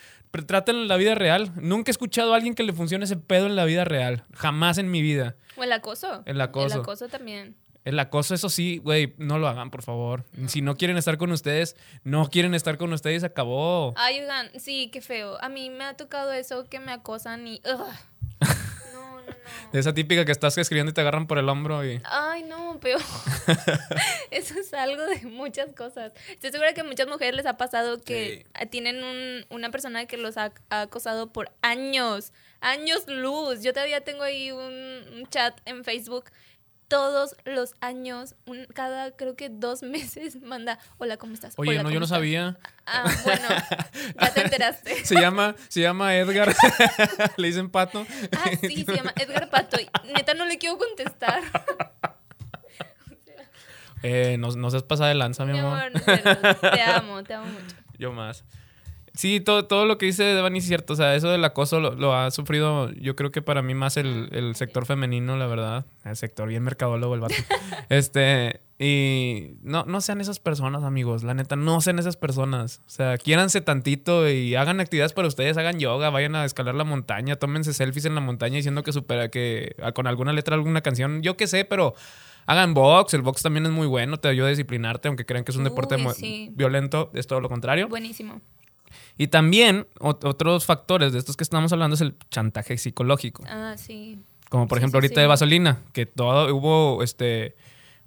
Trátalo 0.46 0.80
en 0.82 0.88
la 0.88 0.96
vida 0.96 1.14
real. 1.14 1.52
Nunca 1.56 1.90
he 1.90 1.92
escuchado 1.92 2.32
a 2.32 2.36
alguien 2.36 2.54
que 2.54 2.62
le 2.62 2.72
funcione 2.72 3.04
ese 3.04 3.16
pedo 3.16 3.46
en 3.46 3.54
la 3.56 3.64
vida 3.64 3.84
real. 3.84 4.24
Jamás 4.34 4.78
en 4.78 4.90
mi 4.90 5.00
vida. 5.02 5.36
O 5.56 5.64
el 5.64 5.72
acoso. 5.72 6.22
El 6.26 6.40
acoso. 6.40 6.74
El 6.76 6.80
acoso 6.82 7.08
también. 7.08 7.54
El 7.84 7.98
acoso, 8.00 8.34
eso 8.34 8.48
sí, 8.50 8.78
güey, 8.78 9.14
no 9.18 9.38
lo 9.38 9.48
hagan, 9.48 9.70
por 9.70 9.82
favor. 9.82 10.24
Si 10.48 10.60
no 10.60 10.76
quieren 10.76 10.96
estar 10.98 11.16
con 11.16 11.32
ustedes, 11.32 11.74
no 12.04 12.28
quieren 12.28 12.54
estar 12.54 12.76
con 12.76 12.92
ustedes, 12.92 13.24
acabó. 13.24 13.94
Ay, 13.96 14.20
oigan, 14.20 14.50
sí, 14.58 14.90
qué 14.92 15.00
feo. 15.00 15.42
A 15.42 15.48
mí 15.48 15.70
me 15.70 15.84
ha 15.84 15.94
tocado 15.96 16.32
eso 16.32 16.64
que 16.68 16.80
me 16.80 16.92
acosan 16.92 17.46
y. 17.46 17.60
ugh. 17.64 17.86
No, 18.92 19.20
no, 19.20 19.26
no. 19.72 19.78
Esa 19.78 19.94
típica 19.94 20.24
que 20.24 20.32
estás 20.32 20.56
escribiendo 20.58 20.90
y 20.90 20.94
te 20.94 21.00
agarran 21.02 21.26
por 21.26 21.38
el 21.38 21.48
hombro 21.48 21.84
y... 21.84 22.00
Ay, 22.04 22.42
no, 22.44 22.78
peor. 22.80 23.00
Eso 24.30 24.58
es 24.58 24.72
algo 24.74 25.04
de 25.06 25.20
muchas 25.26 25.72
cosas. 25.74 26.12
Estoy 26.30 26.50
segura 26.50 26.72
que 26.74 26.80
a 26.80 26.84
muchas 26.84 27.06
mujeres 27.08 27.34
les 27.36 27.46
ha 27.46 27.56
pasado 27.56 28.00
que 28.02 28.46
tienen 28.70 29.02
un- 29.04 29.46
una 29.50 29.70
persona 29.70 30.06
que 30.06 30.16
los 30.16 30.36
ha, 30.36 30.52
ha 30.70 30.82
acosado 30.82 31.32
por 31.32 31.50
años, 31.62 32.32
años 32.60 33.04
luz. 33.06 33.62
Yo 33.62 33.72
todavía 33.72 34.02
tengo 34.02 34.22
ahí 34.22 34.50
un, 34.50 34.72
un 35.14 35.26
chat 35.30 35.58
en 35.66 35.84
Facebook. 35.84 36.24
Todos 36.88 37.36
los 37.44 37.74
años, 37.82 38.34
un- 38.46 38.64
cada 38.74 39.10
creo 39.12 39.36
que 39.36 39.50
dos 39.50 39.82
meses, 39.82 40.40
manda, 40.42 40.78
hola, 40.96 41.16
¿cómo 41.18 41.34
estás? 41.34 41.52
Oye, 41.58 41.72
Hola, 41.72 41.82
no, 41.82 41.90
yo 41.90 41.94
¿cómo 41.96 42.00
no 42.00 42.04
estás?". 42.06 42.16
sabía. 42.16 42.58
Ah, 42.86 43.04
bueno, 43.24 43.48
ya 44.20 44.32
te 44.34 44.40
enteraste. 44.40 45.04
Se 45.04 45.14
llama, 45.14 45.54
se 45.68 45.82
llama 45.82 46.14
Edgar. 46.16 46.54
Le 47.36 47.46
dicen 47.48 47.68
pato. 47.70 48.06
Ah, 48.36 48.50
sí, 48.60 48.84
se 48.84 48.94
llama 48.96 49.12
Edgar 49.16 49.50
Pato. 49.50 49.76
Neta, 50.14 50.32
no 50.32 50.46
le 50.46 50.56
quiero 50.56 50.78
contestar. 50.78 51.42
Eh, 54.02 54.36
no, 54.38 54.48
no 54.52 54.70
seas 54.70 54.84
pasada 54.84 55.08
de 55.08 55.16
lanza, 55.16 55.44
mi 55.44 55.52
Mi 55.52 55.58
amor. 55.58 55.78
amor, 55.80 56.02
pero 56.06 56.60
te 56.70 56.80
amo, 56.82 57.22
te 57.24 57.34
amo 57.34 57.46
mucho. 57.46 57.76
Yo 57.98 58.12
más. 58.12 58.44
Sí, 59.18 59.40
todo, 59.40 59.64
todo 59.64 59.84
lo 59.84 59.98
que 59.98 60.06
dice 60.06 60.22
Devani 60.22 60.60
es 60.60 60.64
cierto. 60.64 60.92
O 60.92 60.96
sea, 60.96 61.16
eso 61.16 61.28
del 61.28 61.44
acoso 61.44 61.80
lo, 61.80 61.96
lo 61.96 62.14
ha 62.14 62.30
sufrido, 62.30 62.92
yo 62.92 63.16
creo 63.16 63.32
que 63.32 63.42
para 63.42 63.62
mí 63.62 63.74
más 63.74 63.96
el, 63.96 64.28
el 64.30 64.54
sector 64.54 64.86
femenino, 64.86 65.36
la 65.36 65.48
verdad. 65.48 65.86
El 66.04 66.14
sector 66.14 66.46
bien 66.48 66.62
mercadólogo, 66.62 67.16
el 67.16 67.20
vato. 67.22 67.34
este, 67.88 68.60
y 68.78 69.56
no, 69.62 69.84
no 69.86 70.00
sean 70.02 70.20
esas 70.20 70.38
personas, 70.38 70.84
amigos. 70.84 71.24
La 71.24 71.34
neta, 71.34 71.56
no 71.56 71.80
sean 71.80 71.98
esas 71.98 72.16
personas. 72.16 72.80
O 72.86 72.90
sea, 72.90 73.18
quiéranse 73.18 73.60
tantito 73.60 74.30
y 74.30 74.54
hagan 74.54 74.78
actividades 74.78 75.14
para 75.14 75.26
ustedes, 75.26 75.56
hagan 75.56 75.80
yoga, 75.80 76.10
vayan 76.10 76.36
a 76.36 76.44
escalar 76.44 76.76
la 76.76 76.84
montaña, 76.84 77.34
tómense 77.34 77.74
selfies 77.74 78.04
en 78.04 78.14
la 78.14 78.20
montaña 78.20 78.54
diciendo 78.54 78.84
que 78.84 78.92
supera 78.92 79.30
que 79.30 79.74
con 79.96 80.06
alguna 80.06 80.32
letra, 80.32 80.54
alguna 80.54 80.80
canción, 80.80 81.22
yo 81.22 81.36
qué 81.36 81.48
sé, 81.48 81.64
pero 81.64 81.94
hagan 82.46 82.72
box. 82.72 83.14
El 83.14 83.22
box 83.22 83.42
también 83.42 83.66
es 83.66 83.72
muy 83.72 83.88
bueno, 83.88 84.18
te 84.18 84.28
ayuda 84.28 84.46
a 84.46 84.50
disciplinarte, 84.50 85.08
aunque 85.08 85.26
crean 85.26 85.42
que 85.42 85.50
es 85.50 85.56
un 85.56 85.64
deporte 85.64 85.96
Uy, 85.96 86.14
sí. 86.14 86.50
violento, 86.54 87.10
es 87.14 87.26
todo 87.26 87.40
lo 87.40 87.48
contrario. 87.48 87.88
Buenísimo. 87.88 88.40
Y 89.18 89.26
también 89.28 89.86
ot- 89.98 90.24
otros 90.24 90.64
factores 90.64 91.12
de 91.12 91.18
estos 91.18 91.36
que 91.36 91.42
estamos 91.44 91.72
hablando 91.72 91.94
es 91.94 92.00
el 92.00 92.14
chantaje 92.30 92.78
psicológico. 92.78 93.44
Ah, 93.48 93.74
sí. 93.76 94.18
Como 94.48 94.66
por 94.68 94.78
Sí, 94.78 94.80
ejemplo 94.80 95.00
sí, 95.00 95.04
ahorita 95.06 95.14
sí. 95.16 95.20
de 95.22 95.26
vaselina, 95.26 95.82
que 95.92 96.06
todo 96.06 96.54
hubo 96.54 97.02
este 97.02 97.54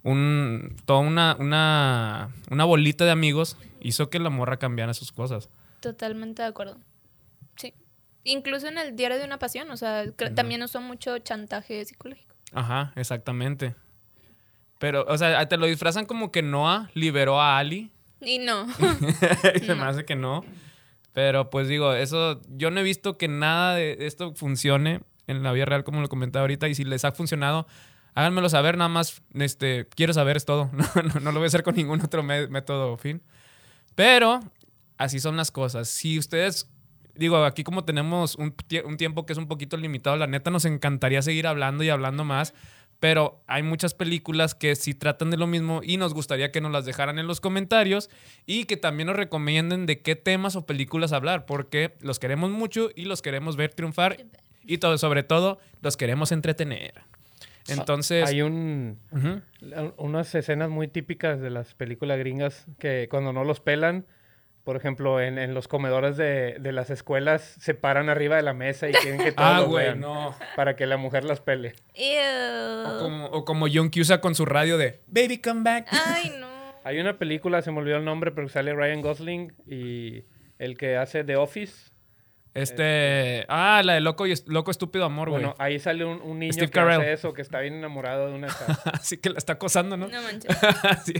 un 0.03 0.75
toda 0.85 0.99
una, 0.99 1.35
una 1.37 2.29
una 2.49 2.63
bolita 2.65 3.05
de 3.05 3.11
amigos 3.11 3.57
hizo 3.81 4.09
que 4.09 4.17
la 4.19 4.29
morra 4.31 4.57
cambiara 4.57 4.93
sus 4.95 5.11
cosas. 5.11 5.49
Totalmente 5.81 6.41
de 6.41 6.47
acuerdo. 6.47 6.77
Sí. 7.57 7.73
Incluso 8.23 8.67
en 8.67 8.77
el 8.77 8.95
diario 8.95 9.17
de 9.19 9.25
una 9.25 9.37
pasión, 9.37 9.69
o 9.71 9.77
sea, 9.77 10.05
también 10.35 10.63
usó 10.63 10.79
mucho 10.81 11.17
chantaje 11.19 11.83
psicológico. 11.85 12.33
Ajá, 12.53 12.93
exactamente. 12.95 13.75
Pero, 14.79 15.05
o 15.07 15.17
sea, 15.17 15.47
te 15.47 15.57
lo 15.57 15.65
disfrazan 15.67 16.05
como 16.05 16.31
que 16.31 16.41
Noah 16.41 16.89
liberó 16.93 17.39
a 17.41 17.57
Ali. 17.59 17.91
Y 18.19 18.39
no. 18.39 18.67
Se 19.65 19.75
me 19.75 19.83
hace 19.83 20.05
que 20.05 20.15
no. 20.15 20.43
Pero 21.13 21.49
pues 21.49 21.67
digo, 21.67 21.93
eso, 21.93 22.41
yo 22.49 22.71
no 22.71 22.79
he 22.79 22.83
visto 22.83 23.17
que 23.17 23.27
nada 23.27 23.75
de 23.75 23.97
esto 23.99 24.33
funcione 24.33 25.01
en 25.27 25.43
la 25.43 25.51
vida 25.51 25.65
real, 25.65 25.83
como 25.83 26.01
lo 26.01 26.07
comentaba 26.09 26.43
ahorita, 26.43 26.67
y 26.67 26.75
si 26.75 26.83
les 26.83 27.05
ha 27.05 27.11
funcionado, 27.11 27.67
háganmelo 28.13 28.49
saber, 28.49 28.77
nada 28.77 28.89
más, 28.89 29.21
este, 29.33 29.87
quiero 29.95 30.13
saber, 30.13 30.37
es 30.37 30.45
todo. 30.45 30.69
No, 30.95 31.01
no, 31.01 31.19
no 31.19 31.31
lo 31.31 31.39
voy 31.39 31.45
a 31.45 31.47
hacer 31.47 31.63
con 31.63 31.75
ningún 31.75 32.01
otro 32.01 32.23
método 32.23 32.93
o 32.93 32.97
fin. 32.97 33.21
Pero 33.95 34.39
así 34.97 35.19
son 35.19 35.37
las 35.37 35.51
cosas. 35.51 35.89
Si 35.89 36.17
ustedes, 36.17 36.69
digo, 37.15 37.43
aquí 37.43 37.63
como 37.63 37.83
tenemos 37.83 38.35
un, 38.35 38.55
un 38.85 38.97
tiempo 38.97 39.25
que 39.25 39.33
es 39.33 39.39
un 39.39 39.47
poquito 39.47 39.77
limitado, 39.77 40.15
la 40.15 40.27
neta 40.27 40.51
nos 40.51 40.65
encantaría 40.65 41.21
seguir 41.21 41.47
hablando 41.47 41.83
y 41.83 41.89
hablando 41.89 42.23
más. 42.23 42.53
Pero 43.01 43.41
hay 43.47 43.63
muchas 43.63 43.95
películas 43.95 44.53
que 44.53 44.75
sí 44.75 44.93
tratan 44.93 45.31
de 45.31 45.37
lo 45.37 45.47
mismo 45.47 45.81
y 45.83 45.97
nos 45.97 46.13
gustaría 46.13 46.51
que 46.51 46.61
nos 46.61 46.71
las 46.71 46.85
dejaran 46.85 47.17
en 47.17 47.25
los 47.25 47.41
comentarios 47.41 48.11
y 48.45 48.65
que 48.65 48.77
también 48.77 49.07
nos 49.07 49.15
recomienden 49.15 49.87
de 49.87 50.01
qué 50.01 50.15
temas 50.15 50.55
o 50.55 50.67
películas 50.67 51.11
hablar, 51.11 51.47
porque 51.47 51.95
los 52.01 52.19
queremos 52.19 52.51
mucho 52.51 52.91
y 52.95 53.05
los 53.05 53.23
queremos 53.23 53.57
ver 53.57 53.73
triunfar 53.73 54.17
y 54.67 54.77
todo, 54.77 54.99
sobre 54.99 55.23
todo 55.23 55.59
los 55.81 55.97
queremos 55.97 56.31
entretener. 56.31 57.01
Entonces, 57.67 58.29
Hay 58.29 58.43
un, 58.43 58.99
ujú. 59.11 59.41
unas 59.97 60.33
escenas 60.35 60.69
muy 60.69 60.87
típicas 60.87 61.41
de 61.41 61.49
las 61.49 61.73
películas 61.73 62.19
gringas 62.19 62.67
que 62.77 63.07
cuando 63.09 63.33
no 63.33 63.43
los 63.43 63.61
pelan, 63.61 64.05
por 64.63 64.75
ejemplo, 64.75 65.19
en, 65.19 65.37
en 65.39 65.53
los 65.53 65.67
comedores 65.67 66.17
de, 66.17 66.57
de 66.59 66.71
las 66.71 66.89
escuelas 66.89 67.55
se 67.59 67.73
paran 67.73 68.09
arriba 68.09 68.35
de 68.35 68.43
la 68.43 68.53
mesa 68.53 68.89
y 68.89 68.93
quieren 68.93 69.19
que 69.19 69.31
todos 69.31 69.49
ah, 69.49 69.59
los 69.61 69.69
güey, 69.69 69.85
vean 69.85 69.99
no. 69.99 70.35
para 70.55 70.75
que 70.75 70.85
la 70.85 70.97
mujer 70.97 71.23
las 71.23 71.41
pele. 71.41 71.73
O 71.95 72.93
Ew. 72.93 72.99
como, 72.99 73.25
o 73.25 73.45
como 73.45 73.65
John 73.71 73.89
Cusa 73.89 74.21
con 74.21 74.35
su 74.35 74.45
radio 74.45 74.77
de 74.77 75.01
Baby 75.07 75.39
Come 75.39 75.63
Back. 75.63 75.87
Ay, 75.91 76.33
no. 76.39 76.49
Hay 76.83 76.99
una 76.99 77.17
película, 77.17 77.61
se 77.61 77.71
me 77.71 77.79
olvidó 77.79 77.97
el 77.97 78.05
nombre, 78.05 78.31
pero 78.31 78.49
sale 78.49 78.73
Ryan 78.73 79.01
Gosling 79.01 79.53
y 79.67 80.23
el 80.57 80.77
que 80.77 80.97
hace 80.97 81.23
The 81.23 81.35
Office. 81.35 81.91
Este. 82.53 83.45
Ah, 83.47 83.81
la 83.83 83.93
de 83.93 84.01
Loco, 84.01 84.27
y, 84.27 84.33
Loco 84.47 84.71
Estúpido 84.71 85.05
Amor, 85.05 85.29
güey. 85.29 85.41
Bueno, 85.41 85.55
ahí 85.57 85.79
sale 85.79 86.03
un, 86.03 86.21
un 86.21 86.39
niño 86.39 86.51
Steve 86.51 86.69
que 86.69 86.79
hace 86.79 87.13
eso, 87.13 87.33
que 87.33 87.41
está 87.41 87.61
bien 87.61 87.75
enamorado 87.75 88.27
de 88.27 88.33
una. 88.33 88.47
Así 88.93 89.17
que 89.17 89.29
la 89.29 89.37
está 89.37 89.53
acosando, 89.53 89.95
¿no? 89.95 90.07
No 90.07 90.21
manches. 90.21 90.57
sí. 91.05 91.13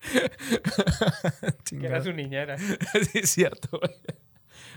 que 1.64 1.86
era 1.86 2.02
su 2.02 2.12
niñera. 2.12 2.58
sí, 2.58 3.20
es 3.20 3.30
cierto, 3.30 3.78
güey. 3.78 3.94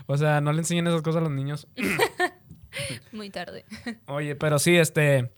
O 0.06 0.16
sea, 0.16 0.40
no 0.40 0.52
le 0.52 0.58
enseñen 0.58 0.86
esas 0.86 1.02
cosas 1.02 1.20
a 1.20 1.24
los 1.24 1.32
niños. 1.32 1.66
Muy 3.12 3.30
tarde. 3.30 3.64
Oye, 4.06 4.34
pero 4.36 4.58
sí, 4.58 4.76
este. 4.76 5.30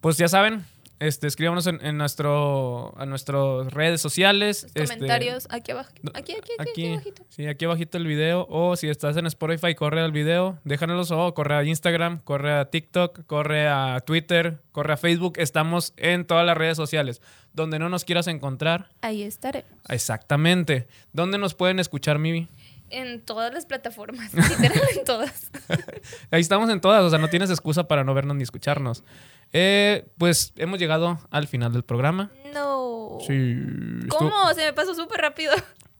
Pues 0.00 0.16
ya 0.16 0.28
saben, 0.28 0.64
este, 0.98 1.26
escríbanos 1.26 1.66
en, 1.66 1.84
en 1.84 1.98
nuestro, 1.98 2.94
a 2.98 3.06
nuestras 3.06 3.72
redes 3.72 4.00
sociales. 4.00 4.62
Los 4.62 4.84
este, 4.84 4.94
comentarios 4.94 5.46
aquí 5.50 5.72
abajo. 5.72 5.90
Aquí, 6.14 6.32
aquí, 6.32 6.52
aquí, 6.58 6.70
aquí, 6.70 6.92
abajito. 6.92 7.22
sí, 7.28 7.46
aquí 7.46 7.64
abajito 7.64 7.98
el 7.98 8.06
video. 8.06 8.46
O 8.48 8.76
si 8.76 8.88
estás 8.88 9.16
en 9.16 9.26
Spotify, 9.26 9.74
corre 9.74 10.00
al 10.00 10.12
video, 10.12 10.58
déjanos 10.64 11.10
o 11.10 11.34
corre 11.34 11.54
a 11.56 11.64
Instagram, 11.64 12.20
corre 12.20 12.52
a 12.54 12.70
TikTok, 12.70 13.26
corre 13.26 13.68
a 13.68 14.00
Twitter, 14.06 14.58
corre 14.72 14.94
a 14.94 14.96
Facebook. 14.96 15.34
Estamos 15.38 15.92
en 15.96 16.26
todas 16.26 16.46
las 16.46 16.56
redes 16.56 16.76
sociales. 16.76 17.20
Donde 17.52 17.78
no 17.78 17.88
nos 17.88 18.04
quieras 18.04 18.26
encontrar, 18.26 18.90
Ahí 19.00 19.22
estaré. 19.22 19.64
exactamente. 19.88 20.86
¿Dónde 21.12 21.38
nos 21.38 21.54
pueden 21.54 21.78
escuchar, 21.78 22.18
Mivi? 22.18 22.48
En 22.90 23.20
todas 23.22 23.52
las 23.52 23.66
plataformas. 23.66 24.32
Literal 24.34 24.80
en 24.96 25.04
todas. 25.04 25.50
Ahí 26.30 26.40
estamos 26.40 26.70
en 26.70 26.80
todas, 26.80 27.02
o 27.02 27.10
sea, 27.10 27.18
no 27.18 27.28
tienes 27.28 27.50
excusa 27.50 27.88
para 27.88 28.04
no 28.04 28.14
vernos 28.14 28.36
ni 28.36 28.42
escucharnos. 28.42 29.02
Eh, 29.52 30.06
pues 30.18 30.52
hemos 30.56 30.78
llegado 30.78 31.18
al 31.30 31.46
final 31.48 31.72
del 31.72 31.82
programa. 31.84 32.30
No. 32.54 33.18
Sí. 33.26 33.56
estuvo- 34.02 34.18
¿Cómo? 34.30 34.54
Se 34.54 34.64
me 34.64 34.72
pasó 34.72 34.94
súper 34.94 35.20
rápido. 35.20 35.52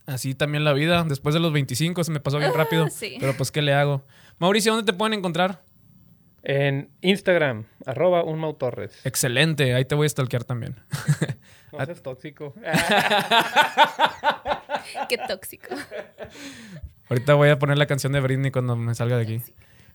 Así 0.06 0.34
también 0.34 0.62
la 0.64 0.72
vida. 0.72 1.02
Después 1.04 1.34
de 1.34 1.40
los 1.40 1.52
25 1.52 2.04
se 2.04 2.12
me 2.12 2.20
pasó 2.20 2.38
bien 2.38 2.54
rápido. 2.54 2.88
sí. 2.88 3.16
Pero 3.18 3.36
pues, 3.36 3.50
¿qué 3.50 3.62
le 3.62 3.74
hago? 3.74 4.04
Mauricio, 4.38 4.74
¿dónde 4.74 4.90
te 4.92 4.96
pueden 4.96 5.14
encontrar? 5.14 5.62
En 6.48 6.90
Instagram, 7.00 7.64
arroba 7.86 8.22
un 8.22 8.38
Mau 8.38 8.54
Torres. 8.54 8.92
Excelente, 9.04 9.74
ahí 9.74 9.84
te 9.84 9.96
voy 9.96 10.06
a 10.06 10.08
stalkear 10.08 10.44
también. 10.44 10.76
No 11.72 11.84
seas 11.84 12.00
tóxico. 12.00 12.54
Qué 15.08 15.18
tóxico. 15.18 15.68
Ahorita 17.08 17.34
voy 17.34 17.50
a 17.50 17.58
poner 17.58 17.78
la 17.78 17.86
canción 17.86 18.12
de 18.12 18.20
Britney 18.20 18.50
cuando 18.50 18.76
me 18.76 18.94
salga 18.94 19.16
de 19.16 19.22
aquí. 19.22 19.40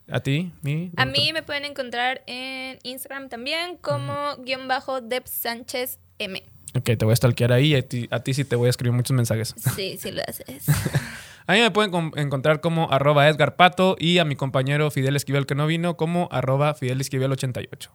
¿A 0.09 0.19
ti? 0.21 0.51
¿Mi? 0.61 0.91
A 0.97 1.05
mí 1.05 1.31
me 1.33 1.43
pueden 1.43 1.65
encontrar 1.65 2.23
en 2.25 2.79
Instagram 2.83 3.29
también 3.29 3.77
como 3.77 4.35
guion 4.39 4.67
bajo 4.67 5.01
Deb 5.01 5.27
Sánchez 5.27 5.99
M. 6.19 6.43
Ok, 6.73 6.85
te 6.97 7.05
voy 7.05 7.13
a 7.13 7.15
stalkear 7.15 7.51
ahí 7.51 7.73
y 7.73 7.75
a 7.75 7.81
ti, 7.87 8.07
a 8.11 8.19
ti 8.21 8.33
sí 8.33 8.45
te 8.45 8.55
voy 8.55 8.67
a 8.67 8.69
escribir 8.69 8.93
muchos 8.93 9.15
mensajes. 9.15 9.53
Sí, 9.75 9.97
sí 9.97 10.11
lo 10.11 10.21
haces. 10.27 10.65
A 11.47 11.53
mí 11.53 11.59
me 11.59 11.71
pueden 11.71 12.11
encontrar 12.15 12.61
como 12.61 12.89
arroba 12.91 13.27
Edgar 13.27 13.55
Pato 13.55 13.95
y 13.99 14.19
a 14.19 14.25
mi 14.25 14.35
compañero 14.35 14.91
Fidel 14.91 15.15
Esquivel 15.15 15.45
que 15.45 15.55
no 15.55 15.67
vino 15.67 15.97
como 15.97 16.29
arroba 16.31 16.73
Fidel 16.75 17.01
Esquivel 17.01 17.31
88. 17.31 17.91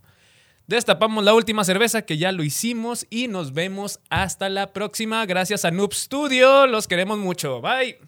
Destapamos 0.66 1.22
la 1.22 1.32
última 1.32 1.62
cerveza 1.62 2.02
que 2.02 2.18
ya 2.18 2.32
lo 2.32 2.42
hicimos 2.42 3.06
y 3.08 3.28
nos 3.28 3.52
vemos 3.52 4.00
hasta 4.10 4.48
la 4.48 4.72
próxima. 4.72 5.24
Gracias 5.24 5.64
a 5.64 5.70
Noob 5.70 5.94
Studio. 5.94 6.66
Los 6.66 6.88
queremos 6.88 7.18
mucho. 7.18 7.60
Bye. 7.60 7.98